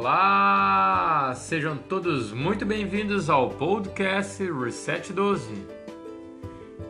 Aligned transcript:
Olá! 0.00 1.34
Sejam 1.36 1.76
todos 1.76 2.32
muito 2.32 2.64
bem-vindos 2.64 3.28
ao 3.28 3.50
podcast 3.50 4.42
Reset 4.50 5.12
12. 5.12 5.52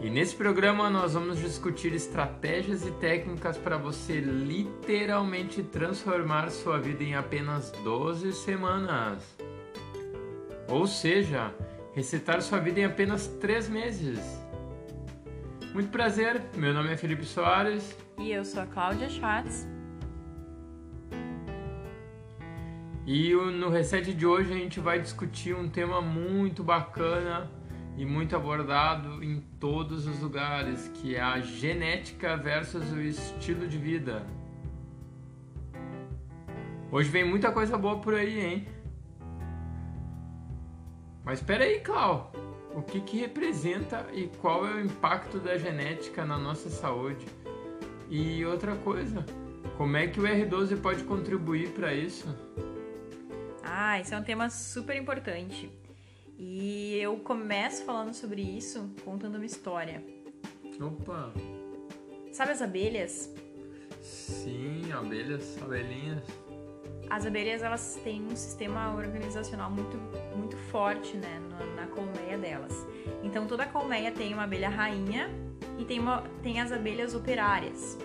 E 0.01 0.09
nesse 0.09 0.37
programa 0.37 0.89
nós 0.89 1.15
vamos 1.15 1.41
discutir 1.41 1.93
estratégias 1.93 2.87
e 2.87 2.93
técnicas 2.93 3.59
para 3.59 3.77
você 3.77 4.21
literalmente 4.21 5.61
transformar 5.61 6.53
sua 6.53 6.79
vida 6.79 7.03
em 7.03 7.17
apenas 7.17 7.73
12 7.83 8.33
semanas. 8.33 9.25
Ou 10.69 10.87
seja, 10.87 11.53
resetar 11.93 12.41
sua 12.41 12.61
vida 12.61 12.79
em 12.79 12.85
apenas 12.85 13.27
3 13.27 13.69
meses. 13.71 14.21
Muito 15.75 15.91
prazer, 15.91 16.41
meu 16.55 16.73
nome 16.73 16.93
é 16.93 16.97
Felipe 16.97 17.25
Soares. 17.25 17.93
E 18.21 18.31
eu 18.31 18.45
sou 18.45 18.63
a 18.63 18.67
Cláudia 18.67 19.09
Schwartz. 19.09 19.67
E 23.13 23.35
no 23.35 23.71
reset 23.71 24.15
de 24.15 24.25
hoje 24.25 24.53
a 24.53 24.57
gente 24.57 24.79
vai 24.79 25.01
discutir 25.01 25.53
um 25.53 25.69
tema 25.69 26.01
muito 26.01 26.63
bacana 26.63 27.51
e 27.97 28.07
muito 28.07 28.37
abordado 28.37 29.21
em 29.21 29.41
todos 29.59 30.07
os 30.07 30.21
lugares, 30.21 30.87
que 30.95 31.17
é 31.17 31.21
a 31.21 31.41
genética 31.41 32.37
versus 32.37 32.93
o 32.93 33.01
estilo 33.01 33.67
de 33.67 33.77
vida. 33.79 34.25
Hoje 36.93 37.11
vem 37.11 37.25
muita 37.25 37.51
coisa 37.51 37.77
boa 37.77 37.99
por 37.99 38.15
aí, 38.15 38.39
hein? 38.39 38.69
Mas 41.25 41.41
espera 41.41 41.65
aí, 41.65 41.81
Clau. 41.81 42.31
O 42.77 42.81
que, 42.81 43.01
que 43.01 43.19
representa 43.19 44.07
e 44.13 44.29
qual 44.41 44.65
é 44.65 44.75
o 44.75 44.81
impacto 44.85 45.41
da 45.41 45.59
genética 45.59 46.25
na 46.25 46.39
nossa 46.39 46.71
saúde? 46.71 47.27
E 48.09 48.45
outra 48.45 48.77
coisa, 48.77 49.27
como 49.77 49.97
é 49.97 50.07
que 50.07 50.21
o 50.21 50.23
R12 50.23 50.81
pode 50.81 51.03
contribuir 51.03 51.71
para 51.71 51.93
isso? 51.93 52.29
Ah, 53.73 54.01
esse 54.01 54.13
é 54.13 54.19
um 54.19 54.23
tema 54.25 54.51
super 54.51 54.97
importante. 54.97 55.71
E 56.37 56.97
eu 56.97 57.17
começo 57.19 57.85
falando 57.85 58.13
sobre 58.13 58.43
isso 58.43 58.91
contando 59.05 59.37
uma 59.37 59.47
história. 59.47 60.03
Opa! 60.81 61.33
Sabe 62.33 62.51
as 62.51 62.61
abelhas? 62.61 63.33
Sim, 64.03 64.91
abelhas, 64.91 65.57
abelhinhas. 65.63 66.25
As 67.09 67.25
abelhas 67.25 67.63
elas 67.63 67.95
têm 68.03 68.25
um 68.25 68.35
sistema 68.35 68.93
organizacional 68.93 69.71
muito, 69.71 69.97
muito 70.37 70.57
forte, 70.57 71.17
né, 71.17 71.41
na, 71.51 71.83
na 71.83 71.87
colmeia 71.87 72.37
delas. 72.39 72.75
Então 73.23 73.47
toda 73.47 73.67
colmeia 73.67 74.11
tem 74.11 74.35
uma 74.35 74.45
abelha 74.45 74.69
rainha 74.69 75.31
e 75.79 75.85
tem, 75.85 76.01
uma, 76.01 76.23
tem 76.43 76.61
as 76.61 76.73
abelhas 76.73 77.15
operárias. 77.15 77.97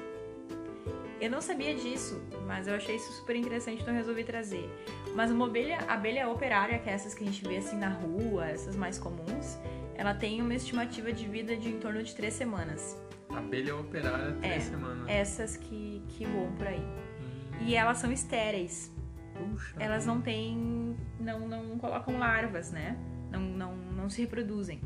Eu 1.26 1.31
não 1.31 1.42
sabia 1.42 1.73
disso, 1.73 2.22
mas 2.45 2.68
eu 2.68 2.76
achei 2.76 2.98
isso 2.98 3.12
super 3.14 3.36
interessante, 3.36 3.81
então 3.81 3.92
resolvi 3.92 4.23
trazer. 4.23 4.70
Mas 5.16 5.31
uma 5.31 5.48
abelha, 5.48 5.80
abelha 5.88 6.30
operária, 6.30 6.78
que 6.78 6.88
é 6.88 6.94
essas 6.94 7.16
que 7.16 7.23
a 7.23 7.26
gente 7.26 7.44
vê 7.48 7.58
assim 7.58 7.80
na 7.80 7.90
rua, 7.90 8.45
essas 8.45 8.76
mais 8.76 9.00
comuns, 9.00 9.58
ela 9.96 10.14
tem 10.14 10.40
uma 10.40 10.53
estimativa 10.53 11.12
de 11.12 11.28
vida 11.28 11.58
de 11.58 11.70
em 11.70 11.80
torno 11.80 12.03
de 12.03 12.14
três 12.14 12.36
semanas. 12.36 12.96
Abelha 13.28 13.76
operária, 13.76 14.34
três 14.34 14.68
é, 14.68 14.70
semanas. 14.70 15.09
Essas 15.09 15.58
que, 15.58 16.03
que 16.09 16.28
voam 16.28 16.52
por 16.52 16.68
aí. 16.68 16.80
Hum. 16.80 17.58
E 17.62 17.73
elas 17.73 17.98
são 17.98 18.12
estéreis. 18.12 18.94
Puxa. 19.34 19.78
Elas 19.80 20.06
não 20.06 20.22
têm. 20.22 20.96
não, 21.20 21.48
não 21.48 21.80
colocam 21.80 22.20
larvas, 22.20 22.70
né? 22.72 23.00
Não, 23.31 23.42
não, 23.42 23.76
não 23.76 24.09
se 24.12 24.22
reproduzem. 24.22 24.80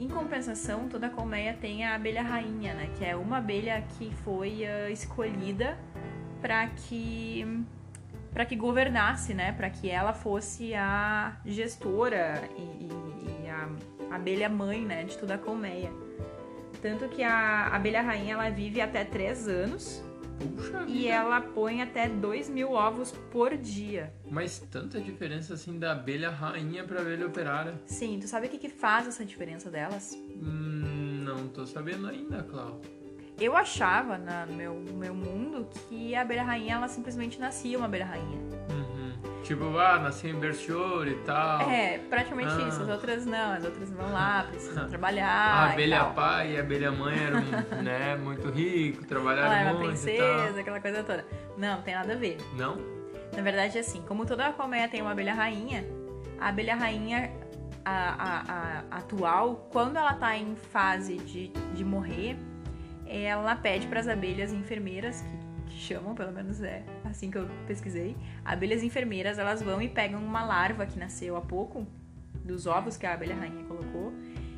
Em 0.00 0.08
compensação, 0.08 0.88
toda 0.88 1.10
colmeia 1.10 1.52
tem 1.52 1.84
a 1.84 1.94
abelha 1.94 2.22
rainha, 2.22 2.72
né? 2.72 2.88
Que 2.96 3.04
é 3.04 3.14
uma 3.14 3.36
abelha 3.36 3.84
que 3.98 4.10
foi 4.24 4.62
uh, 4.62 4.90
escolhida 4.90 5.78
para 6.40 6.66
que 6.68 7.46
para 8.32 8.46
que 8.46 8.56
governasse, 8.56 9.34
né? 9.34 9.52
Para 9.52 9.68
que 9.68 9.90
ela 9.90 10.14
fosse 10.14 10.74
a 10.74 11.36
gestora 11.44 12.48
e, 12.56 12.62
e, 12.62 13.44
e 13.44 13.48
a 13.50 14.14
abelha 14.14 14.48
mãe, 14.48 14.80
né? 14.80 15.04
De 15.04 15.18
toda 15.18 15.34
a 15.34 15.38
colmeia. 15.38 15.92
Tanto 16.80 17.06
que 17.10 17.22
a 17.22 17.66
abelha 17.66 18.00
rainha 18.00 18.32
ela 18.32 18.48
vive 18.48 18.80
até 18.80 19.04
três 19.04 19.46
anos 19.46 20.02
Puxa 20.40 20.84
e 20.88 21.06
ela 21.06 21.40
põe 21.40 21.82
até 21.82 22.08
2 22.08 22.48
mil 22.48 22.72
ovos 22.72 23.12
por 23.30 23.56
dia. 23.56 24.12
Mas 24.30 24.58
tanta 24.58 25.00
diferença 25.00 25.54
assim 25.54 25.78
da 25.78 25.92
abelha 25.92 26.30
rainha 26.30 26.82
pra 26.84 27.00
abelha 27.00 27.26
operária? 27.26 27.74
Sim, 27.86 28.18
tu 28.20 28.26
sabe 28.26 28.46
o 28.46 28.50
que, 28.50 28.58
que 28.58 28.68
faz 28.68 29.06
essa 29.06 29.24
diferença 29.24 29.70
delas? 29.70 30.12
Hum, 30.14 31.22
não 31.22 31.48
tô 31.48 31.66
sabendo 31.66 32.06
ainda, 32.06 32.42
Clau. 32.42 32.80
Eu 33.38 33.56
achava 33.56 34.18
na, 34.18 34.44
no 34.44 34.54
meu, 34.54 34.74
meu 34.74 35.14
mundo 35.14 35.66
que 35.88 36.14
a 36.14 36.22
abelha 36.22 36.42
rainha 36.42 36.74
ela 36.74 36.88
simplesmente 36.88 37.38
nascia 37.40 37.76
uma 37.76 37.86
abelha 37.86 38.04
rainha. 38.04 38.38
Uhum. 38.70 38.79
Tipo, 39.50 39.76
ah, 39.78 39.98
nasceu 39.98 40.30
em 40.30 40.38
berçouro 40.38 41.10
e 41.10 41.16
tal. 41.24 41.68
É, 41.68 41.98
praticamente 41.98 42.52
ah. 42.52 42.68
isso. 42.68 42.82
As 42.82 42.88
outras 42.88 43.26
não, 43.26 43.54
as 43.54 43.64
outras 43.64 43.90
vão 43.90 44.12
lá, 44.12 44.44
precisam 44.48 44.88
trabalhar. 44.88 45.26
A 45.26 45.72
abelha 45.72 46.04
pai 46.04 46.52
e 46.52 46.56
a 46.56 46.60
abelha 46.60 46.92
mãe 46.92 47.18
eram 47.18 47.40
né, 47.82 48.14
muito 48.14 48.48
ricos, 48.48 49.04
trabalharam 49.08 49.46
Ela 49.46 49.58
era 49.58 49.70
muito. 49.70 49.86
uma 49.86 49.88
princesa, 49.88 50.60
aquela 50.60 50.80
coisa 50.80 51.02
toda. 51.02 51.26
Não, 51.58 51.78
não 51.78 51.82
tem 51.82 51.96
nada 51.96 52.12
a 52.12 52.16
ver. 52.16 52.36
Não? 52.56 52.76
Na 53.34 53.42
verdade, 53.42 53.76
é 53.76 53.80
assim, 53.80 54.00
como 54.02 54.24
toda 54.24 54.52
colmeia 54.52 54.88
tem 54.88 55.02
uma 55.02 55.10
abelha 55.10 55.34
rainha, 55.34 55.84
a 56.38 56.50
abelha 56.50 56.76
rainha 56.76 57.32
a, 57.84 57.92
a, 57.92 58.52
a, 58.52 58.98
atual, 58.98 59.68
quando 59.72 59.96
ela 59.96 60.14
tá 60.14 60.36
em 60.36 60.54
fase 60.54 61.16
de, 61.16 61.48
de 61.74 61.84
morrer, 61.84 62.36
ela 63.04 63.56
pede 63.56 63.88
para 63.88 63.98
as 63.98 64.06
abelhas 64.06 64.52
enfermeiras 64.52 65.22
que 65.22 65.50
que 65.70 65.78
chamam, 65.78 66.14
pelo 66.14 66.32
menos 66.32 66.60
é 66.62 66.82
assim 67.10 67.30
que 67.30 67.38
eu 67.38 67.48
pesquisei. 67.66 68.16
Abelhas 68.44 68.82
enfermeiras, 68.82 69.38
elas 69.38 69.62
vão 69.62 69.80
e 69.80 69.88
pegam 69.88 70.22
uma 70.22 70.44
larva 70.44 70.86
que 70.86 70.98
nasceu 70.98 71.36
há 71.36 71.40
pouco, 71.40 71.86
dos 72.44 72.66
ovos 72.66 72.96
que 72.96 73.06
a 73.06 73.14
abelha 73.14 73.34
rainha 73.34 73.64
colocou, 73.64 74.12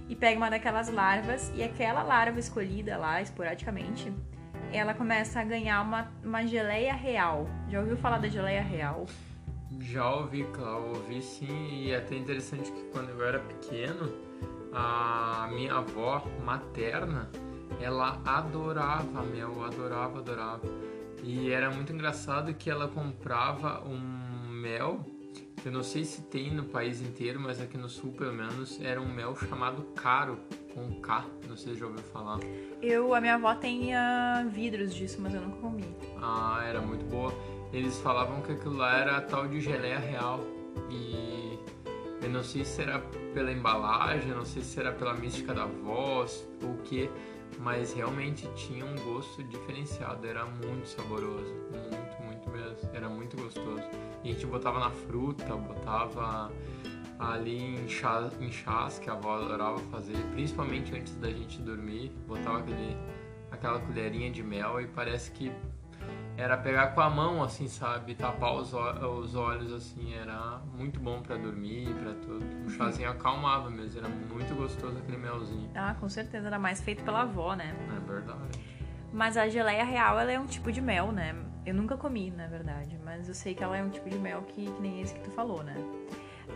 e 0.09 0.15
pega 0.15 0.37
uma 0.37 0.51
daquelas 0.51 0.89
larvas, 0.89 1.53
e 1.55 1.63
aquela 1.63 2.03
larva 2.03 2.39
escolhida 2.39 2.97
lá, 2.97 3.21
esporadicamente, 3.21 4.13
ela 4.73 4.95
começa 4.95 5.41
a 5.41 5.45
ganhar 5.45 5.83
uma, 5.83 6.11
uma 6.25 6.47
geleia 6.47 6.95
real. 6.95 7.47
Já 7.69 7.81
ouviu 7.81 7.97
falar 7.97 8.19
da 8.19 8.29
geleia 8.29 8.63
real? 8.63 9.07
Já 9.81 10.09
ouvi, 10.15 10.45
Cláudio, 10.53 10.97
ouvi 10.97 11.23
sim, 11.23 11.85
e 11.85 11.91
é 11.91 11.97
até 11.97 12.15
interessante 12.15 12.71
que 12.71 12.83
quando 12.93 13.11
eu 13.11 13.27
era 13.27 13.39
pequeno, 13.39 14.13
a 14.73 15.49
minha 15.53 15.75
avó 15.75 16.25
materna, 16.45 17.29
ela 17.81 18.21
adorava 18.25 19.23
mel, 19.23 19.65
adorava, 19.65 20.19
adorava. 20.19 20.92
E 21.23 21.51
era 21.51 21.71
muito 21.71 21.93
engraçado 21.93 22.53
que 22.55 22.69
ela 22.69 22.89
comprava 22.89 23.83
um 23.87 24.49
mel, 24.51 25.05
eu 25.65 25.71
não 25.71 25.85
sei 25.85 26.05
se 26.05 26.23
tem 26.23 26.53
no 26.53 26.65
país 26.65 27.01
inteiro, 27.01 27.39
mas 27.39 27.61
aqui 27.61 27.79
no 27.79 27.89
sul 27.89 28.13
pelo 28.13 28.33
menos, 28.33 28.81
era 28.81 29.01
um 29.01 29.07
mel 29.07 29.37
chamado 29.37 29.83
caro, 29.95 30.37
com 30.75 31.01
K, 31.01 31.25
não 31.49 31.57
sei 31.57 31.75
se 31.75 31.81
já 31.81 31.87
ouviu 31.87 32.03
falar. 32.03 32.41
Eu, 32.81 33.15
a 33.15 33.21
minha 33.21 33.35
avó 33.35 33.55
tem 33.55 33.93
uh, 33.95 34.49
vidros 34.51 34.93
disso, 34.93 35.21
mas 35.21 35.33
eu 35.35 35.41
nunca 35.41 35.59
comi. 35.59 35.85
Ah, 36.21 36.65
era 36.67 36.81
muito 36.81 37.05
boa. 37.05 37.33
Eles 37.73 37.99
falavam 38.01 38.43
que 38.43 38.53
aquilo 38.53 38.77
lá 38.77 38.99
era 38.99 39.21
tal 39.21 39.47
de 39.47 39.61
geleia 39.61 40.01
real. 40.01 40.41
E 40.91 41.59
eu 42.21 42.29
não 42.29 42.43
sei 42.43 42.65
se 42.65 42.83
era 42.83 42.99
pela 43.33 43.53
embalagem, 43.53 44.33
não 44.33 44.45
sei 44.45 44.63
se 44.63 44.81
era 44.81 44.91
pela 44.91 45.15
mística 45.15 45.55
da 45.55 45.67
voz 45.67 46.47
ou 46.63 46.71
o 46.71 46.79
que, 46.79 47.09
mas 47.59 47.93
realmente 47.93 48.49
tinha 48.55 48.85
um 48.85 48.97
gosto 48.97 49.43
diferenciado, 49.45 50.27
era 50.27 50.45
muito 50.45 50.87
saboroso, 50.87 51.55
muito, 51.71 52.23
muito 52.23 52.51
mesmo, 52.51 52.91
era 52.93 53.09
muito 53.09 53.37
gostoso. 53.37 53.83
E 54.25 54.31
a 54.31 54.33
gente 54.33 54.47
botava 54.47 54.81
na 54.81 54.91
fruta, 54.91 55.55
botava 55.57 56.53
ali 57.19 57.77
em 57.77 57.89
chás, 57.89 58.33
em 58.41 58.51
chás 58.51 58.99
que 58.99 59.09
a 59.09 59.13
avó 59.13 59.37
adorava 59.37 59.79
fazer, 59.91 60.17
principalmente 60.33 60.95
antes 60.95 61.15
da 61.17 61.31
gente 61.31 61.61
dormir, 61.61 62.11
botava 62.27 62.59
aquele, 62.59 62.97
aquela 63.51 63.79
colherinha 63.81 64.31
de 64.31 64.43
mel 64.43 64.81
e 64.81 64.87
parece 64.89 65.31
que 65.31 65.53
era 66.37 66.57
pegar 66.57 66.89
com 66.89 67.01
a 67.01 67.11
mão, 67.11 67.43
assim, 67.43 67.69
sabe? 67.69 68.15
Tapar 68.15 68.55
os, 68.55 68.73
os 68.73 69.35
olhos, 69.35 69.73
assim, 69.73 70.15
era 70.15 70.61
muito 70.75 70.99
bom 70.99 71.21
para 71.21 71.37
dormir, 71.37 71.95
para 71.95 72.15
tudo. 72.15 72.45
O 72.67 72.71
chazinho 72.71 73.11
acalmava 73.11 73.71
mesmo, 73.71 74.01
era 74.01 74.09
muito 74.09 74.55
gostoso 74.55 74.99
aquele 74.99 75.19
melzinho. 75.19 75.71
Ah, 75.75 75.95
com 75.99 76.09
certeza, 76.09 76.47
era 76.47 76.59
mais 76.59 76.81
feito 76.81 77.05
pela 77.05 77.23
avó, 77.23 77.55
né? 77.55 77.75
É 77.97 78.01
verdade. 78.01 78.61
Mas 79.13 79.37
a 79.37 79.49
geleia 79.49 79.85
real, 79.85 80.19
ela 80.19 80.33
é 80.33 80.41
um 80.41 80.47
tipo 80.47 80.73
de 80.73 80.81
mel, 80.81 81.13
né? 81.13 81.35
Eu 81.67 81.75
nunca 81.75 81.97
comi, 81.97 82.31
na 82.31 82.47
verdade, 82.47 82.99
mas 83.05 83.29
eu 83.29 83.35
sei 83.35 83.55
que 83.55 83.63
ela 83.63 83.77
é 83.77 83.85
um 83.85 83.91
tipo 83.91 84.09
de 84.09 84.19
mel 84.19 84.43
que, 84.43 84.65
que 84.65 84.83
nem 84.83 85.01
esse 85.01 85.15
que 85.15 85.21
tu 85.21 85.31
falou, 85.31 85.63
né? 85.63 85.75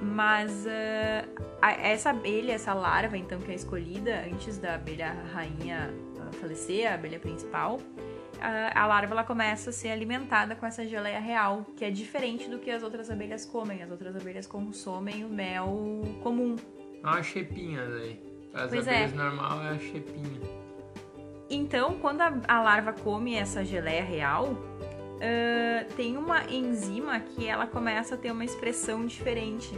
Mas 0.01 0.67
uh, 0.67 1.67
essa 1.81 2.11
abelha, 2.11 2.53
essa 2.53 2.75
larva, 2.75 3.17
então, 3.17 3.39
que 3.39 3.51
é 3.51 3.55
escolhida 3.55 4.25
antes 4.27 4.59
da 4.59 4.75
abelha 4.75 5.15
rainha 5.33 5.91
falecer, 6.41 6.91
a 6.91 6.95
abelha 6.95 7.19
principal, 7.19 7.79
a, 8.41 8.83
a 8.83 8.87
larva 8.87 9.13
ela 9.13 9.25
começa 9.25 9.71
a 9.71 9.73
ser 9.73 9.91
alimentada 9.91 10.55
com 10.55 10.67
essa 10.67 10.87
geleia 10.87 11.21
real, 11.21 11.67
que 11.77 11.85
é 11.85 11.91
diferente 11.91 12.49
do 12.49 12.59
que 12.59 12.71
as 12.71 12.83
outras 12.83 13.11
abelhas 13.11 13.45
comem. 13.45 13.83
As 13.83 13.91
outras 13.91 14.17
abelhas 14.17 14.47
consomem 14.47 15.25
o 15.25 15.29
mel 15.29 16.03
comum. 16.23 16.57
Ah, 17.03 17.19
a 17.19 17.23
xepinha 17.23 17.87
daí. 17.87 18.21
As 18.53 18.71
pois 18.71 18.89
abelhas 18.89 19.13
é. 19.13 19.17
normal 19.17 19.63
é 19.63 19.69
a 19.71 19.79
xepinha. 19.79 20.41
Então, 21.49 21.99
quando 21.99 22.23
a, 22.23 22.41
a 22.49 22.63
larva 22.63 22.93
come 22.93 23.35
essa 23.35 23.65
geleia 23.65 24.03
real, 24.03 24.47
uh, 24.51 25.95
tem 25.95 26.17
uma 26.17 26.45
enzima 26.51 27.21
que 27.21 27.47
ela 27.47 27.67
começa 27.67 28.17
a 28.17 28.19
ter 28.19 28.33
uma 28.33 28.45
expressão 28.45 29.07
diferente. 29.07 29.73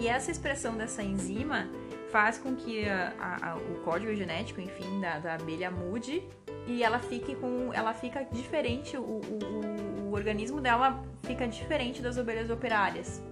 E 0.00 0.06
essa 0.06 0.30
expressão 0.30 0.76
dessa 0.76 1.02
enzima 1.02 1.68
faz 2.10 2.38
com 2.38 2.54
que 2.54 2.88
a, 2.88 3.12
a, 3.20 3.56
o 3.56 3.80
código 3.84 4.14
genético, 4.14 4.60
enfim, 4.60 5.00
da, 5.00 5.18
da, 5.18 5.34
abelha 5.34 5.70
mude 5.70 6.22
e 6.66 6.82
ela 6.82 6.98
fique 6.98 7.34
com, 7.36 7.72
ela 7.72 7.94
fica 7.94 8.24
diferente, 8.24 8.96
o, 8.96 9.00
o, 9.00 10.08
o 10.08 10.12
organismo 10.12 10.60
dela 10.60 11.02
fica 11.22 11.46
diferente 11.46 12.02
das 12.02 12.18
abelhas 12.18 12.50
operárias. 12.50 13.22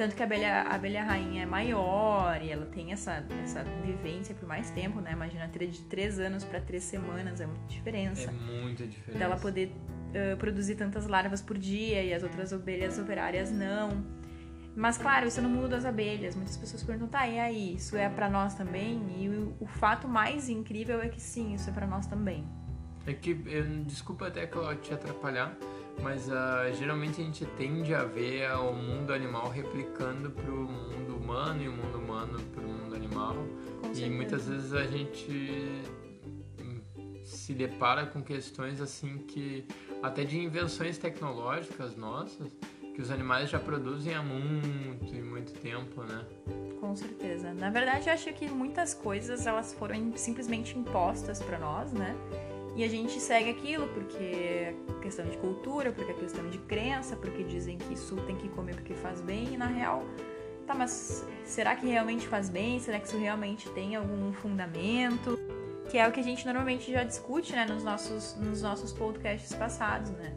Tanto 0.00 0.16
que 0.16 0.22
a 0.22 0.24
abelha, 0.24 0.62
a 0.62 0.74
abelha 0.76 1.04
rainha 1.04 1.42
é 1.42 1.46
maior 1.46 2.40
e 2.42 2.50
ela 2.50 2.64
tem 2.64 2.90
essa, 2.90 3.22
essa 3.42 3.62
vivência 3.84 4.34
por 4.34 4.48
mais 4.48 4.70
tempo, 4.70 4.98
né? 4.98 5.12
Imagina 5.12 5.46
de 5.46 5.82
três 5.82 6.18
anos 6.18 6.42
para 6.42 6.58
três 6.58 6.84
semanas, 6.84 7.38
é 7.38 7.46
muita 7.46 7.66
diferença. 7.68 8.30
É 8.30 8.32
muita 8.32 8.86
diferença. 8.86 9.18
Dela 9.18 9.36
poder 9.36 9.66
uh, 9.68 10.38
produzir 10.38 10.76
tantas 10.76 11.06
larvas 11.06 11.42
por 11.42 11.58
dia 11.58 12.02
e 12.02 12.14
as 12.14 12.22
outras 12.22 12.50
abelhas 12.50 12.98
operárias 12.98 13.52
não. 13.52 14.02
Mas 14.76 14.96
claro, 14.96 15.26
isso 15.26 15.40
é 15.40 15.42
no 15.42 15.48
mundo 15.48 15.68
das 15.68 15.84
abelhas. 15.84 16.36
Muitas 16.36 16.56
pessoas 16.56 16.82
perguntam, 16.82 17.08
tá, 17.08 17.26
e 17.26 17.38
aí, 17.38 17.74
isso 17.74 17.96
é 17.96 18.08
para 18.08 18.28
nós 18.28 18.54
também? 18.54 19.02
E 19.18 19.28
o, 19.28 19.56
o, 19.60 19.66
fato 19.66 20.06
mais 20.06 20.48
incrível 20.48 21.00
é 21.00 21.08
que 21.08 21.20
sim, 21.20 21.54
isso 21.54 21.68
é 21.68 21.72
para 21.72 21.86
nós 21.86 22.06
também. 22.06 22.44
É 23.06 23.12
que, 23.12 23.30
eu, 23.46 23.64
desculpa 23.84 24.28
até 24.28 24.46
que 24.46 24.56
eu 24.56 24.76
te 24.76 24.94
atrapalhar, 24.94 25.56
mas 26.02 26.28
uh, 26.28 26.72
geralmente 26.78 27.20
a 27.20 27.24
gente 27.24 27.44
tende 27.56 27.94
a 27.94 28.04
ver 28.04 28.50
o 28.52 28.72
mundo 28.72 29.12
animal 29.12 29.48
replicando 29.48 30.30
para 30.30 30.50
o 30.50 30.68
mundo 30.68 31.16
humano 31.16 31.62
e 31.62 31.68
o 31.68 31.72
mundo 31.72 31.98
humano 31.98 32.40
para 32.40 32.64
o 32.64 32.68
mundo 32.68 32.94
animal. 32.94 33.36
E 33.94 34.08
muitas 34.08 34.46
vezes 34.48 34.72
a 34.72 34.86
gente 34.86 35.82
hum, 36.60 36.80
se 37.24 37.54
depara 37.54 38.06
com 38.06 38.22
questões 38.22 38.80
assim 38.80 39.18
que 39.18 39.66
até 40.02 40.24
de 40.24 40.38
invenções 40.38 40.96
tecnológicas 40.96 41.96
nossas 41.96 42.54
que 43.00 43.02
os 43.02 43.10
animais 43.10 43.48
já 43.48 43.58
produzem 43.58 44.14
há 44.14 44.22
muito 44.22 45.14
e 45.14 45.22
muito 45.22 45.54
tempo, 45.54 46.02
né? 46.02 46.22
Com 46.78 46.94
certeza. 46.94 47.54
Na 47.54 47.70
verdade, 47.70 48.08
eu 48.08 48.12
acho 48.12 48.30
que 48.34 48.46
muitas 48.46 48.92
coisas 48.92 49.46
elas 49.46 49.72
foram 49.72 50.12
simplesmente 50.16 50.78
impostas 50.78 51.42
para 51.42 51.58
nós, 51.58 51.92
né? 51.92 52.14
E 52.76 52.84
a 52.84 52.88
gente 52.88 53.18
segue 53.18 53.50
aquilo 53.50 53.88
porque 53.88 54.22
é 54.22 54.74
questão 55.00 55.24
de 55.24 55.36
cultura, 55.38 55.92
porque 55.92 56.12
é 56.12 56.14
questão 56.14 56.46
de 56.50 56.58
crença, 56.58 57.16
porque 57.16 57.42
dizem 57.42 57.78
que 57.78 57.94
isso 57.94 58.16
tem 58.26 58.36
que 58.36 58.50
comer 58.50 58.74
porque 58.74 58.94
faz 58.94 59.22
bem, 59.22 59.54
e 59.54 59.56
na 59.56 59.66
real, 59.66 60.04
tá, 60.66 60.74
mas 60.74 61.26
será 61.42 61.74
que 61.76 61.86
realmente 61.86 62.28
faz 62.28 62.50
bem? 62.50 62.78
Será 62.80 63.00
que 63.00 63.06
isso 63.06 63.18
realmente 63.18 63.68
tem 63.70 63.96
algum 63.96 64.30
fundamento? 64.34 65.38
Que 65.90 65.96
é 65.96 66.06
o 66.06 66.12
que 66.12 66.20
a 66.20 66.22
gente 66.22 66.44
normalmente 66.44 66.92
já 66.92 67.02
discute, 67.02 67.52
né, 67.52 67.64
nos 67.64 67.82
nossos, 67.82 68.36
nos 68.36 68.60
nossos 68.60 68.92
podcasts 68.92 69.54
passados, 69.54 70.10
né? 70.10 70.36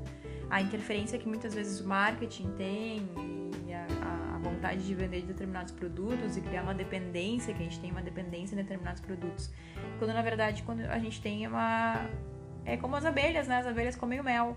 A 0.53 0.61
interferência 0.61 1.17
que 1.17 1.27
muitas 1.27 1.55
vezes 1.55 1.79
o 1.79 1.87
marketing 1.87 2.51
tem 2.51 3.09
e 3.65 3.73
a, 3.73 4.35
a 4.35 4.37
vontade 4.37 4.85
de 4.85 4.93
vender 4.93 5.23
determinados 5.23 5.73
produtos 5.73 6.37
e 6.37 6.41
criar 6.41 6.61
uma 6.61 6.75
dependência, 6.75 7.51
que 7.55 7.59
a 7.59 7.63
gente 7.63 7.79
tem 7.79 7.89
uma 7.89 8.03
dependência 8.03 8.53
em 8.53 8.57
determinados 8.57 9.01
produtos. 9.01 9.51
Quando 9.97 10.13
na 10.13 10.21
verdade, 10.21 10.61
quando 10.61 10.81
a 10.81 10.99
gente 10.99 11.19
tem 11.19 11.47
uma. 11.47 12.07
É 12.65 12.77
como 12.77 12.95
as 12.95 13.03
abelhas, 13.03 13.47
né? 13.47 13.57
As 13.57 13.65
abelhas 13.65 13.95
comem 13.95 14.19
o 14.19 14.23
mel. 14.23 14.55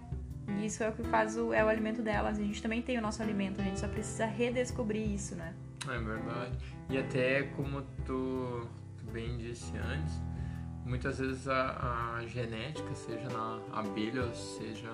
E 0.58 0.66
isso 0.66 0.84
é 0.84 0.90
o 0.90 0.92
que 0.92 1.02
faz 1.04 1.38
o, 1.38 1.54
é 1.54 1.64
o 1.64 1.68
alimento 1.68 2.02
delas. 2.02 2.38
A 2.38 2.42
gente 2.42 2.60
também 2.60 2.82
tem 2.82 2.98
o 2.98 3.00
nosso 3.00 3.22
alimento, 3.22 3.62
a 3.62 3.64
gente 3.64 3.80
só 3.80 3.88
precisa 3.88 4.26
redescobrir 4.26 5.10
isso, 5.14 5.34
né? 5.34 5.54
É 5.88 5.98
verdade. 5.98 6.58
E 6.90 6.98
até 6.98 7.44
como 7.56 7.80
tu, 8.04 8.68
tu 8.98 9.10
bem 9.12 9.38
disse 9.38 9.72
antes, 9.78 10.20
muitas 10.84 11.18
vezes 11.18 11.48
a, 11.48 12.18
a 12.18 12.26
genética, 12.26 12.94
seja 12.94 13.30
na 13.30 13.60
abelha, 13.72 14.30
seja 14.34 14.90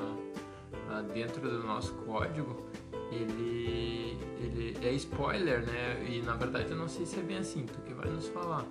dentro 1.00 1.40
do 1.48 1.62
nosso 1.62 1.94
código, 2.04 2.66
ele, 3.10 4.18
ele 4.40 4.78
é 4.86 4.92
spoiler, 4.92 5.64
né? 5.64 6.06
E 6.08 6.20
na 6.22 6.34
verdade 6.34 6.70
eu 6.70 6.76
não 6.76 6.88
sei 6.88 7.06
se 7.06 7.18
é 7.18 7.22
bem 7.22 7.38
assim, 7.38 7.64
tu 7.66 7.80
que 7.82 7.94
vai 7.94 8.10
nos 8.10 8.28
falar. 8.28 8.66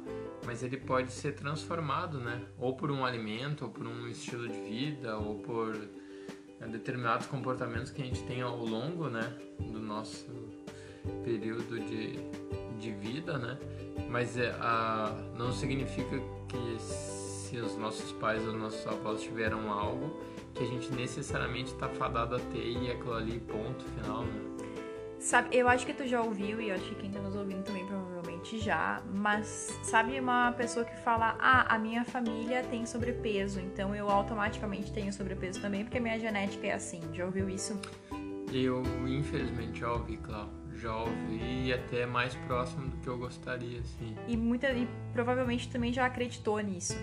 Mas 0.46 0.64
ele 0.64 0.78
pode 0.78 1.12
ser 1.12 1.34
transformado, 1.34 2.20
né? 2.20 2.42
Ou 2.58 2.76
por 2.76 2.92
um 2.92 3.06
alimento, 3.06 3.66
ou 3.66 3.72
por 3.72 3.86
um 3.86 4.08
estilo 4.08 4.48
de 4.48 4.60
vida, 4.60 5.18
ou 5.18 5.40
por 5.40 5.76
né, 5.76 6.68
determinados 6.68 7.28
comportamentos 7.28 7.92
que 7.92 8.02
a 8.02 8.06
gente 8.06 8.24
tem 8.24 8.42
ao 8.42 8.58
longo, 8.58 9.10
né? 9.10 9.38
Do 9.60 9.80
nosso 9.80 10.28
período 11.24 11.80
de, 11.80 12.18
de 12.80 12.92
vida, 12.92 13.38
né? 13.38 13.58
Mas 14.10 14.38
é, 14.38 14.52
a, 14.60 15.16
não 15.38 15.52
significa 15.52 16.18
que 16.48 16.82
se 16.82 17.58
os 17.58 17.78
nossos 17.78 18.12
pais 18.14 18.46
ou 18.48 18.54
nossos 18.54 18.86
avós 18.88 19.22
tiveram 19.22 19.72
algo, 19.72 20.20
que 20.62 20.64
a 20.64 20.66
gente 20.66 20.94
necessariamente 20.94 21.74
está 21.74 21.90
fadado 21.90 22.36
a 22.36 22.40
ter 22.40 22.64
e 22.64 22.92
aquilo 22.92 23.14
ali, 23.14 23.40
ponto 23.40 23.84
final, 23.84 24.24
né? 24.24 24.42
Sabe, 25.20 25.56
eu 25.56 25.68
acho 25.68 25.86
que 25.86 25.94
tu 25.94 26.08
já 26.08 26.20
ouviu 26.22 26.60
e 26.60 26.70
eu 26.70 26.76
acho 26.76 26.84
que 26.86 26.96
quem 26.96 27.12
tá 27.12 27.20
nos 27.20 27.36
ouvindo 27.36 27.64
também 27.64 27.86
provavelmente 27.86 28.58
já, 28.60 29.04
mas 29.14 29.70
sabe 29.84 30.20
uma 30.20 30.52
pessoa 30.52 30.84
que 30.84 30.96
fala: 30.98 31.36
"Ah, 31.40 31.76
a 31.76 31.78
minha 31.78 32.04
família 32.04 32.64
tem 32.64 32.88
sobrepeso, 32.88 33.60
então 33.60 33.96
eu 33.96 34.10
automaticamente 34.10 34.92
tenho 34.92 35.14
sobrepeso 35.14 35.62
também 35.62 35.84
porque 35.84 36.00
a 36.00 36.02
minha 36.02 36.20
genética 36.20 36.68
é 36.68 36.74
assim". 36.74 37.02
Já 37.14 37.26
ouviu 37.26 37.48
isso? 37.50 37.80
Eu, 38.52 38.82
infelizmente, 39.08 39.80
já 39.80 39.94
ouvi, 39.94 40.18
claro. 40.18 40.50
Já 40.76 40.96
ouvi 40.96 41.72
até 41.72 42.08
mais 42.08 42.34
próximo 42.48 42.90
do 42.90 42.98
que 42.98 43.08
eu 43.08 43.18
gostaria, 43.18 43.80
assim. 43.80 44.16
E 44.28 44.36
muita 44.36 44.72
e 44.72 44.88
provavelmente 45.14 45.70
também 45.70 45.94
já 45.94 46.06
acreditou 46.06 46.60
nisso 46.60 46.98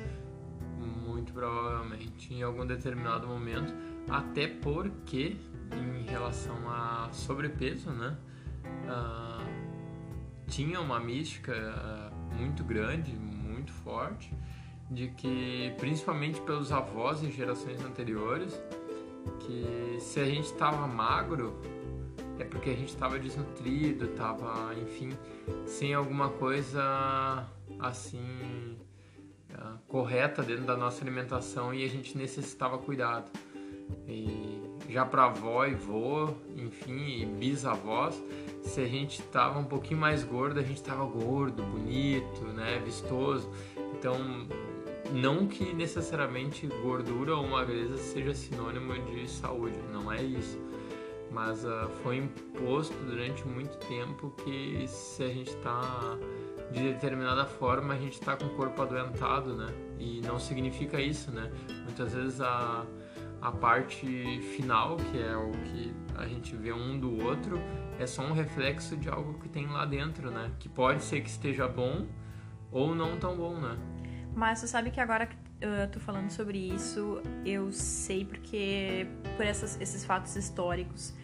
muito 1.19 1.33
provavelmente 1.33 2.33
em 2.33 2.43
algum 2.43 2.65
determinado 2.65 3.27
momento, 3.27 3.75
até 4.09 4.47
porque 4.47 5.37
em 5.73 6.03
relação 6.05 6.57
a 6.69 7.09
sobrepeso, 7.13 7.91
né, 7.91 8.17
uh, 8.65 9.45
tinha 10.47 10.81
uma 10.81 11.01
mística 11.01 11.53
uh, 11.53 12.37
muito 12.37 12.63
grande, 12.65 13.13
muito 13.13 13.73
forte, 13.73 14.33
de 14.91 15.09
que 15.09 15.75
principalmente 15.79 16.41
pelos 16.41 16.73
avós 16.73 17.23
e 17.23 17.31
gerações 17.31 17.85
anteriores, 17.85 18.59
que 19.41 19.99
se 20.01 20.21
a 20.21 20.25
gente 20.25 20.47
estava 20.47 20.87
magro 20.87 21.61
é 22.39 22.45
porque 22.45 22.71
a 22.71 22.75
gente 22.75 22.91
estava 22.91 23.19
desnutrido, 23.19 24.05
estava, 24.05 24.73
enfim, 24.77 25.11
sem 25.67 25.93
alguma 25.93 26.29
coisa 26.31 27.45
assim 27.81 28.79
correta 29.87 30.43
dentro 30.43 30.65
da 30.65 30.77
nossa 30.77 31.03
alimentação 31.03 31.73
e 31.73 31.85
a 31.85 31.89
gente 31.89 32.17
necessitava 32.17 32.79
cuidado. 32.79 33.31
E 34.07 34.61
já 34.89 35.05
para 35.05 35.25
avó 35.27 35.67
e 35.67 35.75
vô, 35.75 36.31
enfim, 36.57 37.23
e 37.23 37.27
bisavós, 37.27 38.23
se 38.63 38.81
a 38.81 38.87
gente 38.87 39.21
estava 39.21 39.59
um 39.59 39.65
pouquinho 39.65 40.01
mais 40.01 40.25
gordo, 40.25 40.61
a 40.61 40.63
gente 40.63 40.77
estava 40.77 41.05
gordo, 41.05 41.63
bonito, 41.63 42.45
né, 42.47 42.81
vistoso. 42.85 43.51
Então, 43.95 44.17
não 45.13 45.47
que 45.47 45.73
necessariamente 45.73 46.67
gordura 46.83 47.35
ou 47.37 47.47
magreza 47.47 47.97
seja 47.97 48.35
sinônimo 48.35 48.95
de 49.11 49.29
saúde, 49.29 49.79
não 49.93 50.11
é 50.13 50.23
isso. 50.23 50.59
Mas 51.31 51.65
uh, 51.65 51.89
foi 52.03 52.17
imposto 52.17 52.95
durante 53.05 53.47
muito 53.47 53.77
tempo 53.87 54.33
que 54.43 54.87
se 54.89 55.23
a 55.23 55.29
gente 55.29 55.51
está 55.51 56.17
de 56.73 56.93
determinada 56.93 57.47
forma 57.47 57.95
a 57.95 57.97
gente 57.97 58.15
está 58.15 58.37
com 58.37 58.45
o 58.47 58.51
corpo 58.51 58.83
adoentado, 58.83 59.57
né? 59.57 59.67
E 59.99 60.21
não 60.21 60.39
significa 60.39 61.01
isso, 61.01 61.31
né? 61.31 61.51
Muitas 61.85 62.13
vezes 62.13 62.41
a, 62.41 62.85
a 63.41 63.53
parte 63.53 64.07
final, 64.57 64.97
que 64.97 65.23
é 65.23 65.37
o 65.37 65.51
que 65.51 65.95
a 66.17 66.27
gente 66.27 66.55
vê 66.55 66.73
um 66.73 66.99
do 66.99 67.25
outro, 67.25 67.61
é 67.99 68.07
só 68.07 68.23
um 68.23 68.33
reflexo 68.33 68.97
de 68.97 69.09
algo 69.09 69.39
que 69.39 69.49
tem 69.49 69.67
lá 69.67 69.85
dentro, 69.87 70.31
né? 70.31 70.51
Que 70.59 70.69
pode 70.69 71.03
ser 71.03 71.21
que 71.21 71.29
esteja 71.29 71.67
bom 71.67 72.07
ou 72.71 72.95
não 72.95 73.17
tão 73.17 73.37
bom, 73.37 73.59
né? 73.59 73.77
Mas 74.35 74.59
você 74.59 74.69
sabe 74.69 74.91
que 74.91 75.01
agora 75.01 75.27
que 75.27 75.37
eu 75.61 75.91
tô 75.91 75.99
falando 75.99 76.31
sobre 76.31 76.59
isso, 76.59 77.21
eu 77.45 77.73
sei 77.73 78.25
porque 78.25 79.07
por 79.37 79.45
essas, 79.45 79.81
esses 79.81 80.05
fatos 80.05 80.37
históricos 80.37 81.15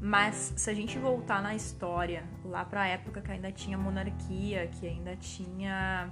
mas 0.00 0.54
se 0.56 0.70
a 0.70 0.74
gente 0.74 0.98
voltar 0.98 1.42
na 1.42 1.54
história, 1.54 2.24
lá 2.44 2.64
para 2.64 2.82
a 2.82 2.86
época 2.86 3.20
que 3.20 3.30
ainda 3.30 3.52
tinha 3.52 3.76
monarquia, 3.76 4.66
que 4.68 4.86
ainda 4.86 5.14
tinha 5.16 6.10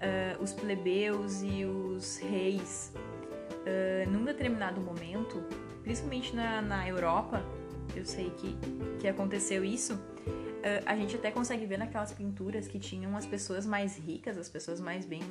uh, 0.00 0.42
os 0.42 0.52
plebeus 0.52 1.40
e 1.42 1.64
os 1.64 2.18
reis, 2.18 2.92
uh, 2.96 4.10
num 4.10 4.24
determinado 4.24 4.80
momento, 4.80 5.44
principalmente 5.82 6.34
na, 6.34 6.60
na 6.60 6.88
Europa, 6.88 7.40
eu 7.94 8.04
sei 8.04 8.30
que, 8.30 8.58
que 8.98 9.06
aconteceu 9.06 9.64
isso, 9.64 9.94
uh, 9.94 10.82
a 10.84 10.96
gente 10.96 11.14
até 11.14 11.30
consegue 11.30 11.64
ver 11.66 11.78
naquelas 11.78 12.12
pinturas 12.12 12.66
que 12.66 12.80
tinham 12.80 13.16
as 13.16 13.26
pessoas 13.26 13.64
mais 13.64 13.96
ricas, 13.96 14.36
as 14.36 14.48
pessoas 14.48 14.80
mais 14.80 15.06
bem 15.06 15.22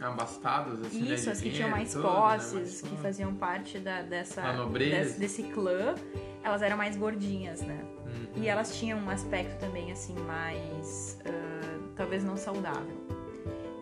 abastadas, 0.00 0.80
assim, 0.80 1.02
né, 1.02 1.14
Isso, 1.14 1.26
né, 1.26 1.32
as 1.32 1.40
que 1.40 1.50
tinham 1.50 1.68
mais 1.70 1.92
tudo, 1.92 2.02
posses, 2.02 2.82
né? 2.82 2.90
que 2.90 2.96
faziam 3.02 3.34
parte 3.34 3.78
da, 3.78 4.02
dessa, 4.02 4.42
desse, 4.68 5.18
desse 5.18 5.42
clã, 5.44 5.94
elas 6.42 6.62
eram 6.62 6.76
mais 6.76 6.96
gordinhas, 6.96 7.60
né? 7.60 7.84
Uhum. 8.06 8.42
E 8.42 8.48
elas 8.48 8.76
tinham 8.78 8.98
um 8.98 9.10
aspecto 9.10 9.58
também, 9.58 9.92
assim, 9.92 10.14
mais. 10.20 11.18
Uh, 11.26 11.88
talvez 11.96 12.24
não 12.24 12.36
saudável. 12.36 12.96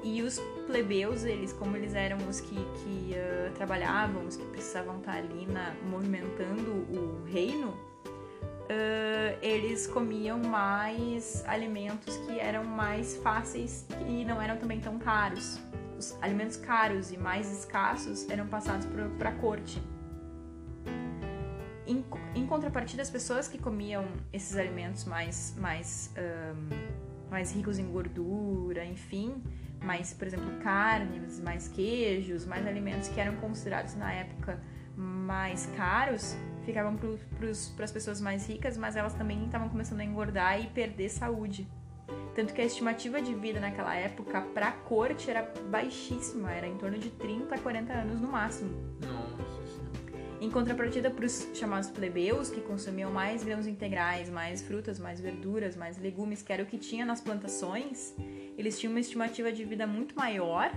E 0.02 0.22
os 0.22 0.38
plebeus, 0.66 1.24
eles, 1.24 1.52
como 1.52 1.76
eles 1.76 1.94
eram 1.94 2.18
os 2.28 2.40
que, 2.40 2.54
que 2.54 3.14
uh, 3.14 3.52
trabalhavam, 3.54 4.26
os 4.26 4.36
que 4.36 4.44
precisavam 4.46 4.98
estar 4.98 5.16
ali 5.16 5.46
na, 5.46 5.74
movimentando 5.88 6.70
o 6.70 7.24
reino, 7.26 7.76
uh, 8.68 9.38
eles 9.42 9.86
comiam 9.86 10.38
mais 10.38 11.44
alimentos 11.46 12.16
que 12.18 12.38
eram 12.38 12.64
mais 12.64 13.16
fáceis 13.16 13.86
e 14.06 14.24
não 14.24 14.40
eram 14.40 14.56
também 14.56 14.80
tão 14.80 14.98
caros. 14.98 15.58
Os 15.98 16.16
alimentos 16.22 16.56
caros 16.56 17.10
e 17.10 17.18
mais 17.18 17.50
escassos 17.50 18.28
eram 18.30 18.46
passados 18.46 18.86
para 19.18 19.30
a 19.30 19.32
corte. 19.32 19.82
Em, 21.86 22.04
em, 22.34 22.46
contrapartida, 22.46 23.00
as 23.00 23.10
pessoas 23.10 23.48
que 23.48 23.58
comiam 23.58 24.04
esses 24.30 24.56
alimentos 24.56 25.06
mais, 25.06 25.56
mais, 25.58 26.12
um, 26.18 27.30
mais 27.30 27.50
ricos 27.50 27.78
em 27.78 27.90
gordura, 27.90 28.84
enfim, 28.84 29.42
mais, 29.80 30.12
por 30.12 30.26
exemplo, 30.26 30.50
carnes, 30.62 31.40
mais 31.40 31.66
queijos, 31.66 32.44
mais 32.44 32.66
alimentos 32.66 33.08
que 33.08 33.18
eram 33.18 33.36
considerados 33.36 33.94
na 33.94 34.12
época 34.12 34.60
mais 34.94 35.66
caros, 35.76 36.36
ficavam 36.68 36.96
para 36.96 37.84
as 37.84 37.92
pessoas 37.92 38.20
mais 38.20 38.46
ricas, 38.46 38.76
mas 38.76 38.94
elas 38.94 39.14
também 39.14 39.42
estavam 39.46 39.70
começando 39.70 40.00
a 40.00 40.04
engordar 40.04 40.60
e 40.60 40.66
perder 40.66 41.08
saúde. 41.08 41.66
Tanto 42.34 42.52
que 42.52 42.60
a 42.60 42.64
estimativa 42.64 43.22
de 43.22 43.34
vida 43.34 43.58
naquela 43.58 43.94
época 43.94 44.42
para 44.42 44.68
a 44.68 44.72
corte 44.72 45.30
era 45.30 45.50
baixíssima, 45.70 46.52
era 46.52 46.66
em 46.66 46.76
torno 46.76 46.98
de 46.98 47.08
30 47.10 47.54
a 47.54 47.58
40 47.58 47.92
anos 47.92 48.20
no 48.20 48.28
máximo. 48.28 48.70
Nossa 49.00 49.48
em 50.40 50.48
contrapartida 50.48 51.10
para 51.10 51.26
os 51.26 51.48
chamados 51.52 51.90
plebeus, 51.90 52.48
que 52.48 52.60
consumiam 52.60 53.10
mais 53.10 53.42
grãos 53.42 53.66
integrais, 53.66 54.30
mais 54.30 54.62
frutas, 54.62 54.96
mais 54.96 55.20
verduras, 55.20 55.74
mais 55.74 55.98
legumes, 55.98 56.42
que 56.42 56.52
era 56.52 56.62
o 56.62 56.66
que 56.66 56.78
tinha 56.78 57.04
nas 57.04 57.20
plantações, 57.20 58.14
eles 58.56 58.78
tinham 58.78 58.92
uma 58.92 59.00
estimativa 59.00 59.50
de 59.50 59.64
vida 59.64 59.84
muito 59.84 60.14
maior, 60.14 60.70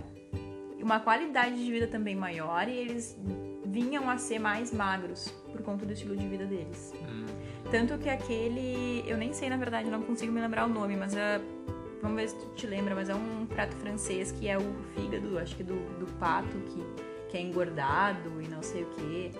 uma 0.81 0.99
qualidade 0.99 1.63
de 1.63 1.71
vida 1.71 1.85
também 1.85 2.15
maior, 2.15 2.67
e 2.67 2.75
eles 2.75 3.15
vinham 3.63 4.09
a 4.09 4.17
ser 4.17 4.39
mais 4.39 4.73
magros 4.73 5.31
conta 5.71 5.85
do 5.85 5.93
estilo 5.93 6.15
de 6.15 6.27
vida 6.27 6.45
deles. 6.45 6.93
Hum. 7.01 7.25
Tanto 7.69 7.97
que 7.97 8.09
aquele. 8.09 9.03
Eu 9.07 9.17
nem 9.17 9.33
sei, 9.33 9.49
na 9.49 9.57
verdade, 9.57 9.89
não 9.89 10.01
consigo 10.01 10.31
me 10.31 10.41
lembrar 10.41 10.65
o 10.65 10.69
nome, 10.69 10.95
mas 10.95 11.15
é. 11.15 11.39
Vamos 12.01 12.19
ver 12.19 12.29
se 12.29 12.35
tu 12.35 12.47
te 12.55 12.65
lembra, 12.65 12.95
mas 12.95 13.09
é 13.09 13.15
um 13.15 13.45
prato 13.45 13.75
francês 13.75 14.31
que 14.31 14.47
é 14.47 14.57
o 14.57 14.75
fígado, 14.95 15.37
acho 15.37 15.55
que 15.55 15.63
do, 15.63 15.75
do 15.99 16.07
pato, 16.17 16.57
que, 16.57 16.83
que 17.29 17.37
é 17.37 17.41
engordado 17.41 18.41
e 18.41 18.47
não 18.47 18.63
sei 18.63 18.83
o 18.83 18.87
que. 18.87 19.31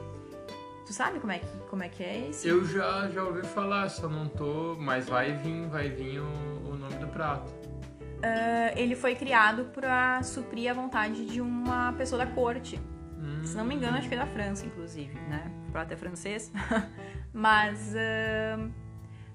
Tu 0.86 0.94
sabe 0.94 1.20
como 1.20 1.32
é 1.32 1.40
que, 1.40 1.48
como 1.70 1.82
é, 1.82 1.90
que 1.90 2.04
é 2.04 2.30
esse? 2.30 2.48
Eu 2.48 2.64
já, 2.66 3.10
já 3.10 3.24
ouvi 3.24 3.42
falar, 3.48 3.90
só 3.90 4.08
não 4.08 4.28
tô. 4.28 4.76
Mas 4.78 5.10
vai 5.10 5.34
vir, 5.34 5.68
vai 5.70 5.90
vir 5.90 6.20
o, 6.20 6.72
o 6.72 6.78
nome 6.78 6.96
do 6.96 7.08
prato. 7.08 7.52
Uh, 7.52 8.78
ele 8.78 8.96
foi 8.96 9.16
criado 9.16 9.66
para 9.74 10.22
suprir 10.22 10.70
a 10.70 10.74
vontade 10.76 11.26
de 11.26 11.42
uma 11.42 11.94
pessoa 11.94 12.24
da 12.24 12.32
corte. 12.32 12.80
Hum. 13.18 13.44
Se 13.44 13.58
não 13.58 13.66
me 13.66 13.74
engano, 13.74 13.98
acho 13.98 14.08
que 14.08 14.14
é 14.14 14.18
da 14.18 14.28
França, 14.28 14.68
inclusive, 14.68 15.20
né? 15.22 15.52
Prato 15.72 15.94
é 15.94 15.96
francês. 15.96 16.52
mas. 17.34 17.94
Uh, 17.94 18.72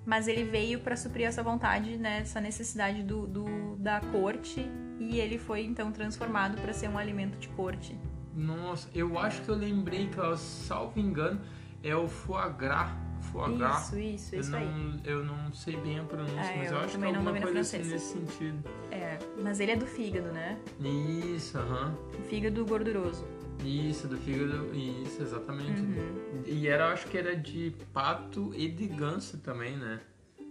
mas 0.06 0.28
ele 0.28 0.44
veio 0.44 0.78
para 0.78 0.96
suprir 0.96 1.26
essa 1.26 1.42
vontade, 1.42 1.96
né, 1.96 2.20
essa 2.20 2.40
necessidade 2.40 3.02
do, 3.02 3.26
do, 3.26 3.76
da 3.76 4.00
corte, 4.00 4.70
e 5.00 5.18
ele 5.18 5.36
foi 5.36 5.64
então 5.64 5.90
transformado 5.90 6.60
para 6.60 6.72
ser 6.72 6.88
um 6.88 6.96
alimento 6.96 7.36
de 7.38 7.48
corte. 7.48 7.98
Nossa, 8.32 8.88
eu 8.94 9.18
acho 9.18 9.42
que 9.42 9.48
eu 9.48 9.56
lembrei 9.56 10.06
que, 10.06 10.36
salvo 10.36 11.00
engano, 11.00 11.40
é 11.82 11.96
o 11.96 12.06
foie 12.06 12.52
gras. 12.52 12.90
Foie 13.32 13.56
gras. 13.56 13.88
Isso, 13.88 13.98
isso, 13.98 14.34
eu 14.34 14.40
isso 14.40 14.50
não, 14.52 14.58
aí. 14.58 15.00
Eu 15.04 15.24
não 15.24 15.52
sei 15.52 15.76
bem 15.76 15.98
a 15.98 16.04
pronúncia, 16.04 16.40
é, 16.40 16.56
mas 16.58 16.70
eu, 16.70 16.76
eu 16.76 16.84
acho 16.84 16.98
que 16.98 17.04
é 17.04 17.08
alguma 17.08 17.40
coisa 17.40 17.60
assim 17.60 17.78
nesse 17.78 18.12
sentido. 18.12 18.70
É, 18.92 19.18
mas 19.42 19.58
ele 19.58 19.72
é 19.72 19.76
do 19.76 19.86
fígado, 19.86 20.28
né? 20.28 20.56
Isso, 20.78 21.58
aham. 21.58 21.88
Uh 21.88 22.20
-huh. 22.20 22.24
Fígado 22.28 22.64
gorduroso. 22.64 23.26
Isso, 23.64 24.06
do 24.06 24.16
fígado, 24.16 24.74
isso, 24.74 25.22
exatamente. 25.22 25.80
Uhum. 25.80 26.42
E 26.44 26.68
era, 26.68 26.92
acho 26.92 27.06
que 27.06 27.18
era 27.18 27.36
de 27.36 27.74
pato 27.92 28.52
e 28.54 28.68
de 28.68 28.86
ganso 28.86 29.38
também, 29.38 29.76
né? 29.76 30.00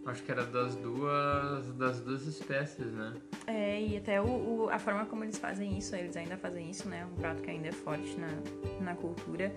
Acho 0.05 0.21
que 0.21 0.31
era 0.31 0.45
das 0.45 0.75
duas, 0.75 1.73
das 1.73 1.99
duas 1.99 2.27
espécies, 2.27 2.85
né? 2.91 3.13
É, 3.47 3.81
e 3.81 3.97
até 3.97 4.21
o, 4.21 4.25
o, 4.25 4.69
a 4.69 4.77
forma 4.77 5.05
como 5.05 5.23
eles 5.23 5.39
fazem 5.39 5.79
isso, 5.79 5.95
eles 5.95 6.15
ainda 6.15 6.37
fazem 6.37 6.69
isso, 6.69 6.87
né? 6.87 7.07
Um 7.11 7.15
prato 7.15 7.41
que 7.41 7.49
ainda 7.49 7.69
é 7.69 7.71
forte 7.71 8.15
na, 8.19 8.29
na 8.81 8.95
cultura. 8.95 9.51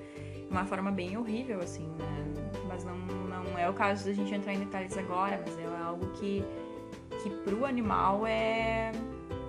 Uma 0.50 0.64
forma 0.64 0.90
bem 0.90 1.18
horrível, 1.18 1.60
assim, 1.60 1.86
né? 1.98 2.24
Mas 2.66 2.82
não, 2.82 2.96
não 2.96 3.58
é 3.58 3.68
o 3.68 3.74
caso 3.74 4.06
da 4.06 4.14
gente 4.14 4.34
entrar 4.34 4.54
em 4.54 4.60
detalhes 4.60 4.96
agora, 4.96 5.38
mas 5.44 5.58
é 5.58 5.66
algo 5.82 6.06
que, 6.12 6.42
que 7.22 7.28
pro 7.44 7.66
animal 7.66 8.26
é... 8.26 8.92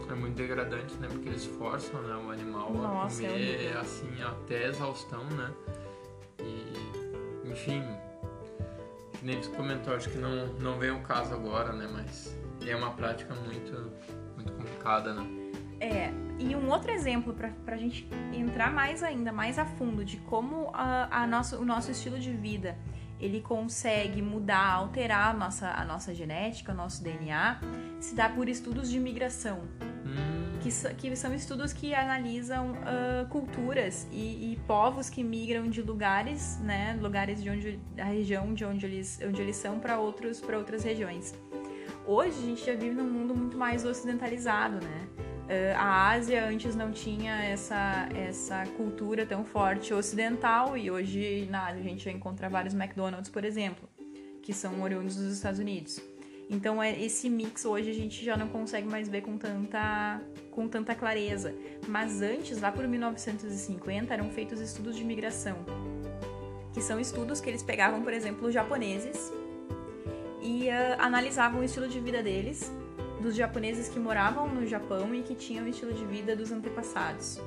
É 0.09 0.15
muito 0.15 0.35
degradante, 0.35 0.95
né? 0.95 1.07
Porque 1.07 1.29
eles 1.29 1.45
forçam 1.45 2.01
né, 2.01 2.15
o 2.15 2.31
animal 2.31 2.73
Nossa, 2.73 3.23
a 3.23 3.29
comer, 3.29 3.65
é 3.65 3.77
assim, 3.77 4.21
até 4.23 4.67
exaustão, 4.67 5.23
né? 5.25 5.53
E, 6.39 7.49
enfim 7.51 7.83
nem 9.21 9.39
tu 9.41 9.49
comentou, 9.51 9.95
acho 9.95 10.09
que 10.09 10.17
não, 10.17 10.47
não 10.59 10.77
vem 10.77 10.91
o 10.91 11.01
caso 11.01 11.33
agora, 11.33 11.73
né? 11.73 11.87
Mas 11.91 12.37
é 12.65 12.75
uma 12.75 12.91
prática 12.91 13.33
muito, 13.35 13.91
muito 14.35 14.51
complicada, 14.53 15.13
né? 15.13 15.27
É, 15.79 16.11
e 16.37 16.55
um 16.55 16.69
outro 16.69 16.91
exemplo 16.91 17.33
para 17.33 17.75
a 17.75 17.77
gente 17.77 18.07
entrar 18.33 18.71
mais 18.71 19.01
ainda, 19.01 19.31
mais 19.31 19.57
a 19.57 19.65
fundo 19.65 20.03
de 20.03 20.17
como 20.17 20.69
a, 20.73 21.23
a 21.23 21.27
nosso, 21.27 21.57
o 21.57 21.65
nosso 21.65 21.91
estilo 21.91 22.19
de 22.19 22.31
vida 22.31 22.77
ele 23.19 23.41
consegue 23.41 24.21
mudar, 24.21 24.73
alterar 24.73 25.35
a 25.35 25.37
nossa, 25.37 25.69
a 25.71 25.85
nossa 25.85 26.13
genética, 26.13 26.71
o 26.71 26.75
nosso 26.75 27.03
DNA, 27.03 27.59
se 27.99 28.15
dá 28.15 28.29
por 28.29 28.47
estudos 28.47 28.89
de 28.89 28.99
migração. 28.99 29.59
Hum 30.05 30.49
que, 30.59 30.93
que 30.95 31.15
são 31.15 31.33
estudos 31.33 31.73
que 31.73 31.93
analisam 31.93 32.71
uh, 32.71 33.27
culturas 33.29 34.07
e, 34.11 34.53
e, 34.53 34.59
povos 34.67 35.09
que 35.09 35.23
migram 35.23 35.69
de 35.69 35.81
lugares, 35.81 36.59
né, 36.59 36.97
lugares 37.01 37.41
de 37.41 37.49
onde 37.49 37.79
a 37.97 38.03
região 38.03 38.53
de 38.53 38.65
onde 38.65 38.85
eles, 38.85 39.19
onde 39.25 39.41
eles 39.41 39.55
são 39.55 39.79
para 39.79 39.99
outros 39.99 40.39
para 40.39 40.57
outras 40.57 40.83
regiões. 40.83 41.33
Hoje 42.05 42.37
a 42.37 42.41
gente 42.41 42.65
já 42.65 42.73
vive 42.73 42.95
num 42.95 43.09
mundo 43.09 43.35
muito 43.35 43.57
mais 43.57 43.85
ocidentalizado, 43.85 44.83
né? 44.83 45.07
Uh, 45.49 45.75
a 45.75 46.09
Ásia 46.09 46.45
antes 46.45 46.75
não 46.75 46.91
tinha 46.91 47.43
essa, 47.43 48.07
essa 48.15 48.67
cultura 48.77 49.25
tão 49.25 49.43
forte 49.43 49.91
ocidental 49.91 50.77
e 50.77 50.91
hoje 50.91 51.47
na 51.49 51.69
Ásia 51.69 51.81
a 51.81 51.83
gente 51.83 52.05
já 52.05 52.11
encontra 52.11 52.47
vários 52.47 52.75
McDonald's, 52.75 53.31
por 53.31 53.43
exemplo, 53.43 53.89
que 54.43 54.53
são 54.53 54.79
oriundos 54.83 55.15
dos 55.15 55.33
Estados 55.33 55.59
Unidos. 55.59 55.99
Então 56.51 56.81
é, 56.81 56.99
esse 57.01 57.27
mix 57.31 57.65
hoje 57.65 57.89
a 57.89 57.93
gente 57.93 58.23
já 58.23 58.37
não 58.37 58.47
consegue 58.47 58.87
mais 58.87 59.09
ver 59.09 59.21
com 59.21 59.39
tanta, 59.39 60.21
com 60.51 60.67
tanta 60.67 60.93
clareza. 60.93 61.55
Mas 61.87 62.21
antes, 62.21 62.61
lá 62.61 62.71
por 62.71 62.87
1950, 62.87 64.13
eram 64.13 64.29
feitos 64.29 64.61
estudos 64.61 64.95
de 64.95 65.03
migração, 65.03 65.57
que 66.73 66.81
são 66.81 66.99
estudos 66.99 67.41
que 67.41 67.49
eles 67.49 67.63
pegavam, 67.63 68.03
por 68.03 68.13
exemplo, 68.13 68.51
japoneses 68.51 69.33
e 70.41 70.67
uh, 70.67 70.99
analisavam 70.99 71.61
o 71.61 71.63
estilo 71.63 71.87
de 71.87 71.99
vida 71.99 72.23
deles, 72.23 72.71
dos 73.21 73.35
japoneses 73.35 73.89
que 73.89 73.99
moravam 73.99 74.47
no 74.47 74.65
Japão 74.65 75.13
e 75.13 75.21
que 75.21 75.35
tinham 75.35 75.65
o 75.65 75.67
estilo 75.67 75.93
de 75.93 76.05
vida 76.05 76.35
dos 76.35 76.51
antepassados. 76.51 77.39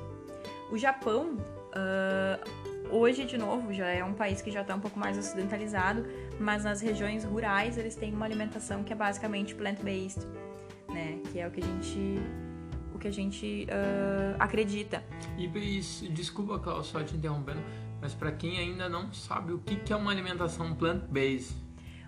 O 0.71 0.77
Japão 0.77 1.37
uh, 1.73 2.63
Hoje, 2.93 3.25
de 3.25 3.39
novo, 3.39 3.73
já 3.73 3.87
é 3.87 4.03
um 4.03 4.13
país 4.13 4.39
que 4.39 4.51
já 4.51 4.61
está 4.61 4.75
um 4.75 4.79
pouco 4.79 4.99
mais 4.99 5.17
ocidentalizado, 5.17 6.05
mas 6.39 6.63
nas 6.63 6.79
regiões 6.79 7.23
rurais 7.23 7.75
eles 7.75 7.95
têm 7.95 8.13
uma 8.13 8.23
alimentação 8.23 8.83
que 8.83 8.93
é 8.93 8.95
basicamente 8.95 9.55
plant-based, 9.55 10.27
né? 10.89 11.19
Que 11.31 11.39
é 11.39 11.47
o 11.47 11.51
que 11.51 11.59
a 11.59 11.63
gente 11.63 12.21
o 12.93 12.99
que 12.99 13.07
a 13.07 13.11
gente 13.11 13.65
uh, 13.67 14.35
acredita. 14.37 15.03
E 15.39 15.47
desculpa, 16.11 16.59
Klaus, 16.59 16.85
só 16.85 17.01
te 17.01 17.15
interrompendo, 17.15 17.61
mas 17.99 18.13
para 18.13 18.31
quem 18.31 18.59
ainda 18.59 18.87
não 18.87 19.11
sabe 19.11 19.53
o 19.53 19.57
que, 19.57 19.77
que 19.77 19.91
é 19.91 19.95
uma 19.95 20.11
alimentação 20.11 20.75
plant-based, 20.75 21.55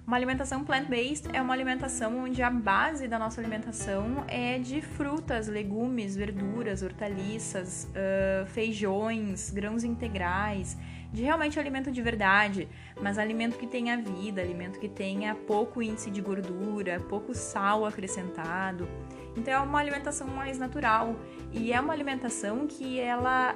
uma 0.07 0.17
alimentação 0.17 0.63
plant-based 0.63 1.29
é 1.33 1.41
uma 1.41 1.53
alimentação 1.53 2.25
onde 2.25 2.43
a 2.43 2.49
base 2.49 3.07
da 3.07 3.17
nossa 3.17 3.41
alimentação 3.41 4.23
é 4.27 4.59
de 4.59 4.79
frutas, 4.79 5.47
legumes, 5.47 6.15
verduras, 6.15 6.83
hortaliças, 6.83 7.89
uh, 7.89 8.45
feijões, 8.45 9.49
grãos 9.49 9.83
integrais, 9.83 10.77
de 11.11 11.23
realmente 11.23 11.59
alimento 11.59 11.91
de 11.91 12.03
verdade, 12.03 12.67
mas 13.01 13.17
alimento 13.17 13.57
que 13.57 13.65
tenha 13.65 13.97
vida, 13.97 14.41
alimento 14.41 14.79
que 14.79 14.87
tenha 14.87 15.33
pouco 15.33 15.81
índice 15.81 16.11
de 16.11 16.21
gordura, 16.21 16.99
pouco 16.99 17.33
sal 17.33 17.83
acrescentado. 17.83 18.87
Então 19.35 19.53
é 19.53 19.59
uma 19.59 19.79
alimentação 19.79 20.27
mais 20.27 20.57
natural 20.57 21.15
e 21.51 21.71
é 21.71 21.79
uma 21.79 21.93
alimentação 21.93 22.67
que 22.67 22.99
ela 22.99 23.55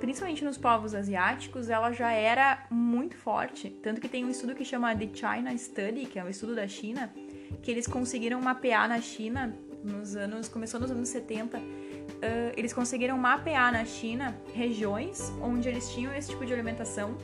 principalmente 0.00 0.44
nos 0.44 0.56
povos 0.58 0.94
asiáticos, 0.94 1.68
ela 1.68 1.92
já 1.92 2.10
era 2.10 2.66
muito 2.70 3.16
forte. 3.16 3.70
Tanto 3.70 4.00
que 4.00 4.08
tem 4.08 4.24
um 4.24 4.30
estudo 4.30 4.54
que 4.54 4.64
chama 4.64 4.94
The 4.94 5.08
China 5.12 5.56
Study, 5.56 6.06
que 6.06 6.18
é 6.18 6.24
um 6.24 6.28
estudo 6.28 6.54
da 6.54 6.66
China, 6.66 7.12
que 7.62 7.70
eles 7.70 7.86
conseguiram 7.86 8.40
mapear 8.40 8.88
na 8.88 9.00
China 9.00 9.54
nos 9.82 10.16
anos. 10.16 10.48
começou 10.48 10.80
nos 10.80 10.90
anos 10.90 11.08
70. 11.08 11.58
Uh, 11.58 11.62
eles 12.56 12.72
conseguiram 12.72 13.16
mapear 13.18 13.72
na 13.72 13.84
China 13.84 14.36
regiões 14.54 15.32
onde 15.40 15.68
eles 15.68 15.90
tinham 15.90 16.14
esse 16.14 16.30
tipo 16.30 16.44
de 16.44 16.52
alimentação 16.52 17.16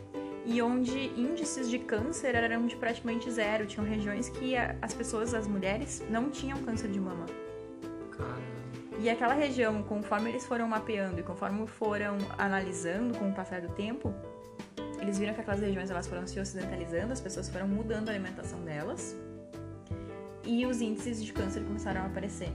e 0.46 0.60
onde 0.62 0.98
índices 1.16 1.68
de 1.68 1.78
câncer 1.78 2.34
eram 2.34 2.66
de 2.66 2.76
praticamente 2.76 3.30
zero. 3.30 3.66
Tinham 3.66 3.86
regiões 3.86 4.28
que 4.28 4.54
as 4.56 4.94
pessoas, 4.94 5.34
as 5.34 5.46
mulheres, 5.46 6.02
não 6.10 6.30
tinham 6.30 6.58
câncer 6.62 6.90
de 6.90 7.00
mama. 7.00 7.26
E 9.00 9.08
aquela 9.08 9.32
região, 9.32 9.82
conforme 9.82 10.28
eles 10.28 10.44
foram 10.44 10.68
mapeando 10.68 11.20
e 11.20 11.22
conforme 11.22 11.66
foram 11.66 12.18
analisando 12.36 13.16
com 13.18 13.30
o 13.30 13.32
passar 13.32 13.62
do 13.62 13.70
tempo, 13.70 14.14
eles 15.00 15.18
viram 15.18 15.32
que 15.32 15.40
aquelas 15.40 15.60
regiões 15.60 15.90
elas 15.90 16.06
foram 16.06 16.26
se 16.26 16.38
ocidentalizando, 16.38 17.10
as 17.10 17.20
pessoas 17.20 17.48
foram 17.48 17.66
mudando 17.66 18.10
a 18.10 18.12
alimentação 18.12 18.60
delas 18.62 19.16
e 20.44 20.66
os 20.66 20.82
índices 20.82 21.24
de 21.24 21.32
câncer 21.32 21.64
começaram 21.64 22.02
a 22.02 22.06
aparecer 22.06 22.52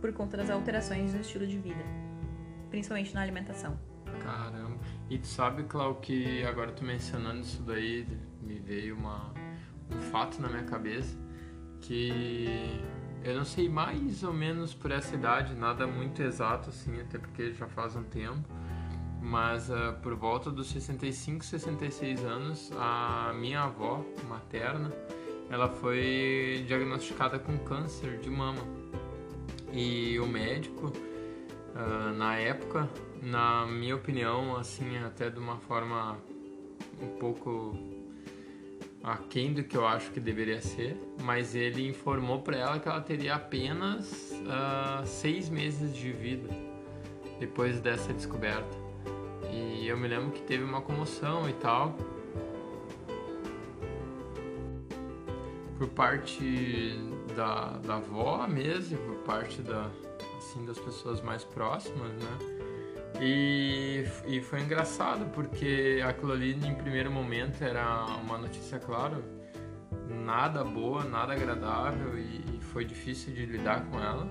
por 0.00 0.10
conta 0.14 0.38
das 0.38 0.48
alterações 0.48 1.12
no 1.12 1.20
estilo 1.20 1.46
de 1.46 1.58
vida, 1.58 1.84
principalmente 2.70 3.14
na 3.14 3.20
alimentação. 3.20 3.78
Caramba. 4.22 4.78
E 5.10 5.18
tu 5.18 5.26
sabe, 5.26 5.64
Clau, 5.64 5.96
que 5.96 6.42
agora 6.46 6.72
tu 6.72 6.82
mencionando 6.82 7.40
isso 7.40 7.62
daí, 7.62 8.06
me 8.40 8.58
veio 8.58 8.96
uma, 8.96 9.34
um 9.94 10.00
fato 10.00 10.40
na 10.40 10.48
minha 10.48 10.64
cabeça 10.64 11.14
que 11.82 12.80
eu 13.24 13.34
não 13.34 13.44
sei 13.44 13.68
mais 13.70 14.22
ou 14.22 14.32
menos 14.32 14.74
por 14.74 14.90
essa 14.90 15.14
idade, 15.14 15.54
nada 15.54 15.86
muito 15.86 16.22
exato 16.22 16.68
assim, 16.68 17.00
até 17.00 17.18
porque 17.18 17.54
já 17.54 17.66
faz 17.66 17.96
um 17.96 18.04
tempo, 18.04 18.44
mas 19.20 19.70
uh, 19.70 19.94
por 20.02 20.14
volta 20.14 20.50
dos 20.50 20.68
65, 20.68 21.42
66 21.42 22.22
anos, 22.22 22.70
a 22.78 23.32
minha 23.34 23.62
avó 23.62 24.04
materna, 24.28 24.92
ela 25.50 25.70
foi 25.70 26.64
diagnosticada 26.66 27.38
com 27.38 27.56
câncer 27.58 28.18
de 28.18 28.28
mama. 28.28 28.62
E 29.72 30.18
o 30.20 30.26
médico, 30.26 30.92
uh, 31.74 32.12
na 32.16 32.36
época, 32.36 32.88
na 33.22 33.66
minha 33.66 33.96
opinião, 33.96 34.54
assim, 34.56 34.98
até 34.98 35.30
de 35.30 35.38
uma 35.38 35.56
forma 35.56 36.18
um 37.00 37.18
pouco 37.18 37.93
aquém 39.04 39.52
do 39.52 39.62
que 39.62 39.76
eu 39.76 39.86
acho 39.86 40.10
que 40.10 40.18
deveria 40.18 40.62
ser, 40.62 40.96
mas 41.22 41.54
ele 41.54 41.86
informou 41.86 42.40
para 42.40 42.56
ela 42.56 42.80
que 42.80 42.88
ela 42.88 43.02
teria 43.02 43.34
apenas 43.34 44.32
uh, 44.32 45.06
seis 45.06 45.50
meses 45.50 45.94
de 45.94 46.10
vida 46.10 46.48
depois 47.38 47.80
dessa 47.80 48.14
descoberta. 48.14 48.84
E 49.52 49.86
eu 49.86 49.98
me 49.98 50.08
lembro 50.08 50.30
que 50.30 50.40
teve 50.40 50.64
uma 50.64 50.80
comoção 50.80 51.48
e 51.48 51.52
tal. 51.52 51.94
Por 55.76 55.88
parte 55.88 56.98
da, 57.36 57.76
da 57.78 57.96
avó 57.96 58.46
mesmo, 58.48 58.96
por 58.96 59.16
parte 59.18 59.60
da, 59.60 59.90
assim, 60.38 60.64
das 60.64 60.78
pessoas 60.78 61.20
mais 61.20 61.44
próximas, 61.44 62.10
né? 62.12 62.53
E, 63.20 64.04
e 64.26 64.40
foi 64.40 64.60
engraçado 64.60 65.26
porque 65.32 66.02
aquilo 66.04 66.32
ali 66.32 66.52
em 66.52 66.74
primeiro 66.74 67.10
momento 67.10 67.62
era 67.62 68.04
uma 68.22 68.36
notícia, 68.36 68.78
claro, 68.78 69.22
nada 70.08 70.64
boa, 70.64 71.04
nada 71.04 71.32
agradável 71.32 72.18
e, 72.18 72.44
e 72.56 72.60
foi 72.60 72.84
difícil 72.84 73.32
de 73.32 73.46
lidar 73.46 73.84
com 73.86 74.00
ela. 74.00 74.28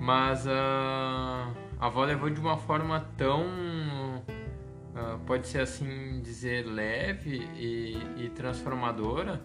Mas 0.00 0.46
a 0.46 1.52
avó 1.78 2.04
levou 2.04 2.30
de 2.30 2.40
uma 2.40 2.56
forma 2.56 3.00
tão, 3.18 3.44
uh, 3.46 5.18
pode 5.26 5.46
ser 5.46 5.60
assim 5.60 6.20
dizer, 6.22 6.64
leve 6.64 7.46
e, 7.54 8.24
e 8.24 8.30
transformadora 8.30 9.42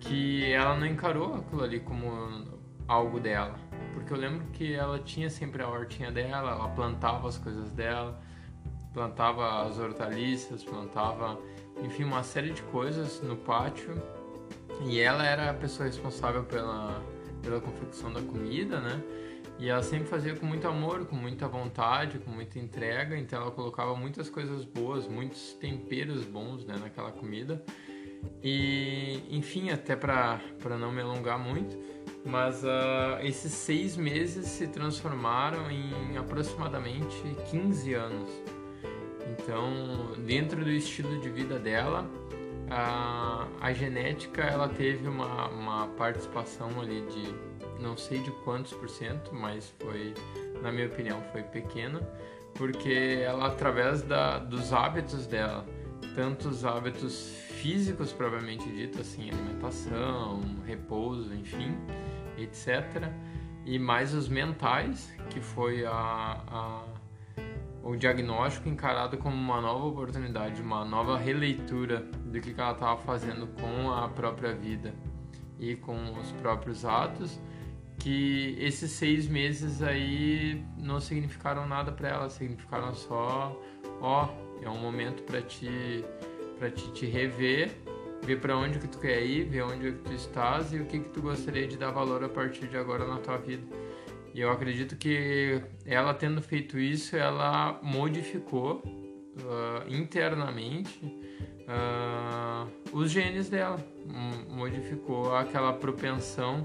que 0.00 0.50
ela 0.50 0.76
não 0.76 0.86
encarou 0.86 1.34
aquilo 1.34 1.62
ali 1.62 1.80
como 1.80 2.58
algo 2.88 3.20
dela 3.20 3.54
porque 3.92 4.12
eu 4.12 4.16
lembro 4.16 4.44
que 4.52 4.74
ela 4.74 4.98
tinha 4.98 5.30
sempre 5.30 5.62
a 5.62 5.68
hortinha 5.68 6.10
dela, 6.10 6.52
ela 6.52 6.68
plantava 6.68 7.28
as 7.28 7.38
coisas 7.38 7.70
dela, 7.72 8.20
plantava 8.92 9.66
as 9.66 9.78
hortaliças, 9.78 10.64
plantava, 10.64 11.38
enfim, 11.82 12.04
uma 12.04 12.22
série 12.22 12.50
de 12.50 12.62
coisas 12.62 13.20
no 13.22 13.36
pátio. 13.36 14.00
E 14.84 14.98
ela 14.98 15.24
era 15.24 15.50
a 15.50 15.54
pessoa 15.54 15.86
responsável 15.86 16.44
pela, 16.44 17.00
pela 17.42 17.60
confecção 17.60 18.12
da 18.12 18.20
comida, 18.20 18.80
né? 18.80 19.02
E 19.58 19.68
ela 19.68 19.82
sempre 19.82 20.08
fazia 20.08 20.34
com 20.34 20.44
muito 20.44 20.66
amor, 20.66 21.06
com 21.06 21.14
muita 21.14 21.46
vontade, 21.46 22.18
com 22.18 22.30
muita 22.30 22.58
entrega, 22.58 23.16
então 23.16 23.40
ela 23.42 23.50
colocava 23.50 23.94
muitas 23.94 24.28
coisas 24.28 24.64
boas, 24.64 25.06
muitos 25.06 25.52
temperos 25.54 26.24
bons 26.24 26.64
né, 26.64 26.76
naquela 26.80 27.12
comida. 27.12 27.62
E, 28.42 29.22
enfim, 29.30 29.70
até 29.70 29.94
para 29.94 30.40
não 30.78 30.90
me 30.90 31.00
alongar 31.00 31.38
muito, 31.38 31.78
mas 32.24 32.62
uh, 32.62 33.18
esses 33.22 33.52
seis 33.52 33.96
meses 33.96 34.46
se 34.46 34.66
transformaram 34.68 35.70
em 35.70 36.16
aproximadamente 36.16 37.16
15 37.50 37.94
anos. 37.94 38.30
Então, 39.30 40.12
dentro 40.24 40.64
do 40.64 40.70
estilo 40.70 41.20
de 41.20 41.30
vida 41.30 41.58
dela, 41.58 42.08
a, 42.70 43.46
a 43.60 43.72
genética 43.72 44.42
ela 44.42 44.68
teve 44.68 45.08
uma, 45.08 45.48
uma 45.48 45.88
participação 45.88 46.80
ali 46.80 47.02
de 47.06 47.52
não 47.80 47.96
sei 47.96 48.20
de 48.20 48.30
quantos 48.44 48.72
por 48.72 48.88
cento, 48.88 49.34
mas 49.34 49.74
foi, 49.80 50.14
na 50.62 50.70
minha 50.70 50.86
opinião, 50.86 51.20
foi 51.32 51.42
pequena, 51.42 52.00
porque 52.54 53.20
ela 53.24 53.48
através 53.48 54.02
da, 54.02 54.38
dos 54.38 54.72
hábitos 54.72 55.26
dela, 55.26 55.66
tanto 56.14 56.48
os 56.48 56.64
hábitos 56.64 57.34
físicos 57.62 58.12
propriamente 58.12 58.68
dito, 58.68 59.00
assim, 59.00 59.30
alimentação, 59.30 60.40
repouso, 60.66 61.32
enfim, 61.32 61.76
etc. 62.36 63.08
E 63.64 63.78
mais 63.78 64.12
os 64.12 64.28
mentais, 64.28 65.14
que 65.30 65.40
foi 65.40 65.86
a, 65.86 65.92
a, 65.92 66.82
o 67.84 67.94
diagnóstico 67.94 68.68
encarado 68.68 69.16
como 69.16 69.36
uma 69.36 69.60
nova 69.60 69.86
oportunidade, 69.86 70.60
uma 70.60 70.84
nova 70.84 71.16
releitura 71.16 72.00
do 72.00 72.40
que 72.40 72.50
ela 72.60 72.72
estava 72.72 73.00
fazendo 73.00 73.46
com 73.46 73.92
a 73.92 74.08
própria 74.08 74.52
vida 74.52 74.92
e 75.60 75.76
com 75.76 76.18
os 76.18 76.32
próprios 76.32 76.84
atos, 76.84 77.40
que 78.00 78.56
esses 78.58 78.90
seis 78.90 79.28
meses 79.28 79.80
aí 79.82 80.64
não 80.76 80.98
significaram 80.98 81.68
nada 81.68 81.92
para 81.92 82.08
ela, 82.08 82.28
significaram 82.28 82.92
só, 82.92 83.56
ó, 84.00 84.28
é 84.60 84.68
um 84.68 84.78
momento 84.78 85.22
para 85.22 85.40
te 85.40 86.04
para 86.62 86.70
te, 86.70 86.92
te 86.92 87.06
rever 87.06 87.72
ver 88.24 88.40
para 88.40 88.56
onde 88.56 88.78
que 88.78 88.86
tu 88.86 89.00
quer 89.00 89.20
ir, 89.24 89.48
ver 89.48 89.62
onde 89.62 89.90
que 89.90 89.98
tu 89.98 90.12
estás 90.12 90.72
e 90.72 90.78
o 90.78 90.86
que 90.86 91.00
que 91.00 91.08
tu 91.08 91.20
gostaria 91.20 91.66
de 91.66 91.76
dar 91.76 91.90
valor 91.90 92.22
a 92.22 92.28
partir 92.28 92.68
de 92.68 92.76
agora 92.76 93.04
na 93.04 93.18
tua 93.18 93.36
vida. 93.36 93.66
E 94.32 94.40
eu 94.40 94.48
acredito 94.48 94.96
que 94.96 95.60
ela 95.84 96.14
tendo 96.14 96.40
feito 96.40 96.78
isso, 96.78 97.16
ela 97.16 97.80
modificou 97.82 98.80
uh, 98.84 99.92
internamente 99.92 101.00
uh, 101.66 102.70
os 102.92 103.10
genes 103.10 103.50
dela, 103.50 103.84
modificou 104.48 105.34
aquela 105.34 105.72
propensão, 105.72 106.64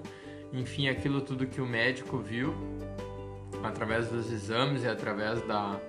enfim, 0.53 0.87
aquilo 0.89 1.21
tudo 1.21 1.47
que 1.47 1.59
o 1.59 1.65
médico 1.65 2.19
viu 2.19 2.53
através 3.63 4.09
dos 4.09 4.31
exames 4.31 4.83
e 4.83 4.87
através 4.87 5.41
da 5.47 5.81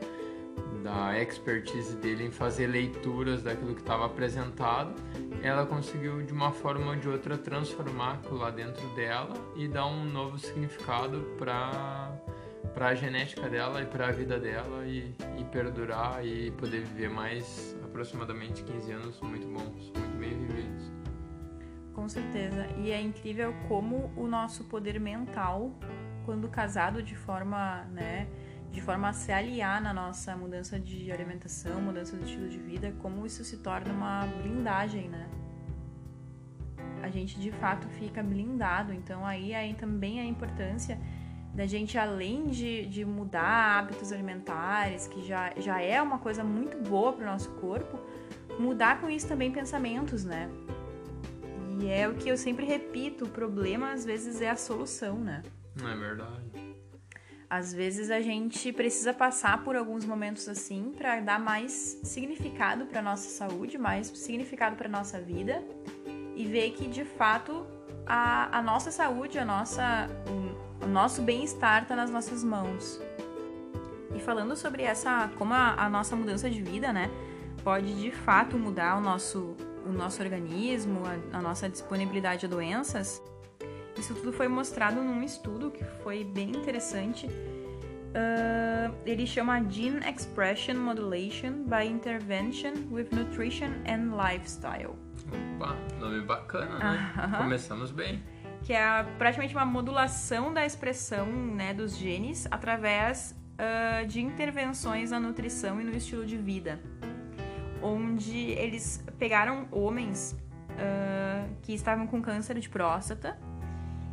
da 0.82 1.20
expertise 1.20 1.96
dele 1.96 2.24
em 2.24 2.30
fazer 2.30 2.66
leituras 2.66 3.42
daquilo 3.42 3.74
que 3.74 3.80
estava 3.80 4.06
apresentado, 4.06 4.94
ela 5.42 5.66
conseguiu 5.66 6.22
de 6.22 6.32
uma 6.32 6.52
forma 6.52 6.90
ou 6.90 6.96
de 6.96 7.08
outra 7.08 7.36
transformar 7.36 8.14
aquilo 8.14 8.38
lá 8.38 8.50
dentro 8.50 8.86
dela 8.94 9.34
e 9.56 9.68
dar 9.68 9.86
um 9.86 10.04
novo 10.04 10.38
significado 10.38 11.20
para 11.38 12.12
para 12.74 12.88
a 12.88 12.94
genética 12.94 13.48
dela 13.48 13.82
e 13.82 13.86
para 13.86 14.08
a 14.08 14.12
vida 14.12 14.38
dela 14.38 14.84
e, 14.86 15.14
e, 15.38 15.44
perdurar 15.44 16.24
e 16.24 16.50
poder 16.52 16.84
viver 16.84 17.08
mais 17.08 17.76
aproximadamente 17.82 18.62
15 18.62 18.92
anos 18.92 19.20
muito 19.20 19.46
bons, 19.48 19.90
muito 19.96 20.18
bem 20.18 20.46
vividos. 20.46 20.92
Com 21.92 22.08
certeza. 22.08 22.66
E 22.76 22.92
é 22.92 23.00
incrível 23.00 23.52
como 23.66 24.12
o 24.16 24.28
nosso 24.28 24.64
poder 24.64 25.00
mental, 25.00 25.72
quando 26.24 26.48
casado 26.48 27.02
de 27.02 27.16
forma, 27.16 27.84
né, 27.92 28.28
de 28.78 28.84
forma 28.84 29.08
a 29.08 29.12
se 29.12 29.32
aliar 29.32 29.82
na 29.82 29.92
nossa 29.92 30.36
mudança 30.36 30.78
de 30.78 31.10
alimentação, 31.10 31.80
mudança 31.80 32.16
do 32.16 32.24
estilo 32.24 32.48
de 32.48 32.58
vida, 32.58 32.94
como 33.02 33.26
isso 33.26 33.42
se 33.42 33.56
torna 33.56 33.92
uma 33.92 34.24
blindagem, 34.40 35.08
né? 35.08 35.28
A 37.02 37.10
gente 37.10 37.40
de 37.40 37.50
fato 37.50 37.88
fica 37.88 38.22
blindado, 38.22 38.92
então 38.92 39.26
aí, 39.26 39.52
aí 39.52 39.74
também 39.74 40.20
a 40.20 40.24
importância 40.24 40.96
da 41.52 41.66
gente, 41.66 41.98
além 41.98 42.46
de, 42.46 42.86
de 42.86 43.04
mudar 43.04 43.78
hábitos 43.80 44.12
alimentares, 44.12 45.08
que 45.08 45.26
já, 45.26 45.52
já 45.56 45.82
é 45.82 46.00
uma 46.00 46.20
coisa 46.20 46.44
muito 46.44 46.78
boa 46.88 47.12
para 47.12 47.24
o 47.24 47.26
nosso 47.26 47.50
corpo, 47.54 47.98
mudar 48.60 49.00
com 49.00 49.10
isso 49.10 49.26
também 49.26 49.50
pensamentos, 49.50 50.24
né? 50.24 50.48
E 51.80 51.88
é 51.88 52.08
o 52.08 52.14
que 52.14 52.28
eu 52.28 52.36
sempre 52.36 52.64
repito, 52.64 53.24
o 53.24 53.28
problema 53.28 53.90
às 53.90 54.04
vezes 54.04 54.40
é 54.40 54.48
a 54.48 54.56
solução, 54.56 55.18
né? 55.18 55.42
É 55.80 55.96
verdade. 55.96 56.47
Às 57.50 57.72
vezes 57.72 58.10
a 58.10 58.20
gente 58.20 58.70
precisa 58.72 59.14
passar 59.14 59.64
por 59.64 59.74
alguns 59.74 60.04
momentos 60.04 60.48
assim 60.48 60.92
para 60.96 61.18
dar 61.20 61.40
mais 61.40 61.98
significado 62.02 62.84
para 62.84 63.00
nossa 63.00 63.30
saúde, 63.30 63.78
mais 63.78 64.08
significado 64.08 64.76
para 64.76 64.86
nossa 64.86 65.18
vida 65.18 65.62
e 66.36 66.44
ver 66.44 66.72
que 66.72 66.86
de 66.86 67.04
fato 67.04 67.66
a, 68.06 68.58
a 68.58 68.62
nossa 68.62 68.90
saúde, 68.90 69.38
a 69.38 69.44
nossa, 69.46 70.08
o, 70.82 70.86
nosso 70.86 71.22
bem-estar 71.22 71.82
está 71.82 71.96
nas 71.96 72.10
nossas 72.10 72.44
mãos. 72.44 73.00
E 74.14 74.20
falando 74.20 74.54
sobre 74.54 74.82
essa, 74.82 75.30
como 75.38 75.52
a, 75.54 75.74
a, 75.74 75.88
nossa 75.88 76.16
mudança 76.16 76.48
de 76.48 76.62
vida, 76.62 76.92
né, 76.92 77.10
pode 77.62 77.94
de 78.00 78.10
fato 78.10 78.58
mudar 78.58 78.96
o 78.96 79.00
nosso, 79.00 79.56
o 79.86 79.92
nosso 79.92 80.22
organismo, 80.22 81.02
a, 81.06 81.38
a 81.38 81.42
nossa 81.42 81.68
disponibilidade 81.68 82.46
a 82.46 82.48
doenças. 82.48 83.22
Isso 83.98 84.14
tudo 84.14 84.32
foi 84.32 84.48
mostrado 84.48 85.02
num 85.02 85.22
estudo 85.22 85.70
que 85.70 85.84
foi 86.02 86.24
bem 86.24 86.50
interessante, 86.50 87.28
Uh, 88.08 88.94
ele 89.04 89.26
chama 89.26 89.62
Gene 89.68 90.00
Expression 90.08 90.76
Modulation 90.76 91.64
by 91.64 91.86
Intervention 91.86 92.72
with 92.90 93.08
Nutrition 93.12 93.68
and 93.86 94.16
Lifestyle. 94.16 94.96
Opa, 95.56 95.76
nome 96.00 96.22
bacana, 96.22 96.78
né? 96.78 97.12
Uh 97.14 97.20
-huh. 97.20 97.38
Começamos 97.38 97.90
bem. 97.90 98.22
Que 98.62 98.72
é 98.72 99.04
praticamente 99.18 99.54
uma 99.54 99.66
modulação 99.66 100.52
da 100.54 100.64
expressão 100.64 101.26
né, 101.26 101.74
dos 101.74 101.96
genes 101.96 102.48
através 102.50 103.36
uh, 103.60 104.06
de 104.06 104.20
intervenções 104.22 105.10
na 105.10 105.20
nutrição 105.20 105.80
e 105.80 105.84
no 105.84 105.94
estilo 105.94 106.24
de 106.24 106.36
vida. 106.36 106.80
Onde 107.82 108.52
eles 108.52 109.04
pegaram 109.18 109.68
homens 109.70 110.32
uh, 110.32 111.54
que 111.62 111.74
estavam 111.74 112.06
com 112.06 112.22
câncer 112.22 112.58
de 112.58 112.68
próstata 112.68 113.38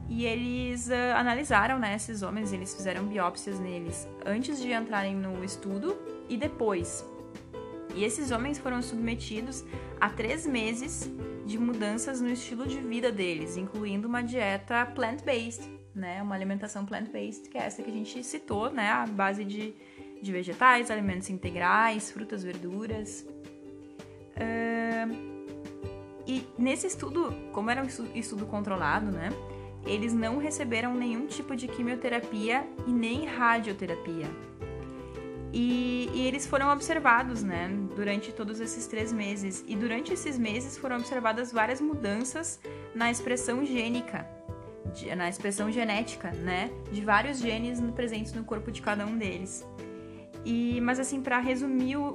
e 0.08 0.26
eles 0.26 0.88
uh, 0.88 1.15
analisaram 1.15 1.80
né, 1.80 1.96
esses 1.96 2.22
homens, 2.22 2.54
eles 2.54 2.74
fizeram 2.74 3.06
biópsias 3.06 3.60
neles 3.60 4.08
antes 4.26 4.62
de 4.62 4.72
entrarem 4.72 5.15
no 5.15 5.44
estudo 5.44 5.98
e 6.30 6.38
depois. 6.38 7.06
E 7.96 8.04
esses 8.04 8.30
homens 8.30 8.60
foram 8.60 8.82
submetidos 8.82 9.63
a 10.00 10.10
três 10.10 10.46
meses 10.46 11.10
de 11.46 11.58
mudanças 11.58 12.22
no 12.22 12.30
estilo 12.30 12.68
de 12.68 12.80
vida 12.80 13.12
deles, 13.12 13.56
incluindo 13.58 14.08
uma 14.08 14.22
dieta 14.22 14.86
plant-based, 14.88 15.72
né, 15.94 16.22
uma 16.22 16.36
alimentação 16.36 16.86
plant-based, 16.86 17.50
que 17.50 17.58
é 17.58 17.62
essa 17.62 17.82
que 17.82 17.89
a 17.89 17.94
gente 17.94 18.24
citou, 18.24 18.70
né, 18.70 18.89
a 18.89 19.06
base 19.08 19.46
de, 19.46 19.74
de 20.22 20.32
vegetais, 20.32 20.91
alimentos 20.91 21.30
integrais, 21.30 22.12
frutas, 22.12 22.44
verduras. 22.44 23.26
Uh, 24.36 25.36
e 26.28 26.46
nesse 26.58 26.88
estudo, 26.88 27.34
como 27.54 27.70
era 27.70 27.82
um 27.82 27.88
estudo 28.15 28.46
controlado, 28.46 29.12
né? 29.12 29.30
Eles 29.86 30.13
não 30.13 30.38
receberam 30.38 30.95
nenhum 30.95 31.28
tipo 31.28 31.56
de 31.56 31.67
quimioterapia 31.67 32.67
e 32.88 32.91
nem 32.91 33.26
radioterapia. 33.26 34.28
E, 35.54 36.10
e, 36.13 36.28
eles 36.28 36.45
foram 36.45 36.69
observados, 36.69 37.41
né, 37.41 37.69
durante 37.95 38.34
todos 38.34 38.60
esses 38.60 38.88
três 38.88 39.13
meses. 39.13 39.63
E 39.65 39.76
durante 39.76 40.12
esses 40.12 40.38
meses 40.38 40.78
foram 40.78 40.98
observadas 40.98 41.52
várias 41.52 41.80
mudanças 41.80 42.60
na 42.93 43.10
expressão 43.10 43.63
gênica, 43.63 44.28
de, 44.93 45.15
na 45.15 45.30
expressão 45.30 45.71
genética, 45.71 46.32
né, 46.32 46.69
de 46.91 47.00
vários 47.00 47.39
genes 47.39 47.80
presentes 47.91 48.34
no 48.34 48.43
corpo 48.43 48.69
de 48.69 48.82
cada 48.82 49.06
um 49.06 49.17
deles. 49.17 49.65
E, 50.43 50.82
mas 50.82 51.00
assim, 51.00 51.21
para 51.21 51.39
resumir 51.39 51.95
o, 51.95 52.13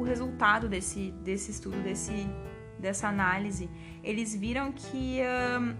o, 0.00 0.02
resultado 0.02 0.68
desse, 0.68 1.12
desse 1.22 1.52
estudo, 1.52 1.80
desse, 1.82 2.26
dessa 2.78 3.06
análise, 3.06 3.70
eles 4.02 4.34
viram 4.34 4.72
que 4.72 5.20
um, 5.60 5.76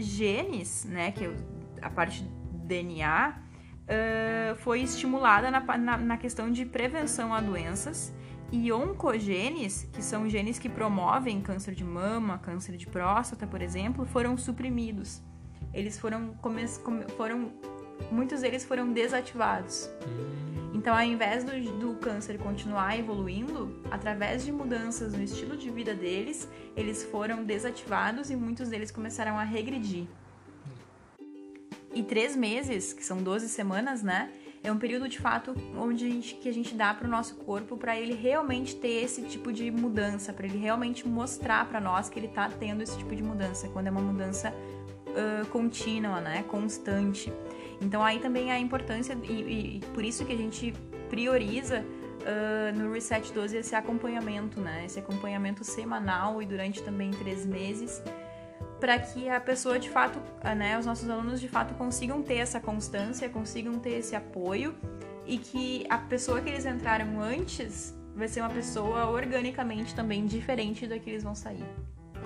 genes, 0.00 0.84
né, 0.84 1.12
que 1.12 1.24
é 1.24 1.34
a 1.82 1.90
parte 1.90 2.22
DNA, 2.64 3.34
uh, 3.34 4.56
foi 4.56 4.82
estimulada 4.82 5.50
na, 5.50 5.60
na, 5.78 5.96
na 5.96 6.16
questão 6.16 6.50
de 6.50 6.64
prevenção 6.64 7.32
a 7.34 7.40
doenças 7.40 8.12
e 8.52 8.72
oncogenes, 8.72 9.88
que 9.92 10.02
são 10.02 10.28
genes 10.28 10.58
que 10.58 10.68
promovem 10.68 11.40
câncer 11.40 11.74
de 11.74 11.84
mama, 11.84 12.38
câncer 12.38 12.76
de 12.76 12.86
próstata, 12.86 13.46
por 13.46 13.62
exemplo, 13.62 14.04
foram 14.04 14.36
suprimidos. 14.36 15.22
Eles 15.72 15.98
foram, 15.98 16.34
foram 17.16 17.52
muitos 18.10 18.40
deles 18.40 18.64
foram 18.64 18.92
desativados. 18.92 19.90
Hum. 20.06 20.40
Então, 20.80 20.94
ao 20.96 21.02
invés 21.02 21.44
do, 21.44 21.52
do, 21.78 21.94
câncer 21.96 22.38
continuar 22.38 22.98
evoluindo, 22.98 23.82
através 23.90 24.44
de 24.44 24.50
mudanças 24.50 25.12
no 25.12 25.22
estilo 25.22 25.56
de 25.56 25.68
vida 25.68 25.94
deles, 25.94 26.48
eles 26.74 27.04
foram 27.04 27.44
desativados 27.44 28.30
e 28.30 28.36
muitos 28.36 28.70
deles 28.70 28.90
começaram 28.90 29.38
a 29.38 29.42
regredir. 29.42 30.06
E 31.92 32.02
três 32.02 32.34
meses, 32.34 32.92
que 32.92 33.04
são 33.04 33.18
12 33.18 33.48
semanas, 33.48 34.02
né? 34.02 34.30
É 34.62 34.70
um 34.70 34.78
período 34.78 35.08
de 35.08 35.18
fato 35.18 35.54
onde 35.76 36.06
a 36.06 36.08
gente, 36.08 36.34
que 36.36 36.48
a 36.48 36.52
gente 36.52 36.74
dá 36.74 36.94
para 36.94 37.06
o 37.06 37.10
nosso 37.10 37.34
corpo 37.36 37.76
para 37.76 37.98
ele 37.98 38.14
realmente 38.14 38.76
ter 38.76 39.02
esse 39.02 39.22
tipo 39.22 39.52
de 39.52 39.70
mudança, 39.70 40.32
para 40.32 40.46
ele 40.46 40.58
realmente 40.58 41.06
mostrar 41.08 41.66
para 41.68 41.80
nós 41.80 42.08
que 42.08 42.18
ele 42.18 42.26
está 42.26 42.48
tendo 42.48 42.82
esse 42.82 42.96
tipo 42.96 43.14
de 43.14 43.22
mudança, 43.22 43.68
quando 43.68 43.88
é 43.88 43.90
uma 43.90 44.00
mudança 44.00 44.50
uh, 45.08 45.46
contínua, 45.48 46.20
né? 46.20 46.42
Constante. 46.44 47.32
Então 47.80 48.04
aí 48.04 48.18
também 48.18 48.50
a 48.52 48.58
importância, 48.58 49.16
e, 49.24 49.78
e 49.78 49.80
por 49.94 50.04
isso 50.04 50.24
que 50.24 50.32
a 50.32 50.36
gente 50.36 50.72
prioriza 51.08 51.84
uh, 52.20 52.78
no 52.78 52.92
Reset 52.92 53.32
12 53.32 53.56
esse 53.56 53.74
acompanhamento, 53.74 54.60
né? 54.60 54.84
Esse 54.84 54.98
acompanhamento 54.98 55.64
semanal 55.64 56.42
e 56.42 56.46
durante 56.46 56.82
também 56.82 57.10
três 57.10 57.46
meses, 57.46 58.02
para 58.78 58.98
que 58.98 59.28
a 59.28 59.40
pessoa 59.40 59.78
de 59.78 59.90
fato, 59.90 60.18
né, 60.56 60.78
os 60.78 60.86
nossos 60.86 61.08
alunos 61.08 61.40
de 61.40 61.48
fato 61.48 61.74
consigam 61.74 62.22
ter 62.22 62.36
essa 62.36 62.60
constância, 62.60 63.28
consigam 63.28 63.78
ter 63.78 63.98
esse 63.98 64.16
apoio 64.16 64.74
e 65.26 65.38
que 65.38 65.84
a 65.88 65.98
pessoa 65.98 66.40
que 66.40 66.48
eles 66.48 66.64
entraram 66.64 67.20
antes 67.20 67.94
vai 68.16 68.26
ser 68.26 68.40
uma 68.40 68.50
pessoa 68.50 69.06
organicamente 69.06 69.94
também 69.94 70.26
diferente 70.26 70.86
da 70.86 70.98
que 70.98 71.10
eles 71.10 71.22
vão 71.22 71.34
sair. 71.34 71.64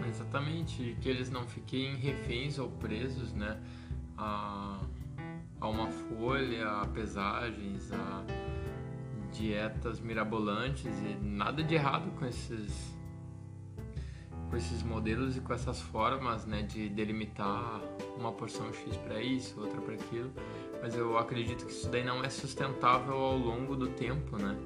Exatamente, 0.08 0.96
que 1.00 1.08
eles 1.08 1.30
não 1.30 1.46
fiquem 1.46 1.96
reféns 1.96 2.58
ou 2.58 2.68
presos, 2.70 3.32
né? 3.32 3.58
A 4.16 4.80
a 5.64 5.68
uma 5.68 5.88
folha, 5.88 6.68
a 6.82 6.86
pesagens, 6.86 7.90
a 7.90 8.22
dietas 9.32 9.98
mirabolantes 9.98 10.86
e 10.86 11.16
nada 11.24 11.62
de 11.62 11.74
errado 11.74 12.10
com 12.18 12.26
esses 12.26 12.94
com 14.50 14.56
esses 14.56 14.82
modelos 14.82 15.36
e 15.36 15.40
com 15.40 15.52
essas 15.52 15.80
formas, 15.80 16.44
né, 16.44 16.62
de 16.62 16.88
delimitar 16.88 17.80
uma 18.16 18.30
porção 18.30 18.72
X 18.72 18.96
para 18.98 19.20
isso, 19.20 19.58
outra 19.58 19.80
para 19.80 19.94
aquilo, 19.94 20.30
mas 20.80 20.94
eu 20.94 21.18
acredito 21.18 21.64
que 21.64 21.72
isso 21.72 21.88
daí 21.88 22.04
não 22.04 22.22
é 22.22 22.28
sustentável 22.28 23.14
ao 23.14 23.36
longo 23.36 23.74
do 23.74 23.88
tempo, 23.88 24.36
né? 24.36 24.56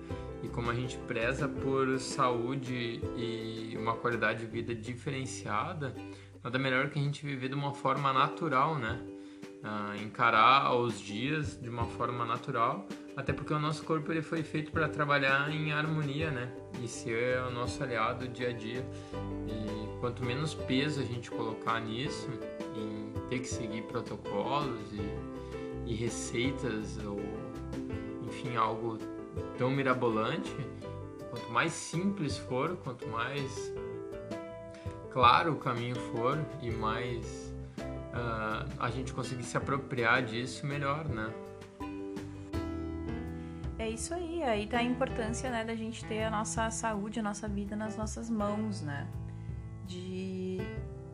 E 0.43 0.49
como 0.49 0.71
a 0.71 0.75
gente 0.75 0.99
preza 0.99 1.49
por 1.49 1.99
saúde 1.99 3.01
e 3.17 3.75
uma 3.79 3.95
qualidade 3.95 4.41
de 4.41 4.47
vida 4.47 4.75
diferenciada, 4.75 5.95
nada 6.43 6.59
melhor 6.59 6.91
que 6.91 6.99
a 6.99 7.03
gente 7.03 7.25
viver 7.25 7.49
de 7.49 7.55
uma 7.55 7.73
forma 7.73 8.13
natural, 8.13 8.77
né? 8.77 9.01
Encarar 10.03 10.75
os 10.75 11.01
dias 11.01 11.59
de 11.61 11.69
uma 11.69 11.85
forma 11.85 12.25
natural, 12.25 12.87
até 13.17 13.33
porque 13.33 13.53
o 13.53 13.59
nosso 13.59 13.85
corpo 13.85 14.13
ele 14.13 14.23
foi 14.23 14.43
feito 14.43 14.71
para 14.71 14.89
trabalhar 14.89 15.51
em 15.51 15.73
harmonia, 15.73 16.31
né? 16.31 16.53
E 16.83 16.87
ser 16.87 17.41
o 17.43 17.51
nosso 17.51 17.83
aliado 17.83 18.29
dia 18.29 18.51
a 18.51 18.53
dia. 18.53 18.85
E 19.47 20.01
quanto 20.01 20.25
menos 20.25 20.55
peso 20.55 21.01
a 21.01 21.05
gente 21.05 21.31
colocar 21.31 21.81
nisso, 21.81 22.29
em 22.77 23.13
ter 23.29 23.41
que 23.41 23.49
seguir 23.49 23.83
protocolos 23.83 24.93
e, 24.93 25.91
e 25.91 25.95
receitas 25.95 26.99
ou 27.05 27.21
enfim 28.27 28.57
algo 28.57 28.99
tão 29.57 29.71
mirabolante, 29.71 30.55
quanto 31.31 31.51
mais 31.51 31.73
simples 31.73 32.39
for, 32.39 32.77
quanto 32.85 33.07
mais 33.09 33.73
claro 35.11 35.53
o 35.53 35.57
caminho 35.57 35.97
for 35.97 36.39
e 36.63 36.71
mais 36.71 37.48
uh, 38.19 38.69
a 38.79 38.91
gente 38.91 39.13
conseguir 39.13 39.45
se 39.45 39.57
apropriar 39.57 40.23
disso 40.23 40.67
melhor, 40.67 41.09
né? 41.09 41.33
É 43.79 43.89
isso 43.89 44.13
aí, 44.13 44.43
aí 44.43 44.67
tá 44.67 44.79
a 44.79 44.83
importância, 44.83 45.49
né, 45.51 45.65
da 45.65 45.75
gente 45.75 46.05
ter 46.05 46.25
a 46.25 46.31
nossa 46.31 46.69
saúde, 46.71 47.21
a 47.21 47.23
nossa 47.23 47.47
vida 47.47 47.77
nas 47.77 47.97
nossas 47.97 48.29
mãos, 48.29 48.83
né? 48.83 49.07
De... 49.87 50.59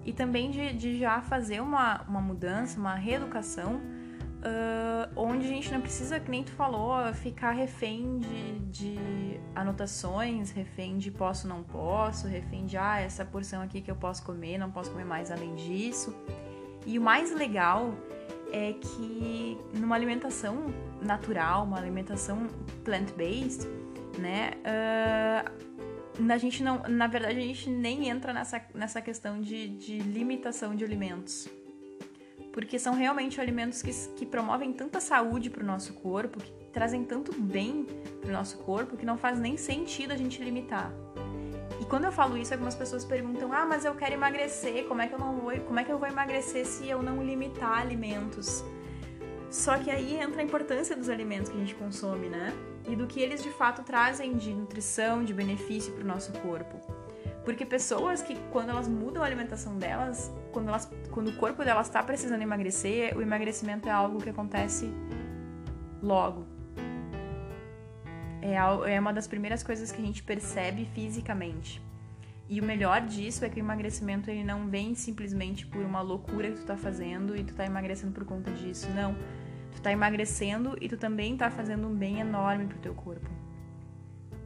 E 0.05 0.13
também 0.13 0.51
de, 0.51 0.73
de 0.73 0.99
já 0.99 1.21
fazer 1.21 1.61
uma, 1.61 2.03
uma 2.03 2.21
mudança, 2.21 2.79
uma 2.79 2.95
reeducação, 2.95 3.77
uh, 3.77 5.11
onde 5.17 5.47
a 5.47 5.49
gente 5.49 5.71
não 5.73 5.81
precisa, 5.81 6.19
que 6.21 6.31
nem 6.31 6.43
tu 6.43 6.53
falou, 6.53 7.13
ficar 7.15 7.53
refém 7.53 8.19
de, 8.19 8.59
de 8.71 9.41
anotações, 9.55 10.51
refém 10.51 10.99
de 10.99 11.11
posso, 11.11 11.47
não 11.47 11.63
posso, 11.63 12.27
refém 12.27 12.67
de, 12.67 12.77
ah, 12.77 13.01
essa 13.01 13.25
porção 13.25 13.63
aqui 13.63 13.81
que 13.81 13.91
eu 13.91 13.97
posso 13.97 14.23
comer, 14.23 14.59
não 14.59 14.71
posso 14.71 14.91
comer 14.91 15.05
mais 15.05 15.31
além 15.31 15.55
disso. 15.55 16.15
E 16.87 16.99
o 16.99 17.03
mais 17.03 17.33
legal 17.33 17.95
é 18.53 18.75
que 18.75 19.59
numa 19.75 19.95
alimentação 19.97 20.67
natural, 21.01 21.65
uma 21.65 21.79
alimentação 21.79 22.47
plant-based, 22.85 23.67
né? 24.19 24.53
Uh, 24.61 25.65
a 26.31 26.39
gente 26.39 26.63
não, 26.63 26.83
na 26.89 27.07
verdade, 27.07 27.39
a 27.39 27.43
gente 27.43 27.69
nem 27.69 28.09
entra 28.09 28.33
nessa, 28.33 28.63
nessa 28.75 29.01
questão 29.01 29.41
de, 29.41 29.69
de 29.69 29.99
limitação 29.99 30.75
de 30.75 30.85
alimentos. 30.85 31.49
Porque 32.53 32.79
são 32.79 32.95
realmente 32.95 33.41
alimentos 33.41 33.83
que, 33.83 33.91
que 34.15 34.25
promovem 34.25 34.73
tanta 34.73 35.01
saúde 35.01 35.51
para 35.51 35.65
o 35.65 35.67
nosso 35.67 35.93
corpo, 35.95 36.39
que 36.39 36.53
trazem 36.73 37.05
tanto 37.05 37.33
bem 37.33 37.85
para 38.21 38.31
o 38.31 38.33
nosso 38.33 38.59
corpo, 38.59 38.97
que 38.97 39.05
não 39.05 39.19
faz 39.19 39.41
nem 39.41 39.57
sentido 39.57 40.13
a 40.13 40.17
gente 40.17 40.41
limitar. 40.41 40.93
E 41.85 41.87
quando 41.87 42.07
eu 42.07 42.13
falo 42.13 42.39
isso, 42.39 42.51
algumas 42.55 42.75
pessoas 42.75 43.05
perguntam: 43.05 43.53
"Ah, 43.53 43.67
mas 43.67 43.85
eu 43.85 43.95
quero 43.95 44.15
emagrecer, 44.15 44.87
como 44.87 45.03
é 45.03 45.07
que 45.07 45.13
eu 45.13 45.19
não 45.19 45.37
vou, 45.37 45.53
como 45.61 45.79
é 45.79 45.85
que 45.85 45.93
eu 45.93 45.99
vou 45.99 46.09
emagrecer 46.09 46.65
se 46.65 46.89
eu 46.89 47.03
não 47.03 47.23
limitar 47.23 47.79
alimentos?" 47.79 48.65
Só 49.51 49.77
que 49.77 49.91
aí 49.91 50.17
entra 50.17 50.41
a 50.41 50.45
importância 50.45 50.97
dos 50.97 51.11
alimentos 51.11 51.51
que 51.51 51.57
a 51.59 51.61
gente 51.61 51.75
consome, 51.75 52.31
né? 52.31 52.55
E 52.89 52.97
do 52.97 53.07
que 53.07 53.21
eles 53.21 53.43
de 53.43 53.51
fato 53.51 53.83
trazem 53.83 54.35
de 54.35 54.55
nutrição, 54.55 55.23
de 55.23 55.35
benefício 55.35 55.93
para 55.93 56.03
o 56.03 56.07
nosso 56.07 56.33
corpo. 56.41 56.81
Porque 57.45 57.67
pessoas 57.67 58.23
que, 58.23 58.35
quando 58.51 58.71
elas 58.71 58.89
mudam 58.89 59.23
a 59.23 59.27
alimentação 59.27 59.77
delas, 59.77 60.33
quando, 60.53 60.69
elas, 60.69 60.91
quando 61.11 61.29
o 61.29 61.37
corpo 61.37 61.63
delas 61.63 61.87
está 61.87 62.03
precisando 62.03 62.41
emagrecer, 62.41 63.15
o 63.15 63.21
emagrecimento 63.21 63.91
é 63.91 63.93
algo 63.93 64.23
que 64.23 64.31
acontece 64.31 64.91
logo, 66.03 66.47
É, 68.45 68.57
é 68.95 69.01
uma 69.01 69.11
das 69.11 69.27
primeiras 69.27 69.63
coisas 69.63 69.91
que 69.91 70.03
a 70.03 70.05
gente 70.05 70.23
percebe 70.23 70.87
fisicamente. 70.95 71.81
E 72.47 72.61
o 72.61 72.65
melhor 72.65 73.01
disso 73.01 73.43
é 73.43 73.49
que 73.49 73.59
o 73.59 73.65
emagrecimento 73.65 74.31
ele 74.31 74.45
não 74.45 74.69
vem 74.69 74.95
simplesmente 74.95 75.67
por 75.67 75.83
uma 75.83 76.03
loucura 76.03 76.51
que 76.51 76.59
tu 76.59 76.67
tá 76.67 76.77
fazendo 76.77 77.35
e 77.35 77.43
tu 77.43 77.55
tá 77.55 77.65
emagrecendo 77.65 78.13
por 78.13 78.27
conta 78.27 78.51
disso. 78.51 78.87
Não. 78.91 79.17
Tu 79.75 79.81
tá 79.81 79.91
emagrecendo 79.91 80.77
e 80.79 80.91
tu 80.91 80.99
também 80.99 81.39
tá 81.39 81.51
fazendo 81.51 81.89
um 81.89 81.95
bem 81.95 82.21
enorme 82.21 82.67
pro 82.67 82.79
teu 82.79 82.93
corpo. 82.93 83.31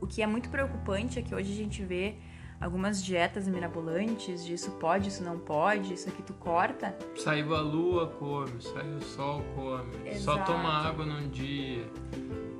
O 0.00 0.06
que 0.06 0.22
é 0.22 0.26
muito 0.28 0.48
preocupante 0.48 1.18
é 1.18 1.22
que 1.22 1.34
hoje 1.34 1.52
a 1.52 1.56
gente 1.56 1.84
vê 1.84 2.14
algumas 2.60 3.02
dietas 3.02 3.48
mirabolantes 3.48 4.44
de 4.44 4.54
isso 4.54 4.70
pode, 4.72 5.08
isso 5.08 5.24
não 5.24 5.40
pode, 5.40 5.94
isso 5.94 6.08
aqui 6.08 6.22
tu 6.22 6.34
corta. 6.34 6.96
Saiu 7.16 7.52
a 7.52 7.60
lua, 7.60 8.06
come, 8.06 8.62
saiu 8.62 8.98
o 8.98 9.02
sol, 9.02 9.42
come. 9.56 10.08
Exato. 10.08 10.20
Só 10.20 10.44
toma 10.44 10.88
água 10.88 11.04
num 11.04 11.28
dia. 11.28 11.84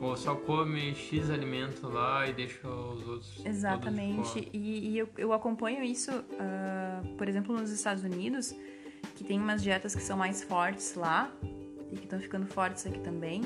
Ou 0.00 0.16
só 0.16 0.34
come 0.34 0.94
X 0.94 1.28
alimento 1.30 1.88
lá 1.88 2.26
e 2.28 2.32
deixa 2.32 2.68
os 2.68 3.08
outros. 3.08 3.42
Exatamente. 3.44 4.48
E, 4.52 4.90
e 4.90 4.98
eu, 4.98 5.08
eu, 5.18 5.32
acompanho 5.32 5.82
isso, 5.82 6.12
uh, 6.12 7.16
por 7.16 7.28
exemplo, 7.28 7.52
nos 7.58 7.70
Estados 7.70 8.04
Unidos, 8.04 8.54
que 9.16 9.24
tem 9.24 9.40
umas 9.40 9.62
dietas 9.62 9.94
que 9.94 10.02
são 10.02 10.16
mais 10.16 10.42
fortes 10.42 10.94
lá 10.94 11.32
e 11.90 11.96
que 11.96 12.04
estão 12.04 12.20
ficando 12.20 12.46
fortes 12.46 12.86
aqui 12.86 13.00
também 13.00 13.42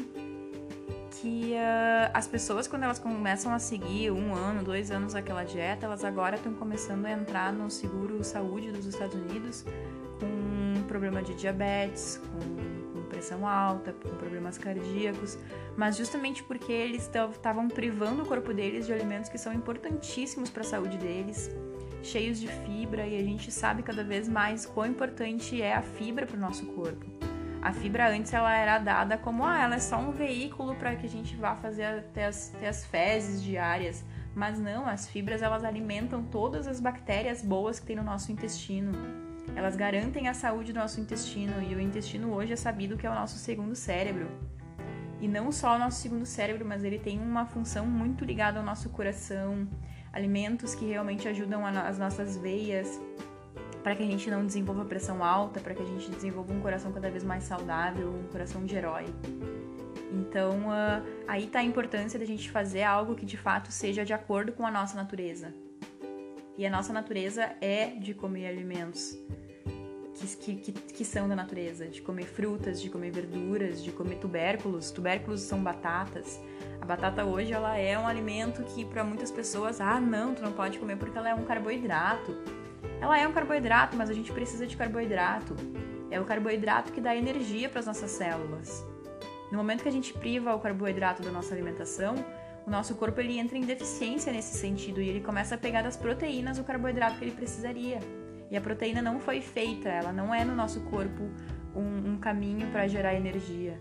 que 1.23 1.53
uh, 1.53 2.11
as 2.13 2.27
pessoas, 2.27 2.67
quando 2.67 2.83
elas 2.83 2.99
começam 2.99 3.55
a 3.55 3.59
seguir 3.61 4.11
um 4.11 4.35
ano, 4.35 4.65
dois 4.65 4.91
anos 4.91 5.15
aquela 5.15 5.45
dieta, 5.45 5.87
elas 5.87 6.05
agora 6.05 6.35
estão 6.35 6.53
começando 6.53 7.07
a 7.07 7.13
entrar 7.13 7.53
no 7.53 7.71
seguro 7.71 8.25
saúde 8.25 8.73
dos 8.73 8.87
Estados 8.87 9.15
Unidos 9.15 9.65
com 10.19 10.83
problema 10.89 11.23
de 11.23 11.35
diabetes, 11.35 12.21
com, 12.21 12.92
com 12.92 12.92
pressão 13.13 13.47
alta, 13.47 13.93
com 13.93 14.09
problemas 14.17 14.57
cardíacos, 14.57 15.39
mas 15.77 15.99
justamente 15.99 16.43
porque 16.43 16.73
eles 16.73 17.03
estavam 17.03 17.69
privando 17.69 18.23
o 18.23 18.27
corpo 18.27 18.55
deles 18.55 18.87
de 18.87 18.93
alimentos 18.93 19.29
que 19.29 19.37
são 19.37 19.53
importantíssimos 19.53 20.49
para 20.49 20.63
a 20.63 20.65
saúde 20.65 20.97
deles, 20.97 21.51
cheios 22.03 22.41
de 22.41 22.49
fibra, 22.49 23.07
e 23.07 23.19
a 23.19 23.23
gente 23.23 23.53
sabe 23.53 23.83
cada 23.83 24.03
vez 24.03 24.29
mais 24.29 24.65
quão 24.65 24.87
importante 24.87 25.61
é 25.61 25.75
a 25.75 25.83
fibra 25.83 26.25
para 26.25 26.37
o 26.37 26.41
nosso 26.41 26.65
corpo. 26.67 27.05
A 27.61 27.73
fibra 27.73 28.09
antes 28.09 28.33
ela 28.33 28.53
era 28.57 28.79
dada 28.79 29.17
como 29.19 29.45
ah, 29.45 29.63
ela 29.63 29.77
é 29.77 29.79
só 29.79 29.97
um 29.99 30.11
veículo 30.11 30.75
para 30.75 30.97
que 30.97 31.07
a 31.07 31.09
gente 31.09 31.37
vá 31.37 31.55
fazer 31.55 31.85
até 31.85 32.27
as, 32.27 32.53
até 32.57 32.69
as 32.69 32.85
fezes 32.87 33.41
diárias. 33.41 34.05
Mas 34.35 34.59
não, 34.59 34.87
as 34.87 35.07
fibras 35.07 35.43
elas 35.43 35.63
alimentam 35.63 36.25
todas 36.25 36.67
as 36.67 36.81
bactérias 36.81 37.43
boas 37.43 37.79
que 37.79 37.87
tem 37.87 37.95
no 37.95 38.03
nosso 38.03 38.33
intestino. 38.33 38.91
Elas 39.55 39.77
garantem 39.77 40.29
a 40.29 40.35
saúde 40.35 40.73
do 40.73 40.79
nosso 40.79 41.01
intestino 41.01 41.63
e 41.63 41.75
o 41.75 41.81
intestino 41.81 42.33
hoje 42.33 42.53
é 42.53 42.57
sabido 42.57 42.97
que 42.97 43.07
é 43.07 43.11
o 43.11 43.15
nosso 43.15 43.37
segundo 43.37 43.75
cérebro. 43.75 44.29
E 45.21 45.29
não 45.29 45.53
só 45.53 45.77
o 45.77 45.79
nosso 45.79 46.01
segundo 46.01 46.27
cérebro, 46.27 46.65
mas 46.67 46.83
ele 46.83 46.99
tem 46.99 47.21
uma 47.21 47.47
função 47.47 47.87
muito 47.87 48.25
ligada 48.25 48.59
ao 48.59 48.65
nosso 48.65 48.89
coração, 48.91 49.69
alimentos 50.13 50.75
que 50.75 50.87
realmente 50.87 51.29
ajudam 51.29 51.65
as 51.65 51.99
nossas 51.99 52.37
veias, 52.37 53.01
para 53.83 53.95
que 53.95 54.03
a 54.03 54.07
gente 54.07 54.31
não 54.31 54.45
desenvolva 54.45 54.85
pressão 54.85 55.23
alta, 55.23 55.61
para 55.61 55.75
que 55.75 55.83
a 55.83 55.87
gente 55.87 56.11
desenvolva 56.11 56.53
um 56.53 56.61
coração 56.61 56.93
cada 56.93 57.11
vez 57.11 57.23
mais 57.23 57.45
saudável, 57.45 58.13
um 58.13 58.29
coração 58.33 58.65
de 58.65 58.75
herói. 58.75 59.05
Então, 60.13 60.69
uh, 60.69 61.25
aí 61.27 61.45
está 61.45 61.61
a 61.61 61.65
importância 61.65 62.19
da 62.19 62.25
gente 62.25 62.51
fazer 62.51 62.83
algo 62.83 63.15
que 63.15 63.25
de 63.25 63.37
fato 63.37 63.73
seja 63.73 64.05
de 64.05 64.13
acordo 64.13 64.53
com 64.53 64.67
a 64.67 64.71
nossa 64.71 64.97
natureza. 64.97 65.55
E 66.57 66.67
a 66.67 66.71
nossa 66.71 66.93
natureza 66.93 67.53
é 67.61 67.87
de 67.87 68.13
comer 68.15 68.47
alimentos 68.47 69.19
que, 70.41 70.57
que, 70.57 70.73
que, 70.73 71.05
são 71.05 71.29
da 71.29 71.35
natureza, 71.35 71.87
de 71.87 72.01
comer 72.01 72.27
frutas, 72.27 72.81
de 72.81 72.91
comer 72.91 73.11
verduras, 73.11 73.83
de 73.83 73.91
comer 73.91 74.17
tubérculos. 74.17 74.91
Tubérculos 74.91 75.41
são 75.41 75.63
batatas. 75.63 76.41
A 76.81 76.85
batata 76.85 77.25
hoje 77.25 77.53
ela 77.53 77.77
é 77.77 77.99
um 77.99 78.07
alimento 78.07 78.63
que 78.63 78.85
para 78.85 79.03
muitas 79.03 79.31
pessoas, 79.31 79.81
ah, 79.81 80.01
não, 80.01 80.35
tu 80.35 80.43
não 80.43 80.53
pode 80.53 80.79
comer 80.79 80.97
porque 80.97 81.17
ela 81.17 81.31
é 81.31 81.35
um 81.35 81.45
carboidrato. 81.45 82.37
Ela 83.01 83.19
é 83.19 83.27
um 83.27 83.33
carboidrato, 83.33 83.97
mas 83.97 84.11
a 84.11 84.15
gente 84.15 84.33
precisa 84.33 84.67
de 84.67 84.77
carboidrato. 84.77 85.57
É 86.11 86.21
o 86.21 86.25
carboidrato 86.25 86.93
que 86.93 87.01
dá 87.01 87.17
energia 87.17 87.69
para 87.69 87.81
as 87.81 87.87
nossas 87.87 88.11
células. 88.11 88.85
No 89.51 89.59
momento 89.59 89.83
que 89.83 89.89
a 89.89 89.93
gente 89.93 90.13
priva 90.13 90.55
o 90.55 90.61
carboidrato 90.61 91.23
da 91.23 91.31
nossa 91.31 91.55
alimentação, 91.55 92.15
o 92.67 92.71
nosso 92.71 92.95
corpo 92.95 93.21
ele 93.21 93.39
entra 93.39 93.59
em 93.59 93.63
deficiência 93.63 94.33
nesse 94.33 94.57
sentido 94.57 95.01
e 95.01 95.09
ele 95.09 95.21
começa 95.21 95.55
a 95.55 95.59
pegar 95.59 95.83
das 95.83 95.97
proteínas 95.97 96.59
o 96.59 96.65
carboidrato 96.65 97.19
que 97.19 97.25
ele 97.25 97.33
precisaria. 97.33 97.99
E 98.51 98.57
a 98.57 98.61
proteína 98.61 99.03
não 99.03 99.19
foi 99.19 99.41
feita, 99.41 99.89
ela 99.89 100.13
não 100.13 100.35
é 100.35 100.45
no 100.45 100.55
nosso 100.55 100.81
corpo 100.83 101.23
um, 101.75 102.13
um 102.13 102.19
caminho 102.19 102.71
para 102.71 102.87
gerar 102.87 103.15
energia. 103.15 103.81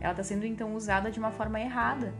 Ela 0.00 0.12
está 0.12 0.24
sendo 0.24 0.46
então 0.46 0.74
usada 0.74 1.10
de 1.10 1.18
uma 1.18 1.30
forma 1.30 1.60
errada. 1.60 2.12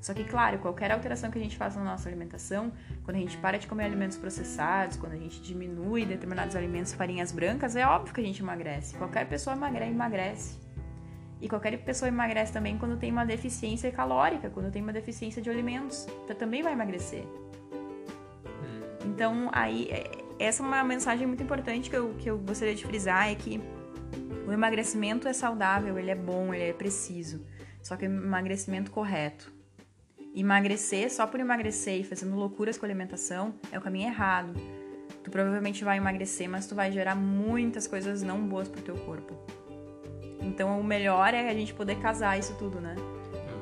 Só 0.00 0.12
que, 0.12 0.24
claro, 0.24 0.58
qualquer 0.58 0.90
alteração 0.92 1.30
que 1.30 1.38
a 1.38 1.40
gente 1.40 1.56
faça 1.56 1.78
na 1.78 1.92
nossa 1.92 2.08
alimentação, 2.08 2.72
quando 3.04 3.16
a 3.16 3.20
gente 3.20 3.38
para 3.38 3.58
de 3.58 3.66
comer 3.66 3.84
alimentos 3.84 4.18
processados, 4.18 4.98
quando 4.98 5.12
a 5.12 5.16
gente 5.16 5.40
diminui 5.40 6.04
determinados 6.04 6.54
alimentos, 6.54 6.92
farinhas 6.92 7.32
brancas, 7.32 7.74
é 7.74 7.86
óbvio 7.86 8.12
que 8.12 8.20
a 8.20 8.24
gente 8.24 8.42
emagrece. 8.42 8.96
Qualquer 8.96 9.26
pessoa 9.26 9.56
emagrece. 9.56 10.63
E 11.44 11.48
qualquer 11.48 11.76
pessoa 11.84 12.08
emagrece 12.08 12.50
também 12.50 12.78
quando 12.78 12.96
tem 12.96 13.12
uma 13.12 13.26
deficiência 13.26 13.92
calórica, 13.92 14.48
quando 14.48 14.72
tem 14.72 14.80
uma 14.80 14.94
deficiência 14.94 15.42
de 15.42 15.50
alimentos. 15.50 16.06
Então, 16.24 16.34
também 16.34 16.62
vai 16.62 16.72
emagrecer. 16.72 17.22
Hum. 17.22 18.80
Então, 19.04 19.50
aí, 19.52 19.88
é, 19.90 20.10
essa 20.38 20.62
é 20.62 20.66
uma 20.66 20.82
mensagem 20.82 21.26
muito 21.26 21.42
importante 21.42 21.90
que 21.90 21.96
eu, 21.96 22.14
que 22.14 22.30
eu 22.30 22.38
gostaria 22.38 22.74
de 22.74 22.82
frisar, 22.86 23.30
é 23.30 23.34
que 23.34 23.60
o 24.48 24.52
emagrecimento 24.52 25.28
é 25.28 25.34
saudável, 25.34 25.98
ele 25.98 26.10
é 26.10 26.14
bom, 26.14 26.54
ele 26.54 26.64
é 26.64 26.72
preciso. 26.72 27.44
Só 27.82 27.94
que 27.94 28.06
o 28.06 28.10
emagrecimento 28.10 28.90
correto. 28.90 29.52
Emagrecer 30.34 31.12
só 31.12 31.26
por 31.26 31.40
emagrecer 31.40 32.00
e 32.00 32.04
fazendo 32.04 32.36
loucuras 32.36 32.78
com 32.78 32.86
a 32.86 32.88
alimentação 32.88 33.54
é 33.70 33.76
o 33.76 33.82
caminho 33.82 34.08
errado. 34.08 34.54
Tu 35.22 35.30
provavelmente 35.30 35.84
vai 35.84 35.98
emagrecer, 35.98 36.48
mas 36.48 36.66
tu 36.66 36.74
vai 36.74 36.90
gerar 36.90 37.14
muitas 37.14 37.86
coisas 37.86 38.22
não 38.22 38.40
boas 38.48 38.66
pro 38.66 38.80
teu 38.80 38.96
corpo. 38.96 39.63
Então 40.44 40.78
o 40.78 40.84
melhor 40.84 41.32
é 41.34 41.48
a 41.48 41.54
gente 41.54 41.72
poder 41.74 41.96
casar 41.96 42.38
isso 42.38 42.54
tudo, 42.58 42.80
né? 42.80 42.94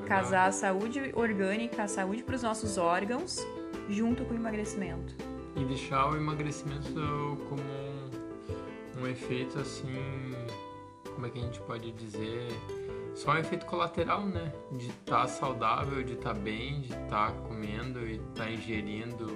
É 0.04 0.08
casar 0.08 0.48
a 0.48 0.52
saúde 0.52 1.12
orgânica, 1.14 1.84
a 1.84 1.88
saúde 1.88 2.22
para 2.22 2.34
os 2.34 2.42
nossos 2.42 2.76
órgãos, 2.76 3.38
junto 3.88 4.24
com 4.24 4.34
o 4.34 4.36
emagrecimento. 4.36 5.14
E 5.56 5.64
deixar 5.64 6.10
o 6.10 6.16
emagrecimento 6.16 7.38
como 7.48 7.62
um, 7.62 9.02
um 9.02 9.06
efeito 9.06 9.58
assim, 9.58 9.94
como 11.14 11.26
é 11.26 11.30
que 11.30 11.38
a 11.38 11.42
gente 11.42 11.60
pode 11.60 11.92
dizer? 11.92 12.48
só 13.14 13.32
um 13.32 13.38
efeito 13.38 13.66
colateral, 13.66 14.24
né? 14.26 14.52
De 14.72 14.88
estar 14.88 15.22
tá 15.22 15.28
saudável, 15.28 16.02
de 16.02 16.14
estar 16.14 16.34
tá 16.34 16.40
bem, 16.40 16.80
de 16.80 16.88
estar 16.88 17.30
tá 17.30 17.32
comendo 17.46 18.00
e 18.06 18.14
estar 18.14 18.44
tá 18.44 18.50
ingerindo 18.50 19.26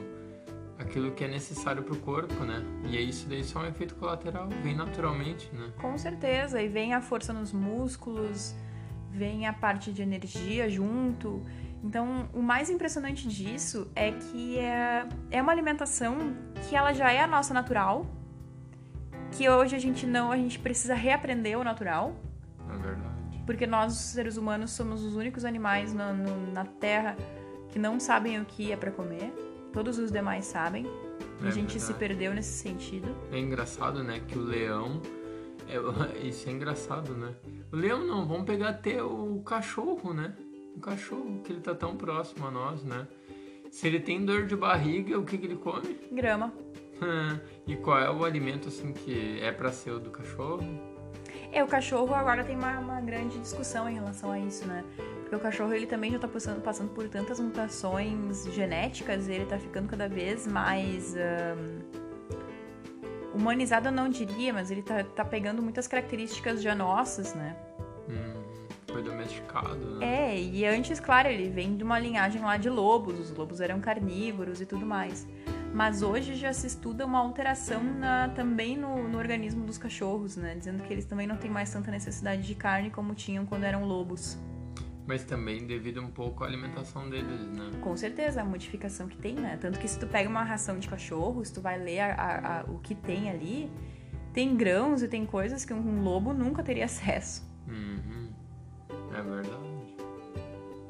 aquilo 0.79 1.12
que 1.12 1.25
é 1.25 1.29
necessário 1.29 1.83
para 1.83 1.95
o 1.95 1.99
corpo, 1.99 2.45
né? 2.45 2.62
E 2.85 2.97
é 2.97 3.01
isso 3.01 3.29
daí 3.29 3.43
só 3.43 3.61
um 3.61 3.67
efeito 3.67 3.95
colateral, 3.95 4.49
vem 4.62 4.75
naturalmente, 4.75 5.51
né? 5.55 5.71
Com 5.79 5.97
certeza, 5.97 6.61
e 6.61 6.69
vem 6.69 6.95
a 6.95 7.01
força 7.01 7.33
nos 7.33 7.53
músculos, 7.53 8.55
vem 9.11 9.47
a 9.47 9.53
parte 9.53 9.93
de 9.93 10.03
energia 10.03 10.69
junto. 10.69 11.43
Então, 11.83 12.29
o 12.33 12.43
mais 12.43 12.69
impressionante 12.71 13.29
disso 13.29 13.91
é 13.95 14.12
que 14.12 14.59
é, 14.59 15.07
é 15.31 15.43
uma 15.43 15.53
alimentação 15.53 16.35
que 16.69 16.75
ela 16.75 16.93
já 16.93 17.12
é 17.12 17.21
a 17.21 17.27
nossa 17.27 17.55
natural, 17.55 18.07
que 19.33 19.49
hoje 19.49 19.77
a 19.77 19.79
gente 19.79 20.07
não, 20.07 20.33
a 20.33 20.37
gente 20.37 20.59
precisa 20.59 20.95
reaprender 20.95 21.59
o 21.59 21.65
natural. 21.65 22.17
É 22.69 22.77
verdade 22.77 23.17
porque 23.47 23.67
nós, 23.67 23.95
seres 23.95 24.37
humanos, 24.37 24.73
somos 24.73 25.05
os 25.05 25.15
únicos 25.15 25.45
animais 25.45 25.95
na, 25.95 26.12
no, 26.12 26.53
na 26.53 26.65
Terra 26.65 27.17
que 27.71 27.79
não 27.79 28.01
sabem 28.01 28.41
o 28.41 28.45
que 28.45 28.73
é 28.73 28.77
para 28.77 28.91
comer. 28.91 29.33
Todos 29.77 29.99
os 29.99 30.11
demais 30.11 30.47
sabem. 30.47 30.87
É 30.87 31.49
a 31.49 31.51
gente 31.51 31.75
verdade. 31.75 31.81
se 31.81 31.93
perdeu 31.93 32.33
nesse 32.33 32.62
sentido. 32.62 33.15
É 33.31 33.39
engraçado, 33.39 34.03
né, 34.03 34.23
que 34.27 34.39
o 34.39 34.41
leão. 34.41 35.03
É, 35.69 35.77
isso 36.27 36.49
é 36.49 36.53
engraçado, 36.53 37.12
né? 37.12 37.35
O 37.71 37.77
leão 37.77 38.03
não, 38.03 38.27
vamos 38.27 38.47
pegar 38.47 38.71
até 38.71 39.03
o 39.03 39.43
cachorro, 39.45 40.15
né? 40.15 40.35
O 40.75 40.81
cachorro, 40.81 41.43
que 41.45 41.53
ele 41.53 41.61
tá 41.61 41.75
tão 41.75 41.95
próximo 41.95 42.47
a 42.47 42.51
nós, 42.51 42.83
né? 42.85 43.07
Se 43.71 43.87
ele 43.87 44.01
tem 44.01 44.25
dor 44.25 44.47
de 44.47 44.57
barriga, 44.57 45.19
o 45.19 45.27
que, 45.27 45.37
que 45.37 45.45
ele 45.45 45.57
come? 45.57 45.95
Grama. 46.11 46.55
e 47.67 47.77
qual 47.77 47.99
é 47.99 48.11
o 48.11 48.25
alimento 48.25 48.69
assim 48.69 48.95
que 48.95 49.39
é 49.43 49.53
para 49.53 49.71
ser 49.73 49.91
o 49.91 49.99
do 50.01 50.09
cachorro? 50.11 50.65
É, 51.53 51.62
o 51.62 51.67
cachorro 51.67 52.15
agora 52.15 52.43
tem 52.43 52.57
uma, 52.57 52.79
uma 52.79 53.01
grande 53.03 53.39
discussão 53.39 53.87
em 53.87 53.93
relação 53.93 54.33
a 54.33 54.39
isso, 54.39 54.67
né? 54.67 54.83
Porque 55.27 55.35
o 55.35 55.41
cachorro 55.41 55.75
ele 55.75 55.87
também 55.87 56.12
já 56.12 56.21
tá 56.21 56.29
passando, 56.29 56.62
passando 56.62 56.91
por 56.91 57.09
tantas 57.09 57.41
mutações 57.41 58.47
genéticas, 58.53 59.29
ele 59.29 59.45
tá 59.45 59.59
ficando 59.59 59.89
cada 59.89 60.09
vez 60.09 60.47
mais. 60.47 61.17
Um, 61.17 61.81
humanizado 63.35 63.89
eu 63.89 63.93
não 63.93 64.09
diria, 64.09 64.53
mas 64.53 64.71
ele 64.71 64.83
tá, 64.83 65.03
tá 65.03 65.25
pegando 65.25 65.61
muitas 65.61 65.89
características 65.89 66.62
já 66.62 66.77
nossas, 66.77 67.35
né? 67.35 67.57
Hum, 68.09 68.41
foi 68.93 69.03
domesticado, 69.03 69.97
né? 69.97 70.31
É, 70.31 70.41
e 70.41 70.65
antes, 70.65 71.01
claro, 71.01 71.29
ele 71.29 71.49
vem 71.49 71.77
de 71.77 71.83
uma 71.83 71.99
linhagem 71.99 72.41
lá 72.41 72.57
de 72.57 72.71
lobos, 72.71 73.19
os 73.19 73.37
lobos 73.37 73.61
eram 73.61 73.81
carnívoros 73.81 74.61
e 74.61 74.67
tudo 74.67 74.87
mais 74.87 75.27
mas 75.75 76.01
hoje 76.01 76.35
já 76.37 76.55
se 76.55 76.67
estuda 76.67 77.05
uma 77.05 77.19
alteração 77.19 77.83
na, 77.83 78.31
também 78.31 78.79
no, 78.79 79.07
no, 79.07 79.19
organismo 79.19 79.67
dos 79.67 79.77
cachorros, 79.77 80.35
né? 80.35 80.55
Dizendo 80.55 80.83
que 80.83 80.91
eles 80.91 81.05
também 81.05 81.27
não 81.27 81.37
têm 81.37 81.51
mais 81.51 81.71
tanta 81.71 81.91
necessidade 81.91 82.47
de 82.47 82.55
carne 82.55 82.89
como 82.89 83.15
tinham 83.15 83.45
quando 83.45 83.65
eram 83.65 83.85
lobos. 83.85 84.39
Mas 85.07 85.23
também 85.25 85.66
devido 85.66 86.03
um 86.03 86.11
pouco 86.11 86.42
à 86.42 86.47
alimentação 86.47 87.09
deles, 87.09 87.47
né? 87.47 87.71
Com 87.81 87.97
certeza, 87.97 88.40
a 88.40 88.45
modificação 88.45 89.07
que 89.07 89.16
tem, 89.16 89.35
né? 89.35 89.57
Tanto 89.61 89.79
que 89.79 89.87
se 89.87 89.99
tu 89.99 90.07
pega 90.07 90.29
uma 90.29 90.42
ração 90.42 90.79
de 90.79 90.88
cachorro, 90.88 91.45
se 91.45 91.53
tu 91.53 91.61
vai 91.61 91.79
ler 91.79 92.01
a, 92.01 92.14
a, 92.14 92.61
a, 92.61 92.64
o 92.64 92.79
que 92.81 92.95
tem 92.95 93.31
ali, 93.31 93.71
tem 94.33 94.57
grãos 94.57 95.03
e 95.03 95.09
tem 95.09 95.25
coisas 95.25 95.64
que 95.64 95.73
um 95.73 96.03
lobo 96.03 96.35
nunca 96.35 96.62
teria 96.62 96.85
acesso. 96.87 97.49
Uhum. 97.69 98.33
É 99.16 99.23
verdade. 99.23 99.77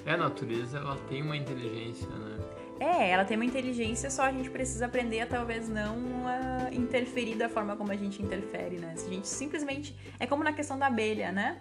É, 0.06 0.12
a 0.12 0.16
natureza, 0.16 0.78
ela 0.78 0.96
tem 1.08 1.20
uma 1.20 1.36
inteligência, 1.36 2.08
né? 2.08 2.38
É, 2.78 3.10
ela 3.10 3.24
tem 3.24 3.36
uma 3.36 3.44
inteligência, 3.44 4.10
só 4.10 4.22
a 4.22 4.32
gente 4.32 4.50
precisa 4.50 4.86
aprender 4.86 5.20
a 5.20 5.26
talvez 5.26 5.68
não 5.68 5.96
uh, 5.96 6.72
interferir 6.72 7.34
da 7.34 7.48
forma 7.48 7.74
como 7.74 7.90
a 7.90 7.96
gente 7.96 8.22
interfere, 8.22 8.76
né? 8.76 8.94
Se 8.96 9.06
a 9.06 9.12
gente 9.12 9.26
simplesmente. 9.26 9.96
É 10.20 10.26
como 10.26 10.44
na 10.44 10.52
questão 10.52 10.78
da 10.78 10.86
abelha, 10.86 11.32
né? 11.32 11.60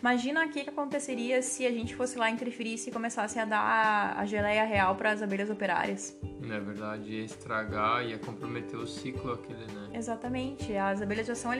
Imagina 0.00 0.46
o 0.46 0.48
que, 0.48 0.60
aconteceria 0.60 1.42
se 1.42 1.66
a 1.66 1.70
gente 1.70 1.94
fosse 1.94 2.18
lá 2.18 2.30
interferisse 2.30 2.88
e 2.88 2.92
começasse 2.92 3.38
a 3.38 3.44
dar 3.44 4.16
a 4.16 4.24
geleia 4.24 4.64
real 4.64 4.94
para 4.96 5.10
as 5.10 5.22
abelhas 5.22 5.50
operárias. 5.50 6.18
Na 6.40 6.56
é 6.56 6.60
verdade, 6.60 7.12
ia 7.12 7.24
estragar, 7.24 8.04
ia 8.04 8.18
comprometer 8.18 8.78
o 8.78 8.86
ciclo 8.86 9.32
aquele, 9.32 9.66
né? 9.66 9.90
Exatamente. 9.92 10.74
As 10.74 11.02
abelhas 11.02 11.26
já 11.26 11.34
são, 11.34 11.52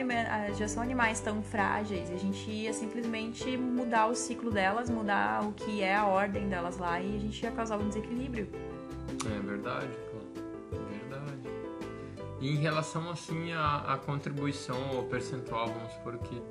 já 0.57 0.67
são 0.67 0.81
animais 0.81 1.19
tão 1.19 1.41
frágeis 1.43 2.09
a 2.09 2.17
gente 2.17 2.49
ia 2.49 2.73
simplesmente 2.73 3.57
mudar 3.57 4.07
o 4.07 4.15
ciclo 4.15 4.51
delas, 4.51 4.89
mudar 4.89 5.43
o 5.43 5.53
que 5.53 5.81
é 5.81 5.95
a 5.95 6.05
ordem 6.05 6.49
delas 6.49 6.77
lá 6.77 6.99
e 6.99 7.15
a 7.15 7.19
gente 7.19 7.43
ia 7.43 7.51
causar 7.51 7.77
um 7.77 7.87
desequilíbrio. 7.87 8.49
É 9.25 9.39
verdade, 9.39 9.89
é 10.71 11.09
verdade. 11.09 11.41
E 12.39 12.49
em 12.49 12.55
relação, 12.55 13.09
assim, 13.09 13.51
à, 13.53 13.93
à 13.93 13.97
contribuição 13.97 14.95
ou 14.95 15.03
percentual, 15.03 15.67
vamos 15.67 15.91
supor 15.93 16.17
que 16.19 16.41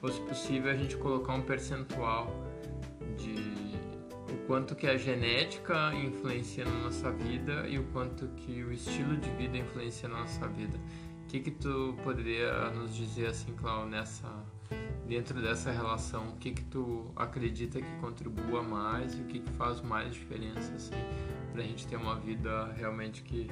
fosse 0.00 0.20
possível 0.22 0.70
a 0.70 0.74
gente 0.74 0.96
colocar 0.96 1.34
um 1.34 1.42
percentual 1.42 2.32
de 3.16 3.78
o 4.32 4.46
quanto 4.46 4.74
que 4.74 4.86
a 4.86 4.96
genética 4.96 5.92
influencia 5.94 6.64
na 6.64 6.78
nossa 6.84 7.10
vida 7.10 7.66
e 7.68 7.78
o 7.78 7.84
quanto 7.84 8.28
que 8.28 8.62
o 8.62 8.72
estilo 8.72 9.16
de 9.16 9.30
vida 9.30 9.56
influencia 9.56 10.08
na 10.08 10.20
nossa 10.20 10.46
vida. 10.48 10.78
O 11.24 11.26
que 11.28 11.40
que 11.40 11.50
tu 11.50 11.96
poderia 12.02 12.70
nos 12.70 12.94
dizer 12.94 13.26
assim, 13.28 13.52
Cláudio, 13.54 13.90
nessa 13.90 14.28
dentro 15.06 15.40
dessa 15.40 15.70
relação, 15.70 16.28
o 16.28 16.36
que 16.36 16.50
que 16.52 16.64
tu 16.64 17.10
acredita 17.16 17.80
que 17.80 17.96
contribua 17.98 18.62
mais 18.62 19.14
e 19.14 19.22
o 19.22 19.24
que 19.24 19.40
que 19.40 19.50
faz 19.52 19.80
mais 19.80 20.12
diferença 20.12 20.70
assim 20.74 20.92
para 21.50 21.62
a 21.62 21.66
gente 21.66 21.86
ter 21.86 21.96
uma 21.96 22.14
vida 22.14 22.70
realmente 22.76 23.22
que 23.22 23.50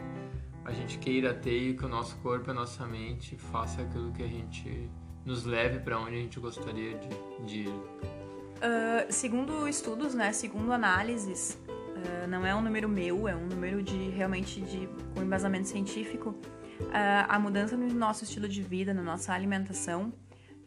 a 0.64 0.72
gente 0.72 0.98
queira 0.98 1.32
ter 1.32 1.70
e 1.70 1.74
que 1.74 1.84
o 1.84 1.88
nosso 1.88 2.16
corpo 2.18 2.50
e 2.50 2.52
a 2.52 2.54
nossa 2.54 2.86
mente 2.86 3.36
faça 3.36 3.80
aquilo 3.82 4.12
que 4.12 4.22
a 4.22 4.28
gente 4.28 4.90
nos 5.26 5.44
leve 5.44 5.80
para 5.80 5.98
onde 5.98 6.14
a 6.14 6.20
gente 6.20 6.40
gostaria 6.40 6.96
de, 6.96 7.08
de 7.44 7.58
ir? 7.62 7.68
Uh, 7.68 9.10
segundo 9.10 9.68
estudos, 9.68 10.14
né, 10.14 10.32
segundo 10.32 10.72
análises, 10.72 11.58
uh, 11.68 12.26
não 12.28 12.46
é 12.46 12.54
um 12.54 12.62
número 12.62 12.88
meu, 12.88 13.28
é 13.28 13.34
um 13.34 13.46
número 13.46 13.82
de 13.82 14.08
realmente 14.10 14.60
de 14.60 14.88
com 15.14 15.22
embasamento 15.22 15.68
científico. 15.68 16.30
Uh, 16.30 17.26
a 17.28 17.38
mudança 17.38 17.76
no 17.76 17.92
nosso 17.92 18.24
estilo 18.24 18.48
de 18.48 18.62
vida, 18.62 18.94
na 18.94 19.02
nossa 19.02 19.34
alimentação, 19.34 20.12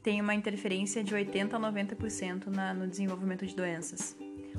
tem 0.04 0.22
uma 0.22 0.36
interferência 0.36 1.04
de 1.04 1.14
80 1.14 1.56
a 1.56 1.60
90% 1.60 2.48
na, 2.48 2.74
no 2.74 2.88
desenvolvimento 2.88 3.46
de 3.46 3.56
doenças. 3.56 4.16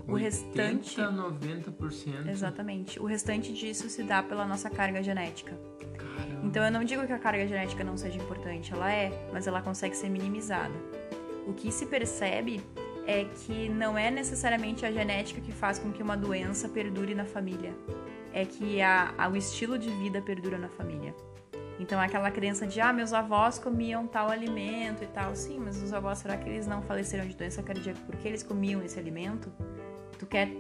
O 0.07 0.13
80 0.13 0.25
restante. 0.25 1.01
90%. 1.01 2.29
Exatamente. 2.29 3.01
O 3.01 3.05
restante 3.05 3.53
disso 3.53 3.89
se 3.89 4.03
dá 4.03 4.23
pela 4.23 4.47
nossa 4.47 4.69
carga 4.71 5.03
genética. 5.03 5.59
Então 6.43 6.65
eu 6.65 6.71
não 6.71 6.85
digo 6.85 7.07
que 7.07 7.13
a 7.13 7.19
carga 7.19 7.47
genética 7.47 7.85
não 7.85 7.97
seja 7.97 8.17
importante, 8.17 8.73
ela 8.73 8.91
é, 8.91 9.29
mas 9.33 9.47
ela 9.47 9.61
consegue 9.61 9.97
ser 9.97 10.09
minimizada. 10.09 10.75
O 11.47 11.53
que 11.53 11.71
se 11.71 11.87
percebe 11.87 12.63
é 13.07 13.25
que 13.25 13.69
não 13.69 13.99
é 13.99 14.11
necessariamente 14.11 14.87
a 14.87 14.93
genética 14.93 15.41
que 15.41 15.53
faz 15.53 15.79
com 15.79 15.93
que 15.93 16.03
uma 16.03 16.17
doença 16.17 16.69
perdure 16.69 17.15
na 17.15 17.25
família, 17.25 17.75
é 18.33 18.45
que 18.45 18.81
a, 18.81 19.15
a, 19.19 19.29
o 19.29 19.37
estilo 19.37 19.79
de 19.79 19.91
vida 19.91 20.23
perdura 20.23 20.57
na 20.57 20.69
família. 20.69 21.15
Então 21.81 21.99
aquela 21.99 22.31
crença 22.31 22.67
de 22.67 22.79
ah, 22.79 22.93
meus 22.93 23.15
avós 23.15 23.59
comiam 23.59 24.07
tal 24.07 24.29
alimento 24.29 25.03
e 25.03 25.07
tal, 25.07 25.35
sim, 25.35 25.59
mas 25.59 25.83
os 25.83 25.95
avós 25.95 26.19
será 26.19 26.37
que 26.37 26.47
eles 26.49 26.67
não 26.67 26.83
faleceram 26.83 27.27
de 27.27 27.35
doença 27.35 27.63
cardíaca 27.63 27.99
porque 28.05 28.29
eles 28.29 28.43
comiam 28.43 28.83
esse 28.83 28.99
alimento? 28.99 29.51
Tu 30.19 30.27
quer 30.27 30.51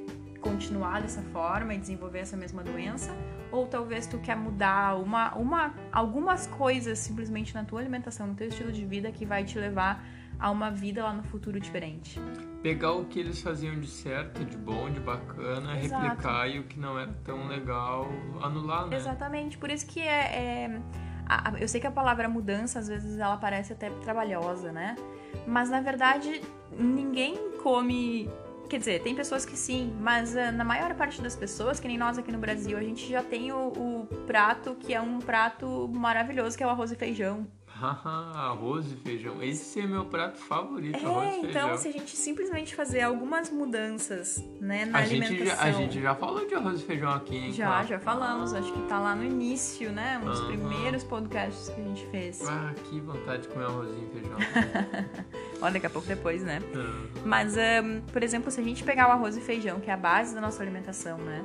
continuar 0.40 1.02
dessa 1.02 1.20
forma 1.24 1.74
e 1.74 1.78
desenvolver 1.78 2.20
essa 2.20 2.38
mesma 2.38 2.64
doença? 2.64 3.14
Ou 3.52 3.66
talvez 3.66 4.06
tu 4.06 4.18
quer 4.18 4.34
mudar 4.34 4.96
uma, 4.96 5.34
uma, 5.34 5.74
algumas 5.92 6.46
coisas 6.46 6.98
simplesmente 6.98 7.54
na 7.54 7.64
tua 7.64 7.80
alimentação, 7.80 8.26
no 8.26 8.34
teu 8.34 8.48
estilo 8.48 8.72
de 8.72 8.86
vida 8.86 9.12
que 9.12 9.26
vai 9.26 9.44
te 9.44 9.58
levar 9.58 10.02
a 10.38 10.50
uma 10.50 10.70
vida 10.70 11.04
lá 11.04 11.12
no 11.12 11.22
futuro 11.22 11.60
diferente. 11.60 12.18
Pegar 12.62 12.92
o 12.92 13.04
que 13.04 13.20
eles 13.20 13.42
faziam 13.42 13.78
de 13.78 13.86
certo, 13.86 14.42
de 14.42 14.56
bom, 14.56 14.90
de 14.90 15.00
bacana, 15.00 15.78
Exato. 15.78 16.02
replicar 16.02 16.48
e 16.48 16.60
o 16.60 16.64
que 16.64 16.80
não 16.80 16.98
era 16.98 17.12
tão 17.22 17.46
legal, 17.46 18.08
anular, 18.40 18.86
né? 18.86 18.96
Exatamente. 18.96 19.58
Por 19.58 19.70
isso 19.70 19.86
que 19.86 20.00
é, 20.00 20.64
é 20.64 20.80
eu 21.58 21.68
sei 21.68 21.80
que 21.80 21.86
a 21.86 21.90
palavra 21.90 22.28
mudança 22.28 22.78
às 22.78 22.88
vezes 22.88 23.18
ela 23.18 23.36
parece 23.36 23.72
até 23.72 23.90
trabalhosa, 24.02 24.72
né? 24.72 24.96
Mas 25.46 25.70
na 25.70 25.80
verdade 25.80 26.40
ninguém 26.72 27.36
come 27.62 28.30
Quer 28.70 28.78
dizer, 28.78 29.02
tem 29.02 29.16
pessoas 29.16 29.44
que 29.44 29.56
sim, 29.56 29.92
mas 29.98 30.32
uh, 30.36 30.52
na 30.52 30.62
maior 30.62 30.94
parte 30.94 31.20
das 31.20 31.34
pessoas, 31.34 31.80
que 31.80 31.88
nem 31.88 31.98
nós 31.98 32.18
aqui 32.18 32.30
no 32.30 32.38
Brasil, 32.38 32.78
a 32.78 32.80
gente 32.80 33.10
já 33.10 33.20
tem 33.20 33.50
o, 33.50 33.66
o 33.66 34.06
prato 34.28 34.76
que 34.76 34.94
é 34.94 35.00
um 35.00 35.18
prato 35.18 35.90
maravilhoso, 35.92 36.56
que 36.56 36.62
é 36.62 36.66
o 36.68 36.70
arroz 36.70 36.92
e 36.92 36.94
feijão. 36.94 37.48
Arroz 37.86 38.92
e 38.92 38.96
feijão. 38.96 39.42
Esse 39.42 39.80
é 39.80 39.86
meu 39.86 40.04
prato 40.04 40.38
favorito, 40.38 40.96
é, 40.96 41.04
arroz 41.04 41.24
e 41.24 41.28
então, 41.28 41.40
feijão. 41.42 41.66
Então, 41.66 41.78
se 41.78 41.88
a 41.88 41.92
gente 41.92 42.16
simplesmente 42.16 42.74
fazer 42.74 43.00
algumas 43.02 43.50
mudanças, 43.50 44.44
né, 44.60 44.84
na 44.84 44.98
a 44.98 45.02
alimentação... 45.02 45.36
Gente 45.36 45.48
já, 45.48 45.62
a 45.62 45.72
gente 45.72 46.02
já 46.02 46.14
falou 46.14 46.46
de 46.46 46.54
arroz 46.54 46.80
e 46.80 46.84
feijão 46.84 47.10
aqui, 47.10 47.36
hein? 47.36 47.52
Já, 47.52 47.66
claro. 47.66 47.88
já 47.88 47.98
falamos. 47.98 48.52
Acho 48.52 48.72
que 48.72 48.82
tá 48.82 48.98
lá 48.98 49.14
no 49.14 49.24
início, 49.24 49.90
né? 49.92 50.20
Um 50.22 50.26
dos 50.26 50.40
primeiros 50.42 51.04
podcasts 51.04 51.68
que 51.68 51.80
a 51.80 51.84
gente 51.84 52.06
fez. 52.06 52.46
Ah, 52.46 52.74
que 52.88 53.00
vontade 53.00 53.42
de 53.42 53.48
comer 53.48 53.64
arrozinho 53.64 54.08
e 54.08 54.20
feijão. 54.20 54.38
Ó, 55.62 55.70
daqui 55.70 55.86
a 55.86 55.90
pouco 55.90 56.08
depois, 56.08 56.42
né? 56.42 56.60
Uhum. 56.74 57.08
Mas, 57.24 57.54
um, 57.56 58.00
por 58.12 58.22
exemplo, 58.22 58.50
se 58.50 58.60
a 58.60 58.64
gente 58.64 58.82
pegar 58.84 59.08
o 59.08 59.12
arroz 59.12 59.36
e 59.36 59.40
feijão, 59.40 59.80
que 59.80 59.90
é 59.90 59.92
a 59.92 59.96
base 59.96 60.34
da 60.34 60.40
nossa 60.40 60.62
alimentação, 60.62 61.18
né? 61.18 61.44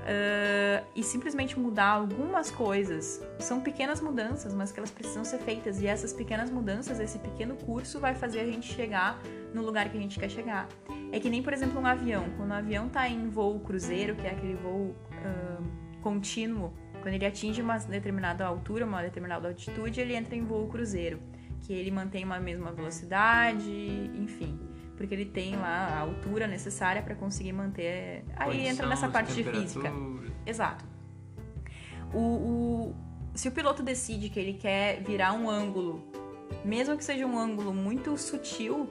Uh, 0.00 0.86
e 0.94 1.02
simplesmente 1.02 1.58
mudar 1.58 1.88
algumas 1.88 2.50
coisas. 2.50 3.22
São 3.38 3.60
pequenas 3.60 4.00
mudanças, 4.00 4.54
mas 4.54 4.72
que 4.72 4.80
elas 4.80 4.90
precisam 4.90 5.24
ser 5.24 5.38
feitas. 5.38 5.80
E 5.80 5.86
essas 5.86 6.12
pequenas 6.12 6.50
mudanças, 6.50 7.00
esse 7.00 7.18
pequeno 7.18 7.56
curso, 7.56 8.00
vai 8.00 8.14
fazer 8.14 8.40
a 8.40 8.46
gente 8.46 8.72
chegar 8.72 9.20
no 9.54 9.62
lugar 9.62 9.88
que 9.88 9.96
a 9.96 10.00
gente 10.00 10.18
quer 10.18 10.30
chegar. 10.30 10.68
É 11.12 11.18
que 11.18 11.28
nem, 11.28 11.42
por 11.42 11.52
exemplo, 11.52 11.80
um 11.80 11.86
avião. 11.86 12.24
Quando 12.36 12.50
o 12.50 12.54
avião 12.54 12.86
está 12.86 13.08
em 13.08 13.28
voo 13.28 13.60
cruzeiro, 13.60 14.14
que 14.14 14.26
é 14.26 14.30
aquele 14.30 14.54
voo 14.54 14.94
uh, 14.94 16.00
contínuo, 16.02 16.72
quando 17.02 17.14
ele 17.14 17.26
atinge 17.26 17.62
uma 17.62 17.78
determinada 17.78 18.44
altura, 18.44 18.84
uma 18.84 19.02
determinada 19.02 19.48
altitude, 19.48 20.00
ele 20.00 20.14
entra 20.14 20.36
em 20.36 20.44
voo 20.44 20.68
cruzeiro, 20.68 21.18
que 21.62 21.72
ele 21.72 21.90
mantém 21.90 22.24
uma 22.24 22.38
mesma 22.38 22.72
velocidade, 22.72 24.10
enfim 24.14 24.69
porque 25.00 25.14
ele 25.14 25.24
tem 25.24 25.56
lá 25.56 25.86
a 25.94 25.98
altura 26.00 26.46
necessária 26.46 27.00
para 27.00 27.14
conseguir 27.14 27.54
manter. 27.54 28.22
Aí 28.36 28.50
Condição, 28.50 28.70
entra 28.70 28.86
nessa 28.86 29.08
parte 29.08 29.32
de 29.32 29.42
física. 29.42 29.90
Exato. 30.44 30.84
O, 32.12 32.18
o, 32.18 32.94
se 33.34 33.48
o 33.48 33.50
piloto 33.50 33.82
decide 33.82 34.28
que 34.28 34.38
ele 34.38 34.52
quer 34.52 35.02
virar 35.02 35.32
um 35.32 35.48
ângulo, 35.48 36.04
mesmo 36.62 36.98
que 36.98 37.02
seja 37.02 37.24
um 37.24 37.38
ângulo 37.38 37.72
muito 37.72 38.14
sutil, 38.18 38.90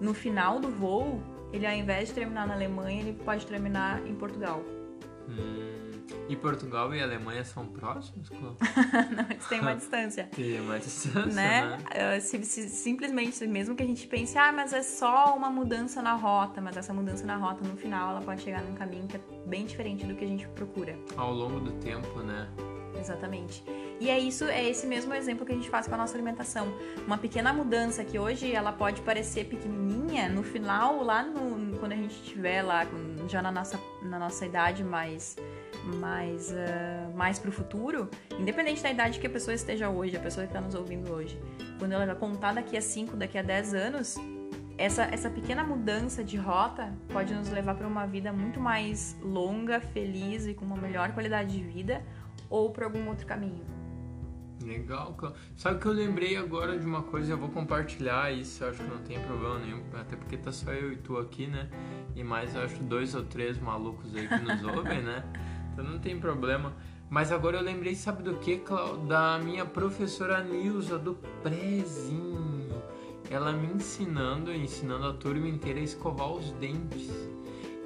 no 0.00 0.14
final 0.14 0.60
do 0.60 0.70
voo, 0.70 1.20
ele 1.52 1.66
ao 1.66 1.74
invés 1.74 2.10
de 2.10 2.14
terminar 2.14 2.46
na 2.46 2.54
Alemanha, 2.54 3.00
ele 3.00 3.12
pode 3.12 3.44
terminar 3.46 4.06
em 4.06 4.14
Portugal. 4.14 4.62
Hum. 5.28 5.89
E 6.28 6.36
Portugal 6.36 6.94
e 6.94 7.02
Alemanha 7.02 7.44
são 7.44 7.66
próximos, 7.66 8.30
Não, 8.40 9.26
eles 9.30 9.46
têm 9.46 9.60
uma 9.60 9.74
distância. 9.76 10.28
Tem 10.34 10.60
uma 10.60 10.78
distância, 10.78 11.32
né? 11.32 11.78
né? 11.94 12.20
Se, 12.20 12.42
se, 12.44 12.68
simplesmente, 12.68 13.46
mesmo 13.46 13.74
que 13.74 13.82
a 13.82 13.86
gente 13.86 14.06
pense, 14.06 14.36
ah, 14.38 14.52
mas 14.52 14.72
é 14.72 14.82
só 14.82 15.34
uma 15.36 15.50
mudança 15.50 16.00
na 16.02 16.14
rota, 16.14 16.60
mas 16.60 16.76
essa 16.76 16.92
mudança 16.92 17.24
na 17.26 17.36
rota, 17.36 17.66
no 17.66 17.76
final, 17.76 18.10
ela 18.10 18.20
pode 18.20 18.42
chegar 18.42 18.62
num 18.62 18.74
caminho 18.74 19.06
que 19.06 19.16
é 19.16 19.20
bem 19.46 19.66
diferente 19.66 20.06
do 20.06 20.14
que 20.14 20.24
a 20.24 20.28
gente 20.28 20.46
procura. 20.48 20.96
Ao 21.16 21.32
longo 21.32 21.60
do 21.60 21.72
tempo, 21.72 22.20
né? 22.20 22.48
Exatamente. 22.98 23.64
E 24.00 24.08
é 24.08 24.18
isso, 24.18 24.44
é 24.44 24.66
esse 24.68 24.86
mesmo 24.86 25.12
exemplo 25.12 25.44
que 25.44 25.52
a 25.52 25.54
gente 25.54 25.68
faz 25.68 25.86
com 25.86 25.94
a 25.94 25.98
nossa 25.98 26.14
alimentação. 26.14 26.72
Uma 27.06 27.18
pequena 27.18 27.52
mudança 27.52 28.04
que 28.04 28.18
hoje 28.18 28.52
ela 28.52 28.72
pode 28.72 29.00
parecer 29.02 29.44
pequenininha, 29.44 30.28
no 30.28 30.42
final, 30.42 31.02
lá 31.02 31.22
no, 31.22 31.78
quando 31.78 31.92
a 31.92 31.96
gente 31.96 32.14
estiver 32.14 32.62
lá, 32.62 32.86
já 33.28 33.42
na 33.42 33.52
nossa, 33.52 33.78
na 34.02 34.18
nossa 34.18 34.46
idade 34.46 34.82
mais 34.82 35.36
mais, 35.84 36.50
uh, 36.50 37.16
mais 37.16 37.38
pro 37.38 37.50
futuro, 37.50 38.08
independente 38.38 38.82
da 38.82 38.90
idade 38.90 39.18
que 39.18 39.26
a 39.26 39.30
pessoa 39.30 39.54
esteja 39.54 39.88
hoje, 39.88 40.16
a 40.16 40.20
pessoa 40.20 40.46
que 40.46 40.50
está 40.50 40.60
nos 40.60 40.74
ouvindo 40.74 41.12
hoje, 41.12 41.40
quando 41.78 41.92
ela 41.92 42.06
vai 42.06 42.14
contar 42.14 42.54
daqui 42.54 42.76
a 42.76 42.82
5, 42.82 43.16
daqui 43.16 43.38
a 43.38 43.42
10 43.42 43.74
anos, 43.74 44.16
essa, 44.76 45.02
essa 45.04 45.28
pequena 45.28 45.62
mudança 45.62 46.24
de 46.24 46.36
rota 46.36 46.92
pode 47.12 47.34
nos 47.34 47.50
levar 47.50 47.74
para 47.74 47.86
uma 47.86 48.06
vida 48.06 48.32
muito 48.32 48.58
mais 48.58 49.16
longa, 49.22 49.80
feliz 49.80 50.46
e 50.46 50.54
com 50.54 50.64
uma 50.64 50.76
melhor 50.76 51.12
qualidade 51.12 51.52
de 51.52 51.62
vida, 51.62 52.02
ou 52.48 52.70
para 52.70 52.86
algum 52.86 53.06
outro 53.08 53.26
caminho. 53.26 53.64
Legal, 54.62 55.16
Sabe 55.56 55.80
que 55.80 55.86
eu 55.86 55.92
lembrei 55.92 56.36
agora 56.36 56.78
de 56.78 56.84
uma 56.84 57.02
coisa, 57.02 57.32
eu 57.32 57.38
vou 57.38 57.48
compartilhar 57.48 58.30
isso, 58.32 58.64
acho 58.64 58.82
que 58.82 58.88
não 58.90 58.98
tem 58.98 59.18
problema 59.20 59.58
nenhum, 59.58 59.82
até 59.94 60.16
porque 60.16 60.36
tá 60.36 60.52
só 60.52 60.70
eu 60.72 60.92
e 60.92 60.96
tu 60.96 61.16
aqui, 61.16 61.46
né? 61.46 61.68
E 62.14 62.22
mais, 62.22 62.54
eu 62.54 62.62
acho, 62.62 62.82
dois 62.82 63.14
ou 63.14 63.24
três 63.24 63.58
malucos 63.58 64.14
aí 64.14 64.28
que 64.28 64.38
nos 64.38 64.62
ouvem, 64.76 65.02
né? 65.02 65.24
Então 65.80 65.92
não 65.92 65.98
tem 65.98 66.18
problema. 66.18 66.74
Mas 67.08 67.32
agora 67.32 67.56
eu 67.56 67.62
lembrei, 67.62 67.94
sabe 67.94 68.22
do 68.22 68.34
que? 68.36 68.62
Da 69.08 69.38
minha 69.38 69.64
professora 69.64 70.44
Nilza, 70.44 70.98
do 70.98 71.14
Prezinho. 71.42 72.68
Ela 73.30 73.52
me 73.52 73.72
ensinando, 73.74 74.52
ensinando 74.52 75.06
a 75.06 75.14
turma 75.14 75.48
inteira 75.48 75.80
a 75.80 75.82
escovar 75.82 76.30
os 76.30 76.52
dentes. 76.52 77.10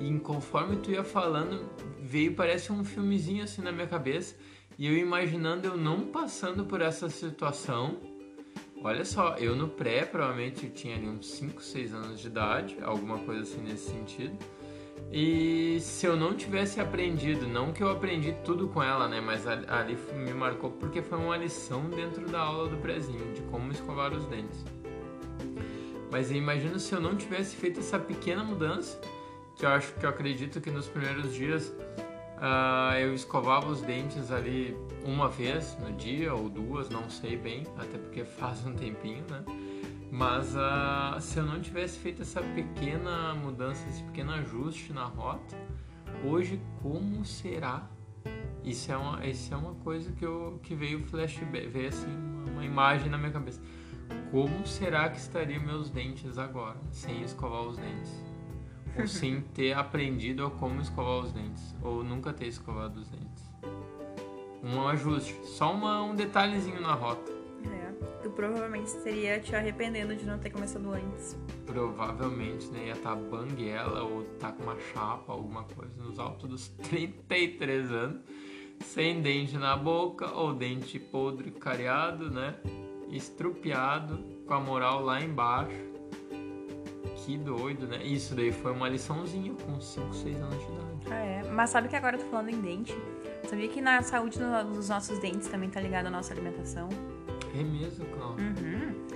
E 0.01 0.19
conforme 0.19 0.77
tu 0.77 0.91
ia 0.91 1.05
falando, 1.05 1.65
veio, 2.01 2.35
parece 2.35 2.73
um 2.73 2.85
filmezinho 2.85 3.45
assim 3.45 3.63
na 3.63 3.71
minha 3.71 3.87
cabeça 3.87 4.37
e 4.77 4.87
eu 4.87 4.97
imaginando 4.97 5.69
eu 5.69 5.77
não 5.77 6.07
passando 6.07 6.65
por 6.65 6.81
essa 6.81 7.09
situação. 7.09 7.97
Olha 8.83 9.05
só, 9.05 9.37
eu 9.37 9.55
no 9.55 9.69
pré 9.69 10.05
provavelmente 10.05 10.69
tinha 10.69 10.97
ali 10.97 11.09
uns 11.09 11.31
5, 11.31 11.63
6 11.63 11.95
anos 11.95 12.21
de 12.21 12.27
idade, 12.27 12.77
alguma 12.83 13.19
coisa 13.19 13.43
assim 13.43 13.63
nesse 13.63 13.91
sentido. 13.91 14.37
E 15.13 15.79
se 15.81 16.07
eu 16.07 16.17
não 16.17 16.35
tivesse 16.35 16.81
aprendido, 16.81 17.47
não 17.47 17.73
que 17.73 17.83
eu 17.83 17.91
aprendi 17.91 18.35
tudo 18.45 18.69
com 18.69 18.83
ela, 18.83 19.07
né, 19.07 19.21
mas 19.21 19.47
ali 19.47 19.97
me 20.13 20.35
marcou 20.35 20.71
porque 20.71 21.03
foi 21.03 21.19
uma 21.19 21.37
lição 21.37 21.89
dentro 21.89 22.27
da 22.27 22.41
aula 22.41 22.69
do 22.69 22.77
prezinho 22.79 23.33
de 23.33 23.41
como 23.43 23.71
escovar 23.71 24.13
os 24.13 24.27
dentes. 24.27 24.65
Mas 26.11 26.31
imagino 26.31 26.79
se 26.79 26.93
eu 26.93 27.01
não 27.01 27.17
tivesse 27.17 27.55
feito 27.55 27.81
essa 27.81 27.99
pequena 27.99 28.43
mudança, 28.43 29.01
que 29.57 29.65
eu 29.65 29.71
acho 29.71 29.95
que 29.95 30.05
eu 30.05 30.11
acredito 30.11 30.61
que 30.61 30.71
nos 30.71 30.89
primeiros 30.89 31.33
dias 31.33 31.73
Uh, 32.45 32.99
eu 32.99 33.15
escovava 33.15 33.69
os 33.69 33.81
dentes 33.81 34.31
ali 34.31 34.77
uma 35.05 35.29
vez 35.29 35.79
no 35.81 35.93
dia 35.93 36.35
ou 36.35 36.49
duas, 36.49 36.91
não 36.91 37.09
sei 37.09 37.37
bem, 37.37 37.63
até 37.79 37.97
porque 37.97 38.25
faz 38.25 38.67
um 38.67 38.75
tempinho, 38.75 39.25
né? 39.31 39.45
Mas 40.15 40.55
uh, 40.55 41.21
se 41.21 41.41
eu 41.41 41.45
não 41.45 41.61
tivesse 41.61 41.99
feito 41.99 42.23
essa 42.23 42.41
pequena 42.41 43.35
mudança, 43.35 43.85
esse 43.89 44.01
pequeno 44.05 44.31
ajuste 44.31 44.93
na 44.93 45.07
rota, 45.07 45.57
hoje 46.25 46.61
como 46.81 47.25
será? 47.25 47.91
Isso 48.63 48.93
é 48.93 48.97
uma, 48.97 49.27
isso 49.27 49.53
é 49.53 49.57
uma 49.57 49.75
coisa 49.75 50.13
que, 50.13 50.25
eu, 50.25 50.61
que 50.63 50.73
veio 50.73 51.05
flashback, 51.05 51.67
veio 51.67 51.89
assim 51.89 52.07
uma, 52.07 52.53
uma 52.53 52.65
imagem 52.65 53.11
na 53.11 53.19
minha 53.19 53.33
cabeça. 53.33 53.61
Como 54.31 54.65
será 54.65 55.09
que 55.09 55.19
estariam 55.19 55.61
meus 55.61 55.91
dentes 55.91 56.39
agora, 56.39 56.79
sem 56.93 57.23
escovar 57.23 57.63
os 57.63 57.77
dentes? 57.77 58.25
ou 58.97 59.09
sem 59.11 59.41
ter 59.41 59.73
aprendido 59.73 60.47
a 60.47 60.51
como 60.53 60.81
escovar 60.81 61.25
os 61.25 61.33
dentes, 61.33 61.75
ou 61.83 62.05
nunca 62.05 62.33
ter 62.33 62.47
escovado 62.47 63.01
os 63.01 63.11
dentes. 63.11 63.53
Um 64.63 64.87
ajuste, 64.87 65.35
só 65.43 65.75
uma, 65.75 66.05
um 66.05 66.15
detalhezinho 66.15 66.81
na 66.81 66.95
rota. 66.95 67.34
Tu 68.23 68.31
provavelmente 68.31 68.87
estaria 68.87 69.39
te 69.41 69.55
arrependendo 69.55 70.15
de 70.15 70.25
não 70.25 70.39
ter 70.39 70.51
começado 70.51 70.91
antes. 70.93 71.37
Provavelmente, 71.67 72.69
né? 72.69 72.87
Ia 72.87 72.93
estar 72.93 73.15
tá 73.15 73.17
banguela 73.17 74.03
ou 74.03 74.25
tá 74.39 74.53
com 74.53 74.63
uma 74.63 74.79
chapa, 74.93 75.33
alguma 75.33 75.65
coisa, 75.65 75.93
nos 76.03 76.19
altos 76.19 76.49
dos 76.49 76.69
33 76.89 77.91
anos, 77.91 78.23
sem 78.81 79.21
dente 79.21 79.57
na 79.57 79.77
boca, 79.77 80.31
ou 80.33 80.55
dente 80.55 80.99
podre, 80.99 81.51
cariado, 81.51 82.31
né? 82.31 82.55
Estrupiado, 83.11 84.19
com 84.47 84.55
a 84.55 84.61
moral 84.61 85.03
lá 85.03 85.21
embaixo 85.21 85.95
que 87.25 87.39
doido, 87.39 87.87
né? 87.87 88.05
Isso 88.05 88.35
daí 88.35 88.53
foi 88.53 88.73
uma 88.73 88.89
liçãozinha 88.89 89.55
com 89.55 89.81
5, 89.81 90.15
6 90.15 90.37
anos 90.37 90.59
de 90.59 90.73
idade. 90.73 91.07
Ah, 91.11 91.15
é. 91.15 91.43
Mas 91.45 91.71
sabe 91.71 91.89
que 91.89 91.97
agora 91.97 92.17
eu 92.17 92.21
tô 92.23 92.27
falando 92.29 92.51
em 92.51 92.61
dente? 92.61 92.95
Sabia 93.49 93.69
que 93.69 93.81
na 93.81 94.03
saúde 94.03 94.39
dos 94.39 94.89
nossos 94.89 95.19
dentes 95.19 95.49
também 95.49 95.71
tá 95.71 95.81
ligado 95.81 96.07
à 96.07 96.11
nossa 96.11 96.33
alimentação? 96.33 96.89
É 97.55 97.63
mesmo, 97.63 98.05
Cláudio? 98.07 98.45
Uhum. 98.45 99.07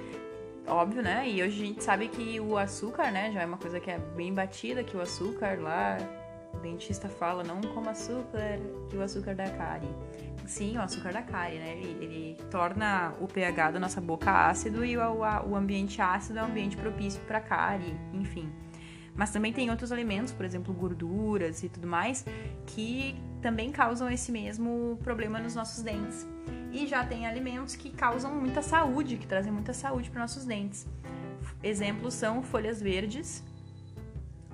Óbvio, 0.66 1.02
né? 1.02 1.28
E 1.28 1.42
hoje 1.42 1.62
a 1.62 1.66
gente 1.66 1.82
sabe 1.82 2.08
que 2.08 2.38
o 2.38 2.56
açúcar, 2.56 3.10
né, 3.10 3.32
já 3.32 3.42
é 3.42 3.46
uma 3.46 3.56
coisa 3.56 3.80
que 3.80 3.90
é 3.90 3.98
bem 3.98 4.32
batida, 4.32 4.84
que 4.84 4.96
o 4.96 5.00
açúcar 5.00 5.58
lá, 5.60 5.96
o 6.54 6.58
dentista 6.58 7.08
fala, 7.08 7.42
não 7.42 7.60
coma 7.60 7.92
açúcar, 7.92 8.58
que 8.90 8.96
o 8.96 9.02
açúcar 9.02 9.34
dá 9.34 9.48
cárie. 9.48 9.88
Sim, 10.46 10.76
o 10.76 10.82
açúcar 10.82 11.12
da 11.12 11.22
cárie, 11.22 11.58
né? 11.58 11.72
Ele, 11.72 12.04
ele, 12.04 12.36
torna 12.50 13.14
o 13.20 13.26
pH 13.26 13.72
da 13.72 13.80
nossa 13.80 14.00
boca 14.00 14.30
ácido 14.30 14.84
e 14.84 14.96
o, 14.96 15.00
o 15.48 15.56
ambiente 15.56 16.00
ácido 16.00 16.38
é 16.38 16.42
um 16.42 16.46
ambiente 16.46 16.76
propício 16.76 17.20
para 17.22 17.40
cárie, 17.40 17.94
enfim. 18.12 18.50
Mas 19.14 19.30
também 19.30 19.52
tem 19.52 19.68
outros 19.68 19.90
alimentos, 19.90 20.32
por 20.32 20.44
exemplo, 20.46 20.72
gorduras 20.72 21.62
e 21.62 21.68
tudo 21.68 21.86
mais, 21.86 22.24
que 22.66 23.16
também 23.40 23.70
causam 23.70 24.10
esse 24.10 24.30
mesmo 24.32 24.98
problema 25.02 25.38
nos 25.38 25.54
nossos 25.54 25.82
dentes. 25.82 26.26
E 26.72 26.86
já 26.86 27.04
tem 27.04 27.26
alimentos 27.26 27.74
que 27.74 27.90
causam 27.90 28.34
muita 28.34 28.62
saúde, 28.62 29.16
que 29.16 29.26
trazem 29.26 29.52
muita 29.52 29.72
saúde 29.72 30.10
para 30.10 30.20
nossos 30.20 30.44
dentes. 30.44 30.86
Exemplos 31.62 32.14
são 32.14 32.42
folhas 32.42 32.80
verdes, 32.80 33.42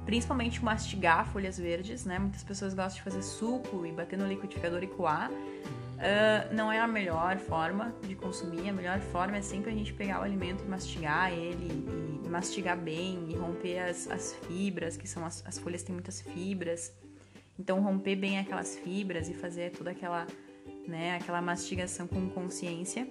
principalmente 0.05 0.63
mastigar 0.65 1.27
folhas 1.27 1.59
verdes, 1.59 2.05
né? 2.05 2.19
Muitas 2.19 2.45
pessoas 2.45 2.73
gostam 2.73 2.97
de 2.97 3.03
fazer 3.03 3.23
suco 3.23 3.85
e 3.85 3.93
bater 3.93 4.19
no 4.19 4.27
liquidificador 4.27 4.83
e 4.83 4.87
coar. 4.87 5.31
Uh, 5.31 6.55
não 6.55 6.71
é 6.71 6.81
a 6.81 6.87
melhor 6.87 7.39
forma 7.39 7.95
de 8.03 8.15
consumir, 8.15 8.69
a 8.69 8.73
melhor 8.73 9.01
forma 9.01 9.37
é 9.37 9.43
sempre 9.43 9.71
a 9.71 9.75
gente 9.75 9.93
pegar 9.93 10.21
o 10.21 10.23
alimento 10.23 10.65
e 10.65 10.69
mastigar 10.69 11.33
ele, 11.33 11.87
e 12.25 12.29
mastigar 12.29 12.77
bem, 12.77 13.27
e 13.31 13.37
romper 13.37 13.79
as, 13.79 14.11
as 14.11 14.35
fibras, 14.47 14.97
que 14.97 15.09
são 15.09 15.25
as, 15.25 15.45
as 15.47 15.59
folhas 15.59 15.83
têm 15.83 15.95
muitas 15.95 16.21
fibras. 16.21 16.93
Então 17.59 17.81
romper 17.81 18.17
bem 18.17 18.39
aquelas 18.39 18.77
fibras 18.79 19.29
e 19.29 19.35
fazer 19.35 19.71
toda 19.73 19.91
aquela, 19.91 20.27
né, 20.87 21.17
aquela 21.17 21.41
mastigação 21.41 22.07
com 22.07 22.29
consciência. 22.31 23.07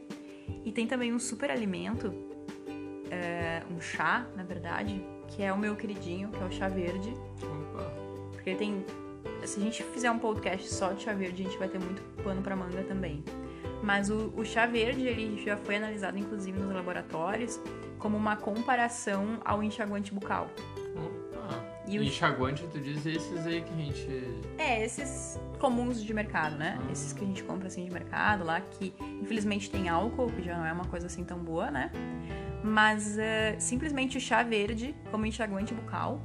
E 0.65 0.71
tem 0.71 0.85
também 0.85 1.13
um 1.13 1.19
super 1.19 1.49
alimento, 1.49 2.07
uh, 2.07 3.73
um 3.73 3.79
chá, 3.79 4.27
na 4.35 4.43
verdade, 4.43 5.01
que 5.29 5.41
é 5.41 5.53
o 5.53 5.57
meu 5.57 5.75
queridinho, 5.75 6.29
que 6.29 6.41
é 6.41 6.45
o 6.45 6.51
chá 6.51 6.67
verde. 6.67 7.13
Opa. 7.41 7.93
Porque 8.33 8.55
tem 8.55 8.83
se 9.45 9.59
a 9.59 9.63
gente 9.63 9.83
fizer 9.83 10.09
um 10.09 10.19
podcast 10.19 10.73
só 10.73 10.91
de 10.93 11.03
chá 11.03 11.13
verde, 11.13 11.43
a 11.43 11.45
gente 11.45 11.57
vai 11.57 11.67
ter 11.67 11.79
muito 11.79 12.01
pano 12.23 12.41
para 12.41 12.55
manga 12.55 12.83
também. 12.83 13.23
Mas 13.81 14.09
o, 14.09 14.33
o, 14.37 14.45
chá 14.45 14.65
verde 14.65 15.05
ele 15.05 15.43
já 15.43 15.57
foi 15.57 15.75
analisado, 15.75 16.17
inclusive, 16.17 16.57
nos 16.57 16.73
laboratórios, 16.73 17.59
como 17.99 18.15
uma 18.15 18.35
comparação 18.37 19.41
ao 19.43 19.61
enxaguante 19.61 20.13
bucal. 20.13 20.49
E 21.95 21.99
o 21.99 22.03
enxaguante, 22.03 22.65
tu 22.71 22.79
diz 22.79 23.05
esses 23.05 23.45
aí 23.45 23.61
que 23.61 23.73
a 23.73 23.77
gente. 23.77 24.07
É, 24.57 24.83
esses 24.83 25.39
comuns 25.59 26.03
de 26.03 26.13
mercado, 26.13 26.55
né? 26.55 26.79
Ah. 26.79 26.91
Esses 26.91 27.13
que 27.13 27.23
a 27.23 27.27
gente 27.27 27.43
compra 27.43 27.67
assim 27.67 27.85
de 27.85 27.91
mercado 27.91 28.43
lá, 28.43 28.61
que 28.61 28.93
infelizmente 29.21 29.69
tem 29.69 29.89
álcool, 29.89 30.31
que 30.31 30.41
já 30.41 30.57
não 30.57 30.65
é 30.65 30.73
uma 30.73 30.85
coisa 30.85 31.07
assim 31.07 31.23
tão 31.23 31.39
boa, 31.39 31.69
né? 31.71 31.91
Mas 32.63 33.17
uh, 33.17 33.59
simplesmente 33.59 34.17
o 34.17 34.21
chá 34.21 34.41
verde 34.43 34.95
como 35.11 35.25
enxaguante 35.25 35.73
bucal 35.73 36.21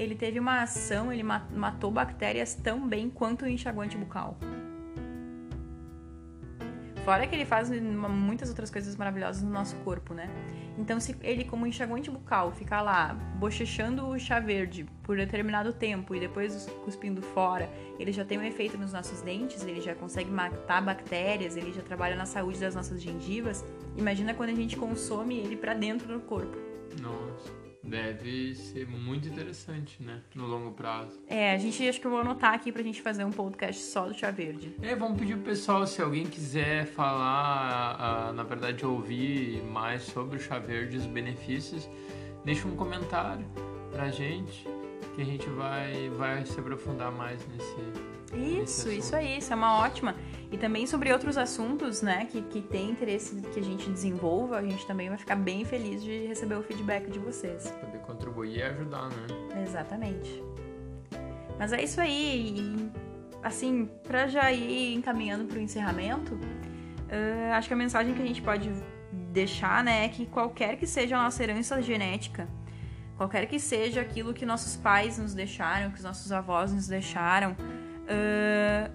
ele 0.00 0.14
teve 0.14 0.40
uma 0.40 0.62
ação, 0.62 1.12
ele 1.12 1.22
matou 1.22 1.90
bactérias 1.90 2.54
tão 2.54 2.88
bem 2.88 3.10
quanto 3.10 3.44
o 3.44 3.48
enxaguante 3.48 3.98
bucal. 3.98 4.38
Fora 7.10 7.26
que 7.26 7.34
ele 7.34 7.44
faz 7.44 7.68
muitas 7.68 8.50
outras 8.50 8.70
coisas 8.70 8.94
maravilhosas 8.94 9.42
no 9.42 9.50
nosso 9.50 9.74
corpo, 9.78 10.14
né? 10.14 10.30
Então, 10.78 11.00
se 11.00 11.16
ele, 11.22 11.44
como 11.44 11.66
enxaguante 11.66 12.08
bucal, 12.08 12.52
ficar 12.52 12.82
lá 12.82 13.14
bochechando 13.34 14.06
o 14.06 14.16
chá 14.16 14.38
verde 14.38 14.86
por 15.02 15.16
determinado 15.16 15.72
tempo 15.72 16.14
e 16.14 16.20
depois 16.20 16.68
cuspindo 16.84 17.20
fora, 17.20 17.68
ele 17.98 18.12
já 18.12 18.24
tem 18.24 18.38
um 18.38 18.44
efeito 18.44 18.78
nos 18.78 18.92
nossos 18.92 19.22
dentes, 19.22 19.64
ele 19.64 19.80
já 19.80 19.92
consegue 19.92 20.30
matar 20.30 20.80
bactérias, 20.82 21.56
ele 21.56 21.72
já 21.72 21.82
trabalha 21.82 22.14
na 22.14 22.26
saúde 22.26 22.60
das 22.60 22.76
nossas 22.76 23.02
gengivas. 23.02 23.64
Imagina 23.96 24.32
quando 24.32 24.50
a 24.50 24.54
gente 24.54 24.76
consome 24.76 25.36
ele 25.36 25.56
para 25.56 25.74
dentro 25.74 26.06
do 26.06 26.20
corpo. 26.20 26.56
Nossa 27.02 27.69
deve 27.90 28.54
ser 28.54 28.86
muito 28.86 29.28
interessante, 29.28 30.02
né? 30.02 30.22
No 30.34 30.46
longo 30.46 30.70
prazo. 30.70 31.20
É, 31.26 31.52
a 31.52 31.58
gente 31.58 31.86
acho 31.86 32.00
que 32.00 32.06
eu 32.06 32.10
vou 32.10 32.20
anotar 32.20 32.54
aqui 32.54 32.70
pra 32.70 32.82
gente 32.82 33.02
fazer 33.02 33.24
um 33.24 33.32
podcast 33.32 33.82
só 33.82 34.06
do 34.06 34.14
chá 34.14 34.30
verde. 34.30 34.74
É, 34.80 34.94
vamos 34.94 35.18
pedir 35.18 35.34
pro 35.34 35.46
pessoal, 35.46 35.86
se 35.86 36.00
alguém 36.00 36.24
quiser 36.24 36.86
falar, 36.86 38.32
na 38.32 38.44
verdade, 38.44 38.86
ouvir 38.86 39.62
mais 39.64 40.02
sobre 40.02 40.36
o 40.36 40.40
chá 40.40 40.58
verde 40.58 40.96
e 40.96 40.98
os 41.00 41.06
benefícios, 41.06 41.88
deixa 42.44 42.66
um 42.68 42.76
comentário 42.76 43.44
pra 43.90 44.08
gente 44.08 44.64
que 45.14 45.22
a 45.22 45.24
gente 45.24 45.48
vai, 45.50 46.10
vai 46.10 46.44
se 46.44 46.58
aprofundar 46.58 47.10
mais 47.12 47.46
nesse. 47.48 48.10
Isso, 48.62 48.88
isso 48.88 49.16
aí, 49.16 49.38
isso 49.38 49.52
é 49.52 49.56
uma 49.56 49.78
ótima. 49.78 50.14
E 50.52 50.56
também 50.56 50.86
sobre 50.86 51.12
outros 51.12 51.36
assuntos, 51.36 52.00
né, 52.00 52.26
que, 52.30 52.42
que 52.42 52.62
tem 52.62 52.90
interesse 52.90 53.40
que 53.40 53.58
a 53.58 53.62
gente 53.62 53.90
desenvolva, 53.90 54.58
a 54.58 54.62
gente 54.62 54.86
também 54.86 55.08
vai 55.08 55.18
ficar 55.18 55.36
bem 55.36 55.64
feliz 55.64 56.02
de 56.02 56.26
receber 56.26 56.54
o 56.54 56.62
feedback 56.62 57.10
de 57.10 57.18
vocês. 57.18 57.70
Poder 57.80 57.98
contribuir 57.98 58.58
e 58.58 58.62
ajudar, 58.62 59.08
né? 59.08 59.62
Exatamente. 59.62 60.42
Mas 61.58 61.72
é 61.72 61.82
isso 61.82 62.00
aí. 62.00 62.56
E, 62.56 62.90
assim, 63.42 63.88
para 64.04 64.28
já 64.28 64.52
ir 64.52 64.94
encaminhando 64.94 65.44
para 65.44 65.58
o 65.58 65.60
encerramento, 65.60 66.34
uh, 66.34 67.52
acho 67.54 67.66
que 67.66 67.74
a 67.74 67.76
mensagem 67.76 68.14
que 68.14 68.22
a 68.22 68.26
gente 68.26 68.42
pode 68.42 68.70
deixar, 69.32 69.82
né, 69.82 70.04
é 70.04 70.08
que 70.08 70.26
qualquer 70.26 70.76
que 70.76 70.86
seja 70.86 71.16
a 71.16 71.22
nossa 71.22 71.42
herança 71.42 71.82
genética, 71.82 72.48
qualquer 73.20 73.44
que 73.44 73.60
seja 73.60 74.00
aquilo 74.00 74.32
que 74.32 74.46
nossos 74.46 74.76
pais 74.76 75.18
nos 75.18 75.34
deixaram, 75.34 75.90
que 75.90 75.98
os 75.98 76.02
nossos 76.02 76.32
avós 76.32 76.72
nos 76.72 76.88
deixaram, 76.88 77.52
uh, 77.52 78.90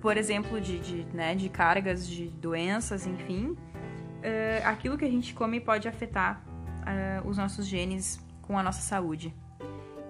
por 0.00 0.16
exemplo, 0.16 0.60
de, 0.60 0.78
de, 0.78 1.04
né, 1.12 1.34
de 1.34 1.48
cargas 1.48 2.06
de 2.06 2.28
doenças, 2.28 3.08
enfim, 3.08 3.46
uh, 3.48 4.66
aquilo 4.66 4.96
que 4.96 5.04
a 5.04 5.10
gente 5.10 5.34
come 5.34 5.58
pode 5.58 5.88
afetar 5.88 6.44
uh, 6.46 7.28
os 7.28 7.38
nossos 7.38 7.66
genes 7.66 8.24
com 8.40 8.56
a 8.56 8.62
nossa 8.62 8.82
saúde. 8.82 9.34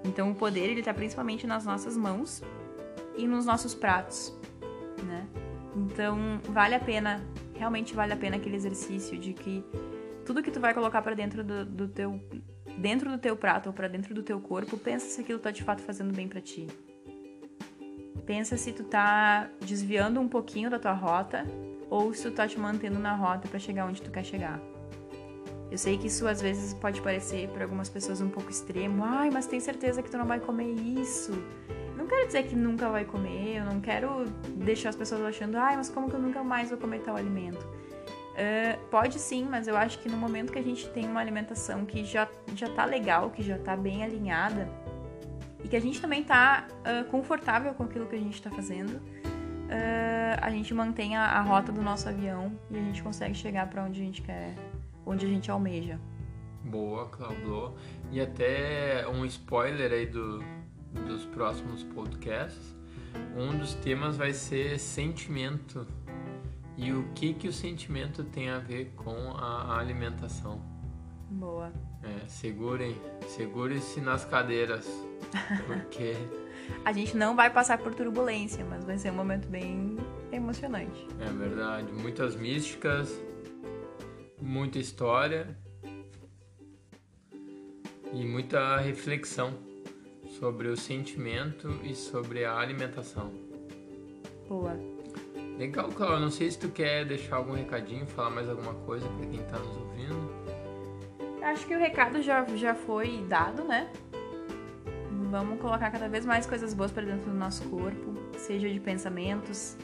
Então, 0.04 0.30
o 0.30 0.34
poder 0.34 0.68
ele 0.68 0.80
está 0.80 0.92
principalmente 0.92 1.46
nas 1.46 1.64
nossas 1.64 1.96
mãos 1.96 2.42
e 3.16 3.26
nos 3.26 3.46
nossos 3.46 3.74
pratos, 3.74 4.38
né? 5.02 5.26
Então, 5.74 6.42
vale 6.50 6.74
a 6.74 6.80
pena, 6.80 7.24
realmente 7.54 7.94
vale 7.94 8.12
a 8.12 8.16
pena 8.18 8.36
aquele 8.36 8.56
exercício 8.56 9.16
de 9.16 9.32
que 9.32 9.64
tudo 10.30 10.44
que 10.44 10.50
tu 10.52 10.60
vai 10.60 10.72
colocar 10.72 11.02
para 11.02 11.16
dentro 11.16 11.42
do, 11.42 11.66
do, 11.66 11.88
teu 11.88 12.20
dentro 12.78 13.10
do 13.10 13.18
teu 13.18 13.34
prato 13.34 13.66
ou 13.66 13.72
para 13.72 13.88
dentro 13.88 14.14
do 14.14 14.22
teu 14.22 14.40
corpo, 14.40 14.78
pensa 14.78 15.06
se 15.06 15.20
aquilo 15.20 15.40
tá 15.40 15.50
de 15.50 15.64
fato 15.64 15.82
fazendo 15.82 16.14
bem 16.14 16.28
para 16.28 16.40
ti. 16.40 16.68
Pensa 18.24 18.56
se 18.56 18.72
tu 18.72 18.84
tá 18.84 19.50
desviando 19.60 20.20
um 20.20 20.28
pouquinho 20.28 20.70
da 20.70 20.78
tua 20.78 20.92
rota 20.92 21.44
ou 21.90 22.14
se 22.14 22.22
tu 22.22 22.30
tá 22.30 22.46
te 22.46 22.60
mantendo 22.60 23.00
na 23.00 23.12
rota 23.16 23.48
para 23.48 23.58
chegar 23.58 23.86
onde 23.86 24.00
tu 24.00 24.08
quer 24.08 24.24
chegar. 24.24 24.60
Eu 25.68 25.76
sei 25.76 25.98
que 25.98 26.06
isso 26.06 26.28
às 26.28 26.40
vezes 26.40 26.74
pode 26.74 27.02
parecer 27.02 27.48
para 27.48 27.64
algumas 27.64 27.88
pessoas 27.88 28.20
um 28.20 28.28
pouco 28.28 28.50
extremo. 28.50 29.02
Ai, 29.04 29.30
mas 29.32 29.48
tem 29.48 29.58
certeza 29.58 30.00
que 30.00 30.08
tu 30.08 30.16
não 30.16 30.26
vai 30.26 30.38
comer 30.38 30.72
isso? 30.72 31.32
Não 31.96 32.06
quero 32.06 32.28
dizer 32.28 32.44
que 32.44 32.54
nunca 32.54 32.88
vai 32.88 33.04
comer, 33.04 33.56
eu 33.56 33.64
não 33.64 33.80
quero 33.80 34.26
deixar 34.54 34.90
as 34.90 34.96
pessoas 34.96 35.22
achando, 35.22 35.56
ai, 35.56 35.76
mas 35.76 35.88
como 35.88 36.08
que 36.08 36.14
eu 36.14 36.20
nunca 36.20 36.44
mais 36.44 36.70
vou 36.70 36.78
comer 36.78 37.00
tal 37.00 37.16
alimento? 37.16 37.79
Uh, 38.30 38.78
pode 38.86 39.18
sim, 39.18 39.44
mas 39.44 39.66
eu 39.66 39.76
acho 39.76 39.98
que 39.98 40.08
no 40.08 40.16
momento 40.16 40.52
que 40.52 40.58
a 40.58 40.62
gente 40.62 40.88
tem 40.90 41.06
uma 41.06 41.20
alimentação 41.20 41.84
que 41.84 42.04
já, 42.04 42.28
já 42.54 42.68
tá 42.70 42.84
legal, 42.84 43.30
que 43.30 43.42
já 43.42 43.58
tá 43.58 43.76
bem 43.76 44.02
alinhada, 44.04 44.68
e 45.62 45.68
que 45.68 45.76
a 45.76 45.80
gente 45.80 46.00
também 46.00 46.22
tá 46.22 46.66
uh, 46.80 47.04
confortável 47.10 47.74
com 47.74 47.82
aquilo 47.82 48.06
que 48.06 48.14
a 48.14 48.18
gente 48.18 48.40
tá 48.40 48.50
fazendo, 48.50 48.94
uh, 48.94 50.38
a 50.40 50.50
gente 50.50 50.72
mantém 50.72 51.16
a, 51.16 51.24
a, 51.24 51.42
rota 51.42 51.70
do 51.70 51.82
nosso 51.82 52.08
avião 52.08 52.52
e 52.70 52.76
a 52.76 52.80
gente 52.80 53.02
consegue 53.02 53.34
chegar 53.34 53.68
para 53.68 53.84
onde 53.84 54.00
a 54.00 54.04
gente 54.04 54.22
quer, 54.22 54.54
onde 55.04 55.26
a 55.26 55.28
gente 55.28 55.50
almeja. 55.50 55.98
Boa, 56.64 57.08
Claudio. 57.08 57.74
E 58.10 58.20
até 58.20 59.06
um 59.08 59.24
spoiler 59.24 59.92
aí 59.92 60.06
do, 60.06 60.42
dos 61.06 61.24
próximos 61.26 61.82
podcasts. 61.82 62.76
Um 63.36 63.58
dos 63.58 63.74
temas 63.74 64.16
vai 64.16 64.32
ser 64.32 64.78
sentimento 64.78 65.86
e 66.80 66.92
o 66.92 67.04
que 67.14 67.34
que 67.34 67.46
o 67.46 67.52
sentimento 67.52 68.24
tem 68.24 68.48
a 68.48 68.58
ver 68.58 68.92
com 68.96 69.32
a 69.36 69.78
alimentação. 69.78 70.60
Boa. 71.30 71.70
É, 72.02 72.26
segurem, 72.26 72.96
segurem-se 73.28 74.00
nas 74.00 74.24
cadeiras, 74.24 74.88
porque 75.66 76.14
a 76.84 76.92
gente 76.92 77.14
não 77.16 77.36
vai 77.36 77.50
passar 77.50 77.76
por 77.76 77.94
turbulência, 77.94 78.64
mas 78.64 78.82
vai 78.84 78.96
ser 78.96 79.10
um 79.10 79.14
momento 79.14 79.46
bem 79.46 79.98
emocionante. 80.32 81.06
É 81.20 81.30
verdade, 81.30 81.92
muitas 81.92 82.34
místicas, 82.34 83.20
muita 84.40 84.78
história 84.78 85.54
e 88.10 88.24
muita 88.24 88.78
reflexão 88.78 89.52
sobre 90.38 90.68
o 90.68 90.76
sentimento 90.76 91.78
e 91.84 91.94
sobre 91.94 92.46
a 92.46 92.56
alimentação. 92.56 93.30
Boa. 94.48 94.99
Legal, 95.60 95.90
Cláudio. 95.90 96.20
Não 96.20 96.30
sei 96.30 96.50
se 96.50 96.58
tu 96.58 96.70
quer 96.70 97.04
deixar 97.04 97.36
algum 97.36 97.52
recadinho, 97.52 98.06
falar 98.06 98.30
mais 98.30 98.48
alguma 98.48 98.72
coisa 98.72 99.06
para 99.06 99.26
quem 99.26 99.40
está 99.40 99.58
nos 99.58 99.76
ouvindo. 99.76 100.32
Acho 101.42 101.66
que 101.66 101.74
o 101.74 101.78
recado 101.78 102.22
já, 102.22 102.46
já 102.56 102.74
foi 102.74 103.22
dado, 103.28 103.62
né? 103.64 103.90
Vamos 105.30 105.60
colocar 105.60 105.90
cada 105.90 106.08
vez 106.08 106.24
mais 106.24 106.46
coisas 106.46 106.72
boas 106.72 106.90
para 106.90 107.04
dentro 107.04 107.30
do 107.30 107.36
nosso 107.36 107.62
corpo, 107.68 108.14
seja 108.38 108.70
de 108.70 108.80
pensamentos, 108.80 109.76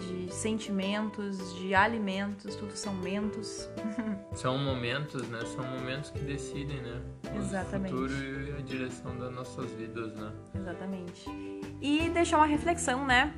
de 0.00 0.32
sentimentos, 0.32 1.52
de 1.56 1.74
alimentos, 1.74 2.54
tudo 2.54 2.76
são 2.76 2.94
mentos. 2.94 3.68
São 4.34 4.56
momentos, 4.56 5.28
né? 5.30 5.40
São 5.46 5.64
momentos 5.64 6.10
que 6.10 6.20
decidem, 6.20 6.80
né? 6.80 7.02
Exatamente. 7.36 7.92
O 7.92 8.08
futuro 8.08 8.50
e 8.50 8.52
a 8.52 8.60
direção 8.60 9.18
das 9.18 9.34
nossas 9.34 9.68
vidas, 9.72 10.14
né? 10.14 10.30
Exatamente. 10.54 11.28
E 11.80 12.08
deixar 12.10 12.36
uma 12.36 12.46
reflexão, 12.46 13.04
né? 13.04 13.34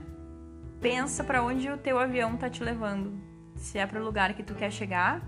Pensa 0.80 1.22
para 1.22 1.42
onde 1.42 1.68
o 1.70 1.76
teu 1.76 1.98
avião 1.98 2.36
tá 2.36 2.48
te 2.48 2.64
levando. 2.64 3.12
Se 3.56 3.78
é 3.78 3.86
para 3.86 4.00
o 4.00 4.04
lugar 4.04 4.32
que 4.34 4.42
tu 4.42 4.54
quer 4.54 4.70
chegar, 4.70 5.20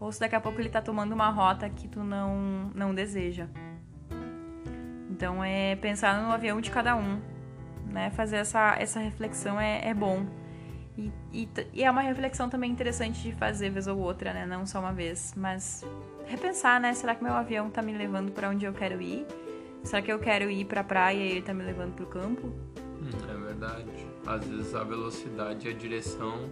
ou 0.00 0.10
se 0.10 0.20
daqui 0.20 0.34
a 0.34 0.40
pouco 0.40 0.60
ele 0.60 0.68
tá 0.68 0.82
tomando 0.82 1.12
uma 1.12 1.30
rota 1.30 1.68
que 1.68 1.88
tu 1.88 2.02
não, 2.02 2.70
não 2.74 2.94
deseja. 2.94 3.46
Então 5.10 5.42
é 5.42 5.76
pensar 5.76 6.20
no 6.22 6.32
avião 6.32 6.60
de 6.60 6.70
cada 6.70 6.96
um, 6.96 7.20
né? 7.86 8.10
Fazer 8.10 8.36
essa, 8.36 8.76
essa 8.78 9.00
reflexão 9.00 9.60
é, 9.60 9.88
é 9.88 9.94
bom. 9.94 10.26
E, 10.96 11.12
e, 11.32 11.48
e, 11.72 11.84
é 11.84 11.90
uma 11.90 12.00
reflexão 12.00 12.48
também 12.48 12.70
interessante 12.72 13.22
de 13.22 13.32
fazer 13.32 13.70
vez 13.70 13.86
ou 13.86 13.98
outra, 13.98 14.32
né? 14.32 14.46
Não 14.46 14.66
só 14.66 14.80
uma 14.80 14.92
vez, 14.92 15.32
mas 15.36 15.84
repensar, 16.26 16.80
né? 16.80 16.92
Será 16.92 17.14
que 17.14 17.22
meu 17.22 17.34
avião 17.34 17.70
tá 17.70 17.80
me 17.80 17.92
levando 17.92 18.32
para 18.32 18.48
onde 18.48 18.64
eu 18.64 18.72
quero 18.72 19.00
ir? 19.00 19.24
Será 19.84 20.02
que 20.02 20.12
eu 20.12 20.18
quero 20.18 20.50
ir 20.50 20.64
pra 20.64 20.82
praia 20.82 21.16
e 21.16 21.30
ele 21.30 21.42
tá 21.42 21.54
me 21.54 21.62
levando 21.62 21.94
pro 21.94 22.06
campo? 22.06 22.48
Hum, 23.00 23.10
é 23.30 23.46
verdade 23.46 24.07
às 24.28 24.46
vezes 24.46 24.74
a 24.74 24.84
velocidade 24.84 25.66
e 25.66 25.70
a 25.70 25.74
direção 25.74 26.50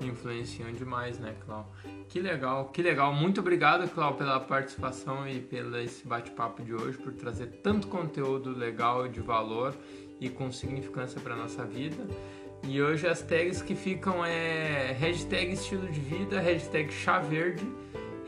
influenciam 0.00 0.72
demais, 0.72 1.18
né, 1.18 1.36
Clau? 1.44 1.72
Que 2.08 2.20
legal, 2.20 2.68
que 2.70 2.82
legal. 2.82 3.14
Muito 3.14 3.40
obrigado, 3.40 3.88
Clau, 3.88 4.14
pela 4.14 4.40
participação 4.40 5.26
e 5.26 5.40
pelo 5.40 5.76
esse 5.78 6.06
bate-papo 6.06 6.62
de 6.62 6.74
hoje, 6.74 6.98
por 6.98 7.12
trazer 7.12 7.46
tanto 7.62 7.86
conteúdo 7.86 8.50
legal 8.50 9.08
de 9.08 9.20
valor 9.20 9.74
e 10.20 10.28
com 10.28 10.50
significância 10.50 11.20
para 11.20 11.36
nossa 11.36 11.64
vida. 11.64 12.04
E 12.64 12.82
hoje 12.82 13.06
as 13.06 13.22
tags 13.22 13.62
que 13.62 13.74
ficam 13.74 14.24
é 14.24 14.92
hashtag 14.98 15.52
estilo 15.52 15.86
de 15.86 16.00
vida, 16.00 16.40
hashtag 16.40 16.92
chá 16.92 17.18
verde, 17.18 17.64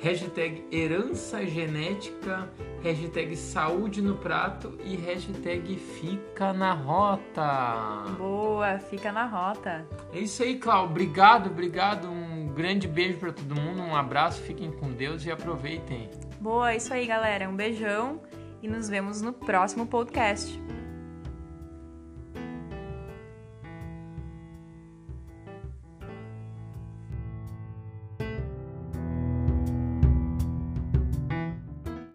hashtag 0.00 0.64
herança 0.70 1.44
genética, 1.46 2.48
hashtag 2.82 3.36
saúde 3.36 4.02
no 4.02 4.16
prato 4.16 4.78
e 4.84 4.96
hashtag 4.96 5.76
fica 5.76 6.52
na 6.52 6.72
rota. 6.72 8.04
Boa, 8.18 8.78
fica 8.78 9.10
na 9.10 9.26
rota. 9.26 9.86
É 10.12 10.20
isso 10.20 10.42
aí, 10.42 10.58
Clau. 10.58 10.86
Obrigado, 10.86 11.48
obrigado. 11.48 12.08
Um 12.08 12.48
grande 12.54 12.88
beijo 12.88 13.18
para 13.18 13.32
todo 13.32 13.54
mundo, 13.54 13.82
um 13.82 13.94
abraço, 13.94 14.40
fiquem 14.42 14.70
com 14.70 14.90
Deus 14.90 15.24
e 15.24 15.30
aproveitem. 15.30 16.10
Boa, 16.40 16.72
é 16.72 16.76
isso 16.76 16.92
aí, 16.92 17.06
galera. 17.06 17.48
Um 17.48 17.56
beijão 17.56 18.20
e 18.62 18.68
nos 18.68 18.88
vemos 18.88 19.20
no 19.20 19.32
próximo 19.32 19.86
podcast. 19.86 20.60